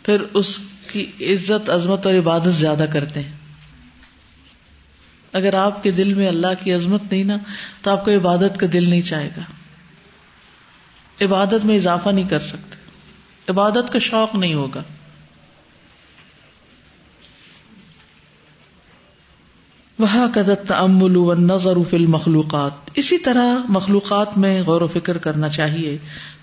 پھر 0.03 0.17
اس 0.33 0.59
کی 0.91 1.11
عزت، 1.21 1.69
عظمت 1.69 2.05
اور 2.05 2.15
عبادت 2.15 2.49
زیادہ 2.49 2.85
کرتے 2.93 3.21
ہیں۔ 3.21 3.31
اگر 5.33 5.53
آپ 5.53 5.83
کے 5.83 5.91
دل 5.91 6.13
میں 6.13 6.27
اللہ 6.27 6.47
کی 6.63 6.73
عظمت 6.73 7.01
نہیں 7.11 7.23
نا، 7.23 7.37
تو 7.81 7.91
آپ 7.91 8.05
کو 8.05 8.11
عبادت 8.11 8.59
کا 8.59 8.67
دل 8.73 8.89
نہیں 8.89 9.01
چاہے 9.01 9.29
گا۔ 9.37 9.41
عبادت 11.25 11.65
میں 11.65 11.75
اضافہ 11.75 12.09
نہیں 12.09 12.27
کر 12.27 12.39
سکتے۔ 12.39 12.75
عبادت 13.51 13.93
کا 13.93 13.99
شوق 13.99 14.35
نہیں 14.35 14.53
ہوگا۔ 14.53 14.83
وہ 19.99 20.25
قدت 20.33 20.71
امل 20.71 21.15
و 21.15 21.33
نظر 21.33 21.77
مخلوقات 22.07 22.89
اسی 22.95 23.17
طرح 23.17 23.57
مخلوقات 23.69 24.37
میں 24.37 24.61
غور 24.61 24.81
و 24.81 24.87
فکر 24.87 25.17
کرنا 25.17 25.49
چاہیے. 25.49 25.97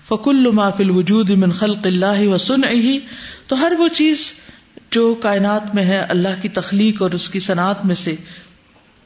فکل 0.07 0.51
ما 0.51 0.69
وجود 0.79 1.29
من 1.29 1.51
خلق 1.51 1.85
اللہ 1.85 2.27
و 2.27 2.37
سن 2.37 2.61
تو 3.47 3.59
ہر 3.59 3.73
وہ 3.79 3.87
چیز 3.87 4.31
جو 4.91 5.13
کائنات 5.13 5.73
میں 5.75 5.83
ہے 5.83 5.97
اللہ 5.99 6.41
کی 6.41 6.49
تخلیق 6.49 7.01
اور 7.01 7.11
اس 7.11 7.29
کی 7.29 7.39
صنعت 7.39 7.85
میں 7.85 7.95
سے. 7.95 8.15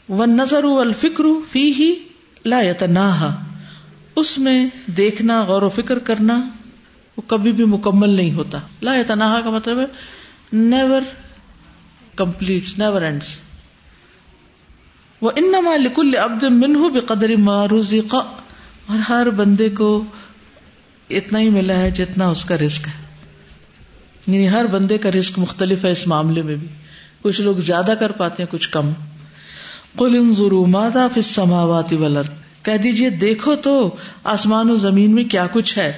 و 0.10 0.26
نظر 0.26 0.64
الفکر 0.64 1.24
فی 1.52 1.64
ہی 1.74 1.94
لا 2.46 2.62
یتناہا. 2.62 3.36
اس 4.16 4.38
میں 4.38 4.66
دیکھنا، 4.98 5.42
غور 5.44 5.62
و 5.62 5.70
فکر 5.70 6.00
کرنا 6.00 6.42
وہ 7.18 7.22
کبھی 7.28 7.52
بھی 7.52 7.66
مکمل 7.66 8.10
نہیں 8.10 8.34
ہوتا. 8.34 8.60
لا 8.82 8.96
یتناہا 8.96 9.40
کا 9.42 9.50
مطلب 9.50 9.80
ہے 9.80 9.86
نیور 10.54 11.02
کمپلیٹ 12.16 12.78
نیور 12.78 13.02
اینڈس 13.02 13.36
وہ 15.22 15.32
ان 15.36 15.54
لکل 15.84 16.12
ابد 16.18 16.44
منہ 16.44 16.90
بے 16.90 17.00
قدر 17.00 17.36
معروضی 17.36 18.00
اور 18.10 19.00
ہر 19.10 19.30
بندے 19.30 19.70
کو 19.70 20.04
اتنا 21.10 21.40
ہی 21.40 21.50
ملا 21.50 21.80
ہے 21.80 21.92
جتنا 21.92 22.28
اس 22.28 22.46
کا 22.46 22.58
رسک 22.58 22.88
ہے۔ 22.88 23.16
یعنی 24.28 24.50
ہر 24.50 24.66
بندے 24.66 24.98
کا 24.98 25.12
رسک 25.12 25.40
مختلف 25.40 25.86
ہے 25.86 25.92
اس 25.92 26.08
معاملے 26.08 26.42
میں 26.42 26.56
بھی۔ 26.56 26.68
کچھ 27.22 27.42
لوگ 27.42 27.56
زیادہ 27.56 27.94
کر 28.00 28.12
پاتے 28.12 28.44
ہیں، 28.44 28.52
کچھ 28.52 28.70
کم۔ 28.70 28.90
کل 29.98 30.16
ان 30.16 30.34
ضرور 30.34 30.68
مادا 30.68 31.08
فس 31.08 31.26
سماواتی 31.26 31.96
ولر 31.96 32.22
کہہ 32.64 32.78
دیجیے 32.78 33.10
دیکھو 33.10 33.56
تو 33.56 33.96
آسمان 34.24 34.72
و 34.72 34.76
زمین 34.76 35.16
میں 35.16 35.24
کیا 35.24 35.48
کچھ 35.52 35.78
ہے۔ 35.78 35.94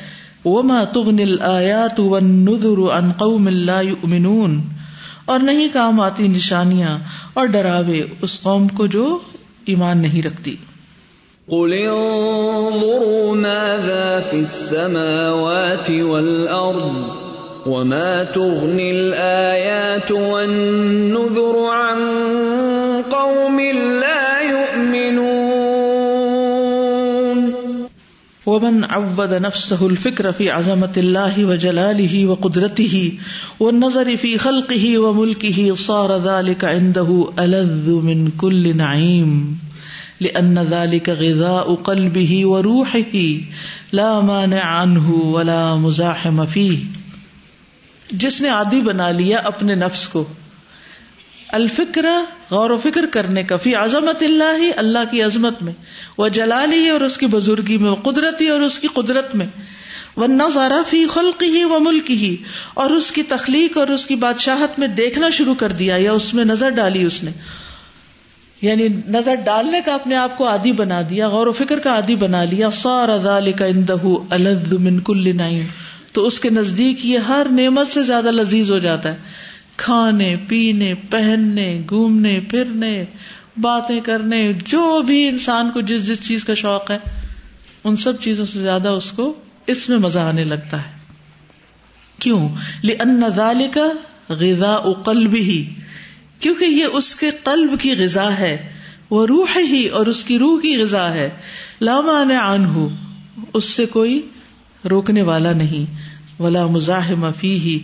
وہ 0.46 0.64
ما 0.64 0.84
تغنل 0.84 1.42
آیات 1.42 2.00
ونذر 2.00 2.98
عن 2.98 3.12
قوم 3.12 3.48
لا 3.48 3.82
یؤمنون 3.82 4.62
اور 5.26 5.40
نہیں 5.40 5.68
کام 5.74 6.00
آتی 6.00 6.28
نشانیاں 6.28 7.00
اور 7.34 7.46
ڈراوے 7.46 8.02
اس 8.22 8.42
قوم 8.42 8.68
کو 8.68 8.88
جو 8.88 9.18
ایمان 9.66 9.98
نہیں 9.98 10.26
رکھتی۔ 10.26 10.56
قل 11.48 11.74
انظروا 11.74 13.36
ماذا 13.36 14.20
في 14.30 14.38
السماوات 14.40 15.90
والأرض 15.90 17.24
وما 17.66 18.24
تغني 18.24 18.92
الآيات 18.92 20.12
والنذر 20.12 21.58
عن 21.74 22.02
ومن 28.46 28.84
عود 28.84 29.34
نفسه 29.34 29.88
الفكر 29.88 30.32
في 30.32 30.52
عظمة 30.52 30.92
الله 30.98 31.46
وجلاله 31.46 32.28
وقدرته 32.28 33.12
والنظر 33.60 34.18
في 34.18 34.38
خلقه 34.38 34.98
وملكه 34.98 35.76
صار 35.76 36.18
ذلك 36.18 36.66
عنده 36.66 37.34
ألذ 37.40 37.90
من 37.90 38.32
كل 38.38 38.78
نعيم، 38.78 39.58
لأن 40.22 40.60
ذلك 40.60 41.10
غذاء 41.10 41.76
قلبه 41.76 42.46
وروحه 42.46 43.18
لا 43.94 44.22
مانع 44.22 44.62
عنه 44.62 45.12
ولا 45.12 45.76
مزاحم 45.76 46.46
فيه۔ 46.46 46.78
جس 48.12 48.42
نے 48.42 48.50
عادی 48.50 48.82
بنا 48.82 49.12
لیا 49.12 49.38
اپنے 49.38 49.76
نفس 49.76 50.08
کو 50.08 50.26
الفکر 51.54 52.06
غور 52.52 52.70
و 52.70 52.78
فکر 52.78 53.06
کرنے 53.06 53.44
کا، 53.44 53.58
فی 53.58 53.76
عظمت 53.76 54.24
اللہ 54.24 54.58
ہی 54.58 54.72
اللہ 54.76 55.00
کی 55.12 55.24
عظمت 55.24 55.62
میں۔ 55.62 55.74
وہ 56.18 56.28
جلالی، 56.28 56.90
اور 56.90 57.02
اس 57.02 57.18
کی 57.18 57.26
بزرگی 57.26 57.78
میں 57.78 57.94
قدرتی، 57.96 58.48
اور 58.48 58.62
اس 58.62 58.80
کی 58.80 58.88
قدرت 58.88 59.36
میں۔ 59.36 59.46
وہ 60.16 60.28
نظارہ 60.28 60.90
فی 60.90 61.06
خلق 61.06 61.44
ہی 61.44 61.64
و 61.64 61.80
ملک 61.80 62.12
ہی 62.12 62.36
اور 62.74 62.90
اس 62.90 63.12
کی 63.12 63.24
تخلیق 63.24 63.78
اور 63.78 63.88
اس 63.88 64.06
کی 64.06 64.16
بادشاہت 64.16 64.80
میں 64.80 64.88
دیکھنا 64.88 65.30
شروع 65.30 65.54
کر 65.54 65.72
دیا 65.72 65.96
یا 66.00 66.12
اس 66.12 66.34
میں 66.34 66.46
نظر 66.46 66.70
ڈالی 66.70 67.04
اس 67.04 67.24
نے۔ 67.24 67.32
یعنی 68.62 68.88
نظر 69.10 69.36
ڈالنے 69.36 69.82
کا 69.86 69.94
اپنے 69.94 70.16
آپ 70.16 70.38
کو 70.38 70.48
عادی 70.48 70.72
بنا 70.72 71.02
دیا، 71.10 71.30
غور 71.30 71.48
و 71.48 71.52
فکر 71.52 71.80
کا 71.80 71.90
عادی 71.90 72.16
بنا 72.16 72.44
لیا۔ 72.44 72.72
سارا 72.72 73.40
کا 73.58 73.66
اندہ 73.66 73.96
الد 74.30 74.74
من 74.74 75.00
کل 75.00 75.38
نعیم۔ 75.38 75.66
تو 76.12 76.26
اس 76.26 76.40
کے 76.40 76.50
نزدیک 76.50 77.06
یہ 77.06 77.18
ہر 77.18 77.48
نعمت 77.52 77.88
سے 77.88 78.04
زیادہ 78.04 78.32
لذیذ 78.32 78.72
ہو 78.72 78.78
جاتا 78.78 79.12
ہے۔ 79.12 79.18
کھانے، 79.76 80.36
پینے، 80.48 80.94
پہننے، 81.10 81.82
گھومنے، 81.90 82.40
پھرنے، 82.40 83.06
باتیں 83.58 84.00
کرنے، 84.00 84.54
جو 84.54 85.02
بھی 85.02 85.28
انسان 85.28 85.72
کو 85.72 85.82
جس 85.82 86.08
جس 86.08 86.28
چیز 86.28 86.44
کا 86.44 86.54
شوق 86.54 86.92
ہے، 86.92 86.98
ان 87.84 87.96
سب 87.96 88.22
چیزوں 88.22 88.46
سے 88.46 88.62
زیادہ 88.62 88.90
اس 88.90 89.12
کو 89.12 89.34
اس 89.68 89.90
میں 89.90 89.98
مزہ 89.98 90.20
آنے 90.20 90.44
لگتا 90.44 90.78
ہے۔ 90.78 91.04
کیوں؟ 92.20 92.50
لال 92.84 93.64
کا 93.74 93.88
غذا 94.30 94.78
قلب 95.06 95.36
ہی 95.36 95.70
کیونکہ 96.40 96.66
یہ 96.66 96.86
اس 96.94 97.16
کے 97.16 97.32
قلب 97.44 97.80
کی 97.80 97.94
غذا 97.94 98.40
ہے 98.40 98.74
وہ 99.10 99.26
روح 99.26 99.58
ہی 99.58 99.88
اور 99.88 100.06
اس 100.06 100.24
کی 100.24 100.40
روح 100.40 100.62
کی 100.62 100.82
غذا 100.82 101.14
ہے۔ 101.14 101.30
لامان 101.82 102.32
آن 102.32 102.66
ہو 102.66 102.90
اس 103.54 103.66
سے 103.66 103.86
کوئی 103.86 104.22
روکنے 104.90 105.22
والا 105.22 105.54
نہیں۔ 105.54 106.14
ولا 106.42 106.66
مزاحم 106.66 107.32
فی 107.40 107.60
ہی 107.60 107.80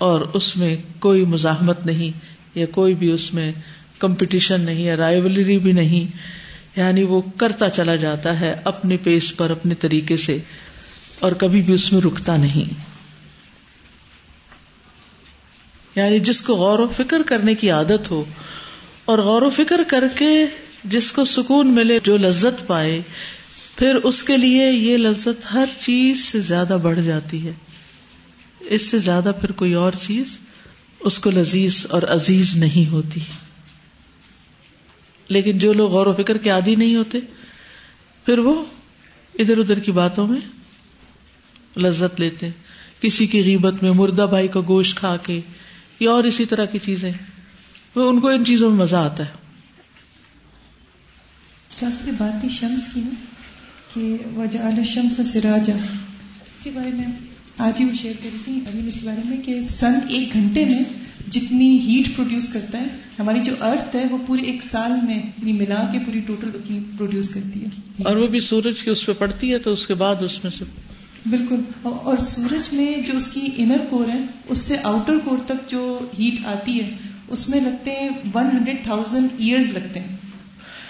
اور 0.00 0.20
اس 0.20 0.56
میں 0.56 0.76
کوئی 0.98 1.24
مزاحمت 1.24 1.86
نہیں 1.86 2.18
یا 2.54 2.66
کوئی 2.66 2.94
بھی 2.94 3.10
اس 3.10 3.34
میں 3.34 3.52
کمپٹیشن 3.98 4.60
نہیں 4.60 4.84
یا 4.84 4.96
رائولری 4.96 5.58
بھی 5.58 5.72
نہیں۔ 5.72 6.16
یعنی 6.76 7.02
وہ 7.02 7.20
کرتا 7.36 7.70
چلا 7.70 7.96
جاتا 7.96 8.40
ہے 8.40 8.54
اپنے 8.64 8.96
پیس 8.96 9.36
پر، 9.36 9.50
اپنے 9.50 9.74
طریقے 9.74 10.16
سے، 10.16 10.38
اور 11.18 11.32
کبھی 11.32 11.62
بھی 11.62 11.74
اس 11.74 11.92
میں 11.92 12.00
رکتا 12.00 12.36
نہیں۔ 12.36 12.74
یعنی 15.96 16.18
جس 16.18 16.42
کو 16.42 16.54
غور 16.54 16.78
و 16.78 16.88
فکر 16.88 17.22
کرنے 17.22 17.54
کی 17.54 17.70
عادت 17.70 18.10
ہو، 18.10 18.24
اور 19.04 19.18
غور 19.18 19.42
و 19.42 19.50
فکر 19.50 19.80
کر 19.88 20.04
کے 20.18 20.46
جس 20.84 21.12
کو 21.12 21.24
سکون 21.24 21.68
ملے، 21.68 21.98
جو 22.04 22.16
لذت 22.16 22.66
پائے، 22.66 23.02
پھر 23.76 23.94
اس 23.94 24.22
کے 24.22 24.36
لیے 24.36 24.70
یہ 24.70 24.96
لذت 24.96 25.54
ہر 25.54 25.64
چیز 25.78 26.24
سے 26.24 26.40
زیادہ 26.40 26.76
بڑھ 26.82 27.00
جاتی 27.00 27.46
ہے۔ 27.46 27.52
اس 28.70 28.82
سے 28.82 28.98
زیادہ 28.98 29.32
پھر 29.40 29.52
کوئی 29.52 29.74
اور 29.74 29.92
چیز 30.00 30.38
اس 31.00 31.18
کو 31.18 31.30
لذیذ 31.30 31.86
اور 31.90 32.02
عزیز 32.02 32.56
نہیں 32.56 32.90
ہوتی۔ 32.90 33.20
لیکن 35.28 35.58
جو 35.58 35.72
لوگ 35.72 35.90
غور 35.90 36.06
و 36.06 36.12
فکر 36.12 36.38
کے 36.38 36.50
عادی 36.50 36.74
نہیں 36.74 36.96
ہوتے، 36.96 37.18
پھر 38.24 38.38
وہ 38.38 38.64
ادھر 39.38 39.58
ادھر 39.58 39.78
کی 39.78 39.92
باتوں 39.92 40.26
میں 40.26 40.40
لذت 41.78 42.20
لیتے۔ 42.20 42.50
کسی 43.00 43.26
کی 43.26 43.42
غیبت 43.42 43.82
میں 43.82 43.90
مردہ 43.90 44.26
بھائی 44.28 44.48
کا 44.48 44.60
گوشت 44.60 44.96
کھا 44.96 45.16
کے 45.16 45.40
یا 46.00 46.10
اور 46.10 46.24
اسی 46.24 46.44
طرح 46.44 46.64
کی 46.64 46.78
چیزیں۔ 46.78 47.12
وہ 47.94 48.10
ان 48.10 48.20
کو 48.20 48.28
ان 48.28 48.44
چیزوں 48.44 48.70
میں 48.70 48.78
مزہ 48.78 48.96
آتا 48.96 49.22
ہے۔ 49.24 49.30
شاستری 51.70 52.10
بات 52.10 52.46
شمس 52.50 52.88
کی 52.94 53.00
نا، 53.00 53.24
کہ 53.94 54.16
وجہ 54.36 54.84
شمس 54.86 55.32
سراجا۔ 55.32 55.76
کے 56.62 56.70
بارے 56.70 56.90
میں 56.90 57.29
آج 57.60 57.80
ہی 57.80 57.84
وہ 57.84 57.92
شیئر 57.92 58.12
کری 58.22 58.36
تھی 58.44 58.52
ابھی 58.66 58.88
اس 58.88 58.94
کے 58.94 59.06
بارے 59.06 59.20
میں 59.24 59.36
کہ 59.36 59.60
سن 59.60 59.92
ایک 60.08 60.32
گھنٹے 60.32 60.64
میں 60.64 60.78
جتنی 61.30 61.78
ہیٹ 61.78 62.16
پروڈیوس 62.16 62.48
کرتا 62.48 62.80
ہے 62.80 62.84
ہماری 63.18 63.38
جو 63.40 63.52
ارتھ 63.60 63.96
ہے 63.96 64.04
وہ 64.10 64.18
پورے 64.26 64.42
ایک 64.42 64.62
سال 64.62 64.92
میں 65.06 65.16
یعنی 65.16 65.52
ملا 65.52 65.88
کے 65.92 65.98
پوری 66.06 66.20
ٹوٹل 66.20 66.48
اتنی 66.54 66.80
پروڈیوس 66.98 67.28
کرتی 67.28 67.60
ہے۔ 67.62 67.68
اور 67.98 68.16
وہ 68.16 68.26
بھی 68.26 68.40
سورج 68.40 68.82
کی 68.82 68.90
اس 68.90 69.06
پہ 69.06 69.12
پڑتی 69.12 69.52
ہے 69.52 69.58
تو 69.58 69.72
اس 69.72 69.86
کے 69.86 69.94
بعد 69.94 70.14
اس 70.20 70.44
میں 70.44 70.52
سے۔ 70.58 70.64
بالکل۔ 71.26 71.56
اور 71.82 72.16
سورج 72.18 72.72
میں 72.72 72.92
جو 73.06 73.16
اس 73.16 73.30
کی 73.30 73.40
انر 73.56 73.78
کور 73.90 74.08
ہے 74.08 74.18
اس 74.48 74.58
سے 74.58 74.76
آؤٹر 74.82 75.18
کور 75.24 75.38
تک 75.46 75.70
جو 75.70 76.06
ہیٹ 76.18 76.46
آتی 76.46 76.80
ہے 76.80 76.96
اس 77.28 77.48
میں 77.48 77.60
لگتے 77.60 77.90
ہیں 77.90 78.08
ون 78.34 78.46
ہنڈریڈ 78.56 78.84
تھاؤزینڈ 78.84 79.28
ایئرز 79.38 79.68
لگتے 79.68 80.00
ہیں۔ 80.00 80.16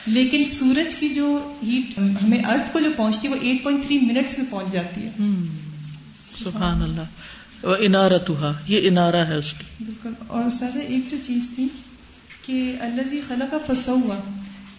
لیکن 0.07 0.45
سورج 0.45 0.95
کی 0.95 1.09
جو 1.09 1.55
ہیٹ 1.67 1.99
ہمیں 1.99 2.39
ارتھ 2.39 2.73
کو 2.73 2.81
جو 2.81 2.91
پہنچتی 2.97 3.29
ہے 3.29 3.33
وہ 3.33 3.39
ایٹ 3.41 3.63
پوائنٹ 3.63 3.85
تھری 3.85 3.99
منٹس 3.99 4.39
میں 4.39 4.47
پہنچ 4.51 4.73
جاتی 4.73 5.01
ہے۔ 5.01 5.11
سبحان 6.45 6.83
اللہ. 6.83 7.15
وہ 7.63 7.77
انارت 7.81 8.29
ہوا 8.29 8.53
یہ 8.67 8.89
انارا 8.89 9.27
ہے 9.29 9.37
اس 9.37 9.53
کی. 9.53 9.65
بالکل. 9.81 10.13
اور 10.27 10.49
سر، 10.49 10.79
ایک 10.79 11.11
جو 11.11 11.17
چیز 11.23 11.49
تھی 11.55 11.67
کہ 12.43 12.61
اللہ 12.81 13.09
جی 13.11 13.21
خلا 13.29 13.47
کا 13.51 13.59
پھنسا 13.67 13.93
ہوا 13.93 14.19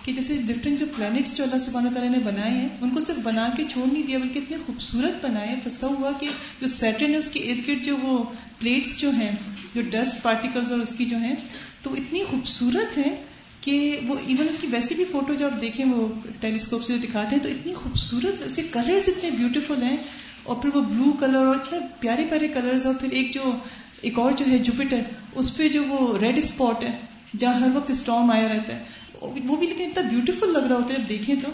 کہ 0.05 0.14
جیسے 0.14 0.38
ڈفرینٹ 0.45 0.80
جو 0.80 0.86
پلانٹس 0.95 1.36
جو 1.38 1.43
اللہ 1.43 1.59
سبحانہ 1.59 1.89
تعالیٰ 1.93 2.12
نے 2.12 2.20
بنائے 2.24 2.51
ہیں، 2.51 2.68
ان 2.82 2.89
کو 2.89 2.99
صرف 2.99 3.18
بنا 3.24 3.47
کے 3.57 3.64
چھوڑ 3.70 3.86
نہیں 3.93 4.03
دیا، 4.03 4.18
بلکہ 4.18 4.39
اتنے 4.39 4.57
خوبصورت 4.66 5.26
بنائے 5.26 5.55
پھنسا 5.64 5.88
ہوا 5.88 6.12
کہ 6.20 6.30
جو 6.62 6.68
سیٹرن 6.68 7.14
ہے، 7.14 7.18
اس 7.18 7.30
کے 7.30 7.39
ارد 7.39 7.68
گرد 7.68 7.86
جو 7.86 7.97
وہ 7.97 8.24
پلیٹس 8.59 8.99
جو 8.99 9.09
ہیں، 9.09 9.32
جو 9.76 9.82
ڈسٹ 9.89 10.22
پارٹیکلس 10.24 10.72
اور 10.72 10.80
اس 10.80 10.93
کی 10.93 11.05
جو 11.05 11.18
ہیں، 11.18 11.36
تو 11.82 11.93
اتنی 11.93 12.24
خوبصورت 12.24 12.97
ہیں 12.97 13.16
کہ 13.62 13.99
وہ 14.07 14.16
ایون 14.28 14.47
اس 14.49 14.57
کی 14.62 14.68
ویسی 14.72 14.95
بھی 14.95 15.05
فوٹو 15.12 15.34
جو 15.34 15.45
آپ 15.45 15.62
دیکھیں 15.62 15.86
وہ 15.86 16.07
ٹیلیسکوپ 16.39 16.84
سے 16.84 16.93
جو 16.93 16.99
دکھاتے 17.03 17.36
ہیں، 17.36 17.43
تو 17.43 17.49
اتنی 17.49 17.74
خوبصورت، 17.74 18.41
اس 18.45 18.55
کے 18.55 18.62
کلرز 18.72 19.09
اتنے 19.09 19.30
بیوٹیفل 19.32 19.84
ہیں 19.84 19.97
اور 20.44 20.56
پھر 20.56 20.76
وہ 20.76 20.82
بلو 20.82 21.12
کلر 21.20 21.46
اور 21.46 21.56
اتنے 21.56 21.80
پیارے 22.00 22.26
پیارے 22.30 22.48
کلرز 22.48 22.86
اور 22.86 22.96
پھر 23.00 23.10
ایک 23.12 23.34
جو 23.34 23.54
ایک 24.02 24.20
اور 24.20 24.32
جو 24.32 24.46
ہے 24.52 24.58
جوپیٹر 24.58 25.00
اس 25.36 25.58
پہ 25.58 25.70
جو 25.70 25.84
وہ 25.84 26.18
ریڈ 26.18 26.38
اسپاٹ 26.38 26.84
ہے، 26.84 27.00
جہاں 27.38 27.54
ہر 27.54 27.68
وقت 27.76 27.92
اسٹارم 27.92 28.32
آیا 28.32 28.48
رہتا 28.48 28.76
ہے۔ 28.76 28.84
وہ 29.22 29.56
بھی 29.56 29.68
لیکن 29.68 29.84
اتنا 29.84 30.10
بیوٹیفل 30.10 30.54
لگ 30.54 30.60
رہا 30.60 30.76
ہوتا 30.76 30.94
ہے 30.94 31.00
جب 31.00 31.10
دیکھیں 31.10 31.36
تو۔ 31.36 31.48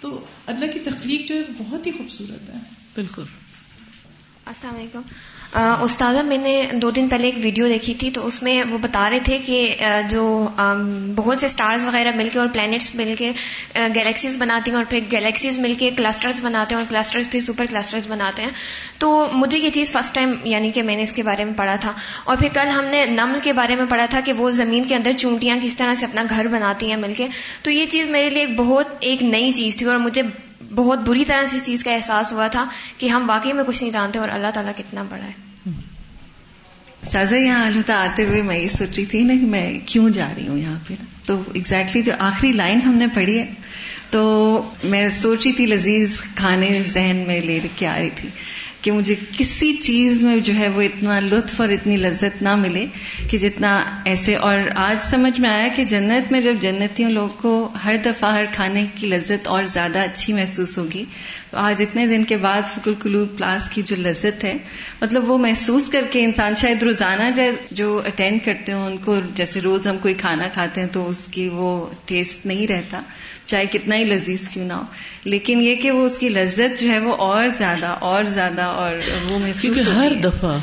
تو 0.00 0.20
اللہ 0.46 0.66
کی 0.72 0.78
تخلیق 0.78 1.28
جو 1.28 1.34
ہے 1.34 1.40
بہت 1.58 1.86
ہی 1.86 1.92
خوبصورت 1.92 2.48
ہے۔ 2.48 2.54
بالکل۔ 2.94 3.22
السلام 4.48 4.76
علیکم۔ 4.76 5.00
استاذہ 5.80 6.18
میں 6.18 6.38
نے 6.38 6.68
دو 6.72 6.90
دن 6.90 7.08
پہلے 7.08 7.24
ایک 7.24 7.34
ویڈیو 7.42 7.68
دیکھی 7.68 7.94
تھی، 7.94 8.10
تو 8.10 8.26
اس 8.26 8.42
میں 8.42 8.64
وہ 8.70 8.78
بتا 8.78 9.10
رہے 9.10 9.18
تھے 9.24 9.38
کہ 9.46 9.76
جو 10.10 10.48
بہت 11.16 11.38
سے 11.38 11.48
سٹارز 11.48 11.84
وغیرہ 11.84 12.10
مل 12.16 12.28
کے 12.32 12.38
اور 12.38 12.48
پلانٹس 12.52 12.94
مل 12.94 13.14
کے 13.18 13.32
گلیکسیز 13.76 14.38
بناتی 14.38 14.70
ہیں 14.70 14.76
اور 14.76 14.84
پھر 14.88 14.98
گلیکسیز 15.12 15.58
مل 15.58 15.74
کے 15.78 15.90
کلسٹرز 15.96 16.40
بناتے 16.42 16.74
ہیں 16.74 16.82
اور 16.82 16.90
کلسٹرز 16.90 17.30
پھر 17.30 17.40
سپر 17.40 17.66
کلسٹرز 17.66 18.08
بناتے 18.08 18.42
ہیں۔ 18.42 18.50
تو 18.98 19.28
مجھے 19.32 19.58
یہ 19.58 19.70
چیز 19.70 19.92
فرسٹ 19.92 20.14
ٹائم 20.14 20.34
یعنی 20.44 20.70
کہ 20.70 20.82
میں 20.82 20.96
نے 20.96 21.02
اس 21.02 21.12
کے 21.12 21.22
بارے 21.22 21.44
میں 21.44 21.54
پڑھا 21.56 21.76
تھا۔ 21.76 21.92
اور 22.24 22.36
پھر 22.36 22.48
کل 22.54 22.68
ہم 22.68 22.84
نے 22.84 23.06
نمل 23.06 23.38
کے 23.42 23.52
بارے 23.52 23.74
میں 23.74 23.86
پڑھا 23.88 24.06
تھا 24.06 24.20
کہ 24.24 24.32
وہ 24.32 24.50
زمین 24.50 24.84
کے 24.84 24.94
اندر 24.94 25.12
چونٹیاں 25.12 25.56
کس 25.62 25.76
طرح 25.76 25.94
سے 25.94 26.04
اپنا 26.04 26.22
گھر 26.30 26.48
بناتی 26.48 26.88
ہیں 26.90 26.96
مل 26.96 27.12
کے۔ 27.16 27.26
تو 27.62 27.70
یہ 27.70 27.86
چیز 27.86 28.08
میرے 28.08 28.30
لیے 28.30 28.46
بہت، 28.46 28.86
ایک 29.00 29.22
نئی 29.22 29.52
چیز 29.52 29.76
تھی 29.76 29.86
اور 29.86 29.96
مجھے 29.96 30.22
بہت 30.74 30.98
بری 30.98 31.24
طرح 31.24 31.46
سے 31.46 31.56
اس 31.56 31.66
چیز 31.66 31.84
کا 31.84 31.92
احساس 31.92 32.32
ہوا 32.32 32.48
تھا 32.48 32.66
کہ 32.98 33.08
ہم 33.08 33.30
واقعی 33.30 33.52
میں 33.52 33.64
کچھ 33.64 33.82
نہیں 33.82 33.92
جانتے 33.92 34.18
اور 34.18 34.28
اللہ 34.28 34.46
تعالیٰ 34.54 34.72
کتنا 34.76 35.02
بڑا 35.02 35.24
ہے۔ 35.24 35.48
سازا، 37.04 37.36
یہاں 37.36 37.66
التا 37.66 37.94
آتے 37.94 38.24
ہوئے 38.24 38.42
میں 38.42 38.58
یہ 38.58 38.68
سوچ 38.68 38.96
رہی 38.96 39.04
تھی 39.04 39.22
نا 39.22 39.34
کہ 39.34 39.46
میں 39.46 39.78
کیوں 39.86 40.10
جا 40.10 40.32
رہی 40.36 40.48
ہوں 40.48 40.58
یہاں 40.58 40.78
پہ؟ 40.88 40.94
تو 41.26 41.34
ایگزیکٹلی 41.34 42.00
exactly 42.00 42.02
جو 42.04 42.12
آخری 42.18 42.52
لائن 42.52 42.82
ہم 42.82 42.94
نے 42.94 43.06
پڑھی 43.14 43.38
ہے، 43.38 43.46
تو 44.10 44.62
میں 44.84 45.08
سوچ 45.08 45.46
رہی 45.46 45.52
تھی 45.52 45.66
لذیذ 45.66 46.20
کھانے 46.34 46.82
ذہن 46.86 47.24
میں 47.26 47.40
لے 47.40 47.60
کے 47.76 47.86
آ 47.86 47.98
رہی 47.98 48.10
تھی۔ 48.14 48.28
کہ 48.82 48.92
مجھے 48.92 49.14
کسی 49.38 49.72
چیز 49.76 50.22
میں 50.24 50.36
جو 50.36 50.52
ہے 50.58 50.68
وہ 50.68 50.82
اتنا 50.82 51.20
لطف 51.20 51.60
اور 51.60 51.68
اتنی 51.68 51.96
لذت 51.96 52.42
نہ 52.42 52.54
ملے 52.56 52.86
کہ 53.30 53.38
جتنا 53.38 53.84
ایسے 54.04 54.34
اور 54.34 54.58
آج 54.76 54.96
سمجھ 55.00 55.40
میں 55.40 55.50
آیا 55.50 55.68
کہ 55.76 55.84
جنت 55.84 56.32
میں 56.32 56.40
جب 56.40 56.56
جنتیوں 56.60 57.10
لوگ 57.10 57.28
کو 57.28 57.68
ہر 57.84 57.96
دفعہ 58.04 58.32
ہر 58.32 58.44
کھانے 58.52 58.86
کی 58.94 59.06
لذت 59.06 59.48
اور 59.48 59.64
زیادہ 59.64 59.98
اچھی 59.98 60.32
محسوس 60.32 60.78
ہوگی، 60.78 61.04
تو 61.50 61.56
آج 61.56 61.82
اتنے 61.82 62.06
دن 62.06 62.24
کے 62.24 62.36
بعد 62.36 62.62
فکل 62.74 62.94
کلوب 63.02 63.36
کلاس 63.38 63.68
کی 63.70 63.82
جو 63.82 63.96
لذت 63.96 64.44
ہے 64.44 64.54
مطلب 65.00 65.30
وہ 65.30 65.38
محسوس 65.38 65.88
کر 65.88 66.04
کے 66.10 66.24
انسان 66.24 66.54
شاید 66.54 66.82
روزانہ 66.82 67.50
جو 67.70 68.02
اٹینڈ 68.06 68.44
کرتے 68.44 68.72
ہوں، 68.72 68.86
ان 68.86 68.96
کو 68.96 69.18
جیسے 69.34 69.60
روز 69.60 69.86
ہم 69.86 69.96
کوئی 70.02 70.14
کھانا 70.14 70.48
کھاتے 70.48 70.80
ہیں 70.80 70.88
تو 70.88 71.08
اس 71.08 71.26
کی 71.30 71.48
وہ 71.52 71.86
ٹیسٹ 72.04 72.46
نہیں 72.46 72.66
رہتا۔ 72.66 73.00
چاہے 73.48 73.66
کتنا 73.66 73.96
ہی 73.96 74.04
لذیذ 74.04 74.48
کیوں 74.48 74.64
نہ 74.64 74.72
ہو۔ 74.72 74.82
لیکن 75.24 75.60
یہ 75.60 75.74
کہ 75.74 75.90
وہ 75.90 76.04
اس 76.04 76.18
کی 76.18 76.28
لذت 76.28 76.80
جو 76.80 76.88
ہے 76.88 76.98
وہ 76.98 77.14
اور 77.14 77.46
زیادہ 77.48 77.86
اور 77.86 78.24
زیادہ 78.24 78.62
اور 78.62 78.94
وہ 79.30 79.38
محسوس 79.38 79.88
ہر 79.94 80.12
دفعہ 80.24 80.58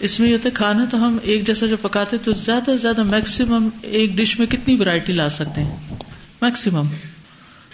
اس 0.00 0.20
میں 0.20 0.28
یہ 0.28 0.32
ہوتا 0.32 0.48
ہے 0.48 0.54
کھانا 0.54 0.84
تو 0.90 1.06
ہم 1.06 1.18
ایک 1.22 1.46
جیسا 1.46 1.66
جو 1.66 1.76
پکاتے 1.76 2.16
تو 2.24 2.32
زیادہ 2.32 2.64
سے 2.64 2.76
زیادہ 2.76 3.02
میکسیمم 3.02 3.68
ایک 3.82 4.10
ڈش 4.10 4.38
میں 4.38 4.46
کتنی 4.46 4.74
ورائٹی 4.74 5.12
لا 5.12 5.30
سکتے 5.30 5.60
ہیں؟ 5.60 5.76
میکسیمم 6.42 6.84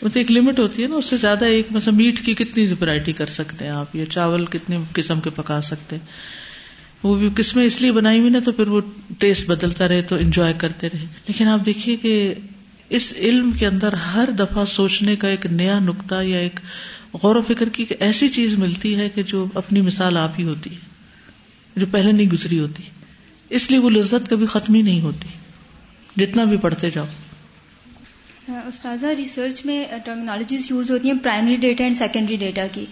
تو 0.01 0.09
ایک 0.15 0.33
لمٹ 0.33 0.59
ہوتی 0.59 0.83
ہے 0.83 0.89
نا 0.89 0.95
اس 0.95 1.07
سے 1.07 1.17
زیادہ 1.17 1.45
ایک 1.45 1.67
مثلا 1.71 1.97
میٹ 1.97 2.27
کی 2.27 2.35
کتنی 2.35 2.67
ورائٹی 2.81 3.13
کر 3.13 3.27
سکتے 3.27 3.65
ہیں 3.65 3.73
آپ 3.73 3.97
یا 3.97 4.07
چاول 4.07 4.47
کتنی 4.47 4.77
قسم 4.93 5.21
کے 5.21 5.31
پکا 5.31 5.61
سکتے 5.61 5.97
ہیں۔ 5.97 6.07
وہ 7.03 7.15
بھی 7.15 7.29
قسمیں 7.37 7.65
اس 7.65 7.81
لیے 7.81 7.93
بنائی 7.93 8.19
ہوئی 8.19 8.31
نا 8.31 8.39
تو 8.45 8.53
پھر 8.53 8.69
وہ 8.69 8.81
ٹیسٹ 9.19 9.47
بدلتا 9.47 9.89
رہے 9.89 10.03
تو 10.03 10.17
انجوائے 10.17 10.55
کرتے 10.59 10.87
رہے۔ 10.87 11.07
لیکن 11.27 11.49
آپ 11.49 11.67
دیکھیے 11.67 11.97
کہ 11.97 12.35
اس 12.91 13.13
علم 13.17 13.51
کے 13.53 13.67
اندر 13.67 13.93
ہر 13.93 14.31
دفعہ 14.31 14.65
سوچنے 14.65 15.17
کا 15.17 15.29
ایک 15.29 15.47
نیا 15.47 15.79
نقطہ 15.79 16.23
یا 16.23 16.39
ایک 16.39 16.61
غور 17.23 17.37
و 17.37 17.43
فکر 17.43 17.69
کی 17.69 17.85
ایسی 18.01 18.29
چیز 18.29 18.55
ملتی 18.55 18.97
ہے 18.97 19.09
کہ 19.09 19.23
جو 19.23 19.47
اپنی 19.55 19.81
مثال 19.81 20.17
آپ 20.17 20.39
ہی 20.39 20.45
ہوتی 20.45 20.71
ہے، 20.71 20.79
جو 21.77 21.87
پہلے 21.91 22.13
نہیں 22.13 22.27
گزری 22.27 22.59
ہوتی۔ 22.59 22.83
اس 23.51 23.71
لیے 23.71 23.79
وہ 23.79 23.91
لذت 23.91 24.31
کبھی 24.31 24.47
ختم 24.47 24.75
ہی 24.75 24.83
نہیں 24.83 25.01
ہوتی۔ 25.01 25.29
جتنا 26.17 26.45
بھی 26.45 26.57
پڑھتے 26.57 26.91
جاؤ۔ 26.91 27.05
استاذہ 28.67 29.07
ریسرچ 29.07 29.65
میں 29.67 29.85
ٹرمینالوجیز 30.05 30.71
یوز 30.71 30.91
ہوتی 30.91 31.11
ہیں 31.11 31.19
primary 31.23 31.57
data 31.57 31.85
and 31.85 31.97
secondary 31.97 32.37
data 32.37 32.67
کی۔ 32.73 32.85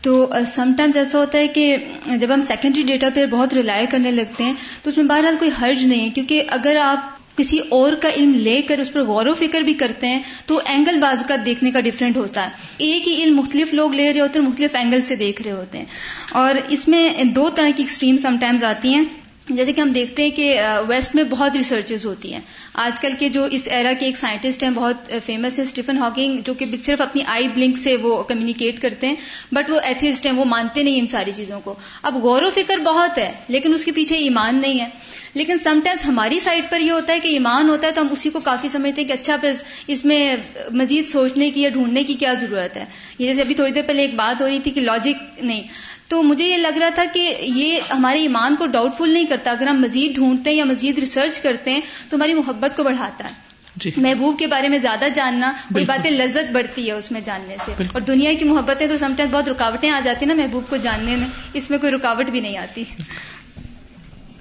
تو 0.00 0.32
سم 0.46 0.72
ٹائمز 0.76 0.96
ایسا 0.96 1.18
ہوتا 1.18 1.38
ہے 1.38 1.48
کہ 1.48 1.76
جب 2.16 2.34
ہم 2.34 2.42
سیکنڈری 2.42 2.82
ڈیٹا 2.82 3.08
پہ 3.14 3.26
بہت 3.26 3.54
ریلائی 3.54 3.86
کرنے 3.86 4.10
لگتے 4.10 4.44
ہیں 4.44 4.54
تو 4.82 4.90
اس 4.90 4.96
میں 4.96 5.04
بہرحال 5.04 5.36
کوئی 5.38 5.50
حرج 5.62 5.86
نہیں 5.86 6.04
ہے، 6.04 6.10
کیونکہ 6.10 6.42
اگر 6.48 6.76
آپ 6.76 7.18
کسی 7.38 7.58
اور 7.68 7.92
کا 7.92 8.08
علم 8.08 8.32
لے 8.34 8.62
کر 8.62 8.78
اس 8.78 8.92
پر 8.92 9.02
غور 9.02 9.26
و 9.26 9.34
فکر 9.34 9.60
بھی 9.60 9.74
کرتے 9.74 10.06
ہیں، 10.06 10.22
تو 10.46 10.60
اینگل 10.64 10.98
بازو 10.98 11.24
کا 11.28 11.34
دیکھنے 11.44 11.70
کا 11.70 11.80
ڈفرینٹ 11.80 12.16
ہوتا 12.16 12.44
ہے۔ 12.44 12.48
ایک 12.78 13.08
ہی 13.08 13.22
علم 13.22 13.36
مختلف 13.36 13.74
لوگ 13.74 13.94
لے 13.94 14.12
رہے 14.12 14.20
ہوتے 14.20 14.40
ہیں، 14.40 14.46
مختلف 14.46 14.74
اینگل 14.74 15.00
سے 15.00 15.16
دیکھ 15.16 15.42
رہے 15.42 15.52
ہوتے 15.52 15.78
ہیں۔ 15.78 15.84
اور 16.32 16.54
اس 16.68 16.88
میں 16.88 17.24
دو 17.24 17.50
طرح 17.50 17.68
کی 17.76 17.82
ایکسٹریم 17.82 18.16
سم 18.16 18.36
ٹائمز 18.40 18.64
آتی 18.64 18.94
ہیں۔ 18.94 19.04
جیسے 19.48 19.72
کہ 19.72 19.80
ہم 19.80 19.90
دیکھتے 19.90 20.22
ہیں 20.22 20.30
کہ 20.30 20.60
ویسٹ 20.88 21.14
میں 21.14 21.24
بہت 21.24 21.56
ریسرچز 21.56 22.06
ہوتی 22.06 22.32
ہیں۔ 22.32 22.40
آج 22.74 23.00
کل 23.00 23.12
کے 23.18 23.28
جو 23.28 23.44
اس 23.44 23.68
ایرا 23.70 23.92
کے 23.92 24.06
ایک 24.06 24.16
سائنٹسٹ 24.16 24.62
ہیں، 24.62 24.70
بہت 24.70 25.12
فیمس 25.24 25.58
ہے 25.58 25.64
اسٹیفن 25.64 25.98
ہاکنگ، 25.98 26.38
جو 26.44 26.54
کہ 26.54 26.66
صرف 26.76 27.00
اپنی 27.00 27.22
آئی 27.26 27.48
بلنک 27.48 27.78
سے 27.78 27.96
وہ 27.96 28.22
کمیونیکیٹ 28.22 28.80
کرتے 28.80 29.06
ہیں۔ 29.06 29.16
بٹ 29.52 29.70
وہ 29.70 29.80
ایتھیسٹ 29.80 30.26
ہیں، 30.26 30.32
وہ 30.32 30.44
مانتے 30.44 30.82
نہیں 30.82 30.98
ان 30.98 31.06
ساری 31.06 31.32
چیزوں 31.36 31.60
کو۔ 31.60 31.74
اب 32.02 32.16
غور 32.16 32.42
و 32.42 32.50
فکر 32.50 32.78
بہت 32.78 33.18
ہے، 33.18 33.32
لیکن 33.48 33.72
اس 33.72 33.84
کے 33.84 33.92
پیچھے 33.92 34.16
ایمان 34.16 34.60
نہیں 34.60 34.80
ہے۔ 34.80 34.88
لیکن 35.34 35.58
سم 35.58 35.80
ٹائمز 35.84 36.08
ہماری 36.08 36.38
سائڈ 36.38 36.64
پر 36.70 36.80
یہ 36.80 36.90
ہوتا 36.90 37.12
ہے 37.12 37.20
کہ 37.20 37.28
ایمان 37.28 37.68
ہوتا 37.68 37.88
ہے 37.88 37.92
تو 37.92 38.00
ہم 38.00 38.06
اسی 38.10 38.30
کو 38.30 38.40
کافی 38.40 38.68
سمجھتے 38.68 39.02
ہیں 39.02 39.08
کہ 39.08 39.12
اچھا 39.12 39.36
پھر 39.40 39.50
اس 39.86 40.04
میں 40.04 40.36
مزید 40.70 41.08
سوچنے 41.08 41.50
کی 41.50 41.62
یا 41.62 41.68
ڈھونڈنے 41.68 42.04
کی 42.04 42.14
کیا 42.14 42.32
ضرورت 42.32 42.76
ہے۔ 42.76 42.84
یہ 43.18 43.26
جیسے 43.26 43.42
ابھی 43.42 43.54
تھوڑی 43.54 43.72
دیر 43.72 43.82
پہلے 43.82 44.02
ایک 44.02 44.14
بات 44.14 44.42
ہو 44.42 44.46
رہی 44.46 44.58
تھی 44.58 44.70
کہ 44.70 44.80
لاجک 44.80 45.44
نہیں۔ 45.44 45.62
تو 46.08 46.22
مجھے 46.22 46.44
یہ 46.44 46.56
لگ 46.56 46.78
رہا 46.78 46.88
تھا 46.88 47.04
کہ 47.12 47.36
یہ 47.40 47.80
ہمارے 47.90 48.18
ایمان 48.18 48.56
کو 48.56 48.66
ڈاؤٹ 48.66 48.94
فل 48.94 49.10
نہیں 49.10 49.24
کرتا۔ 49.24 49.50
اگر 49.50 49.66
ہم 49.66 49.80
مزید 49.80 50.14
ڈھونڈتے 50.14 50.50
ہیں 50.50 50.56
یا 50.56 50.64
مزید 50.64 50.98
ریسرچ 50.98 51.40
کرتے 51.40 51.70
ہیں 51.70 51.80
تو 52.10 52.16
ہماری 52.16 52.34
محبت 52.34 52.76
کو 52.76 52.82
بڑھاتا 52.82 53.24
ہے۔ 53.24 53.48
جی۔ 53.76 53.90
محبوب 53.96 54.38
کے 54.38 54.46
بارے 54.46 54.68
میں 54.68 54.78
زیادہ 54.78 55.04
جاننا 55.14 55.52
کوئی 55.72 55.84
باتیں 55.84 56.10
لذت 56.10 56.52
بڑھتی 56.52 56.86
ہے 56.86 56.92
اس 56.92 57.12
میں 57.12 57.20
جاننے 57.24 57.56
سے۔ 57.66 57.72
اور 57.92 58.00
دنیا 58.00 58.32
کی 58.34 58.44
محبتیں 58.44 58.86
تو 58.86 58.96
سمٹائم 58.96 59.28
بہت 59.30 59.48
رکاوٹیں 59.48 59.90
آ 59.90 60.00
جاتی 60.00 60.26
ہیں 60.26 60.34
نا 60.34 60.42
محبوب 60.42 60.64
کو 60.70 60.76
جاننے 60.76 61.16
میں۔ 61.16 61.26
اس 61.52 61.70
میں 61.70 61.78
کوئی 61.78 61.92
رکاوٹ 61.92 62.26
بھی 62.26 62.40
نہیں 62.40 62.58
آتی۔ 62.58 62.84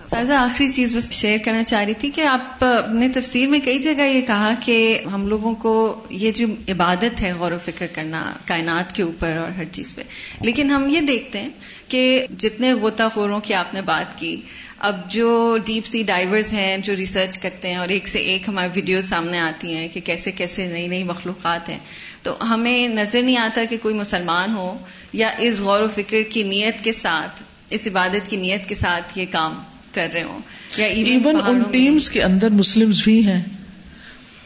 سازا، 0.10 0.40
آخری 0.40 0.68
چیز 0.72 0.96
بس 0.96 1.12
شیئر 1.12 1.38
کرنا 1.46 1.64
چاہ 1.64 1.84
رہی 1.84 1.94
تھی 1.94 2.10
کہ 2.12 2.22
آپ 2.22 2.64
نے 2.94 3.10
تفسیر 3.10 3.48
میں 3.48 3.60
کئی 3.60 3.80
جگہ 3.80 4.02
یہ 4.02 4.22
کہا 4.22 4.54
کہ 4.66 5.02
ہم 5.14 5.28
لوگوں 5.28 5.56
کو 5.56 6.04
یہ 6.10 6.32
جو 6.32 6.48
عبادت 6.70 7.22
ہے 7.22 7.32
غور 7.40 7.52
و 7.52 7.58
فکر 7.66 7.88
کرنا، 7.94 8.34
کائنات 8.46 8.96
کے 8.96 9.04
اوپر 9.04 9.38
اور 9.38 9.52
ہر 9.52 9.64
چیز 9.72 9.96
پہ۔ 9.96 10.02
لیکن 10.42 10.72
ہم 10.72 10.88
یہ 10.90 11.02
دیکھتے 11.02 11.42
ہیں 11.42 11.50
کہ 11.88 12.26
جتنے 12.38 12.74
غوطہ 12.74 13.04
خوروں 13.14 13.40
کی 13.40 13.54
آپ 13.54 13.74
نے 13.74 13.82
بات 13.82 14.18
کی، 14.20 14.36
اب 14.80 15.12
جو 15.12 15.58
ڈیپ 15.66 15.86
سی 15.86 16.04
ڈائیورز 16.04 16.54
ہیں 16.54 16.78
جو 16.78 16.96
ریسرچ 16.96 17.38
کرتے 17.38 17.70
ہیں 17.70 17.76
اور 17.76 17.88
ایک 17.88 18.08
سے 18.08 18.20
ایک 18.20 18.50
ہماری 18.50 18.70
ویڈیو 18.74 19.02
سامنے 19.02 19.40
آتی 19.40 19.76
ہیں 19.76 19.88
کہ 19.88 20.02
کیسے 20.02 20.32
کیسے 20.32 20.68
نئی 20.68 20.88
نئی 20.88 21.04
مخلوقات 21.04 21.70
ہیں، 21.70 21.80
تو 22.24 22.36
ہمیں 22.54 22.88
نظر 22.88 23.22
نہیں 23.22 23.38
آتا 23.38 23.62
کہ 23.70 23.78
کوئی 23.82 23.96
مسلمان 23.96 24.56
ہو 24.56 24.78
یا 25.14 25.30
اس 25.40 25.60
غور 25.60 25.82
و 25.82 25.88
فکر 25.96 26.22
کی 26.30 26.44
نیت 26.44 26.84
کے 26.84 26.92
ساتھ، 26.92 27.44
اس 27.70 27.88
عبادت 27.88 28.30
کی 28.30 28.38
نیت 28.38 28.70
کے 28.70 28.76
ساتھ 28.76 29.18
یہ 29.20 29.26
کام 29.32 29.64
کر 29.98 30.08
رہے 30.14 30.24
ہوں 30.24 30.40
یا 30.78 30.86
ایون 30.86 31.36
ان 31.46 31.62
ٹیمز 31.72 32.10
کے 32.10 32.24
اندر 32.24 32.50
مسلم 32.50 32.92
بھی 33.04 33.20
ہیں 33.28 33.42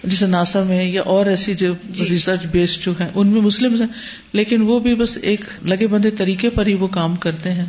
جیسے 0.04 0.28
ناسا 0.28 0.64
میں 0.64 0.84
یا 0.84 1.02
اور 1.06 1.26
ایسی 1.26 1.54
جو 1.54 1.74
ریسرچ 2.00 2.46
بیسڈ 2.52 2.86
جو 2.86 2.92
ہیں 3.00 3.08
ان 3.16 3.28
میں 3.28 3.42
مسلم 3.42 3.76
ہیں 3.82 3.88
لیکن 4.34 4.62
وہ 4.62 4.80
بھی 4.80 4.96
بس 4.96 5.18
ایک 5.22 5.46
لگے 5.64 5.88
بندے 5.88 6.12
طریقے 6.12 6.50
پر 6.50 6.66
ہی 6.66 6.74
وہ 6.74 6.88
کام 6.88 7.16
کرتے 7.16 7.52
ہیں۔ 7.52 7.66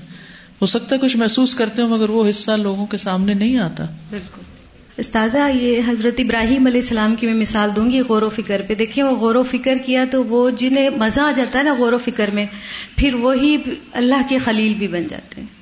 ہو 0.62 0.66
سکتا 0.66 0.94
ہے 0.96 1.00
کچھ 1.00 1.16
محسوس 1.16 1.54
کرتے 1.54 1.82
ہوں 1.82 1.88
مگر 1.88 2.10
وہ 2.10 2.28
حصہ 2.30 2.50
لوگوں 2.56 2.86
کے 2.86 2.96
سامنے 2.96 3.34
نہیں 3.34 3.58
آتا۔ 3.58 3.86
بالکل۔ 4.10 4.42
استاذہ 4.96 5.38
یہ 5.54 5.80
حضرت 5.88 6.20
ابراہیم 6.20 6.66
علیہ 6.66 6.80
السلام 6.80 7.14
کی 7.14 7.26
میں 7.26 7.34
مثال 7.34 7.70
دوں 7.76 7.90
گی 7.90 8.00
غور 8.00 8.22
و 8.22 8.28
فکر 8.28 8.62
پہ۔ 8.68 8.74
دیکھیں 8.74 9.04
وہ 9.04 9.16
غور 9.16 9.34
و 9.34 9.42
فکر 9.42 9.78
کیا 9.86 10.04
تو 10.10 10.24
وہ 10.24 10.50
جنہیں 10.50 10.90
مزہ 10.90 11.20
آ 11.20 11.30
جاتا 11.36 11.58
ہے 11.58 11.64
نا 11.64 11.74
غور 11.78 11.92
و 11.92 11.98
فکر 11.98 12.30
میں 12.32 12.46
پھر 12.96 13.14
وہی 13.14 13.56
اللہ 13.92 14.28
کے 14.28 14.38
خلیل 14.38 14.74
بھی 14.74 14.88
بن 14.88 15.06
جاتے 15.10 15.40
ہیں۔ 15.40 15.61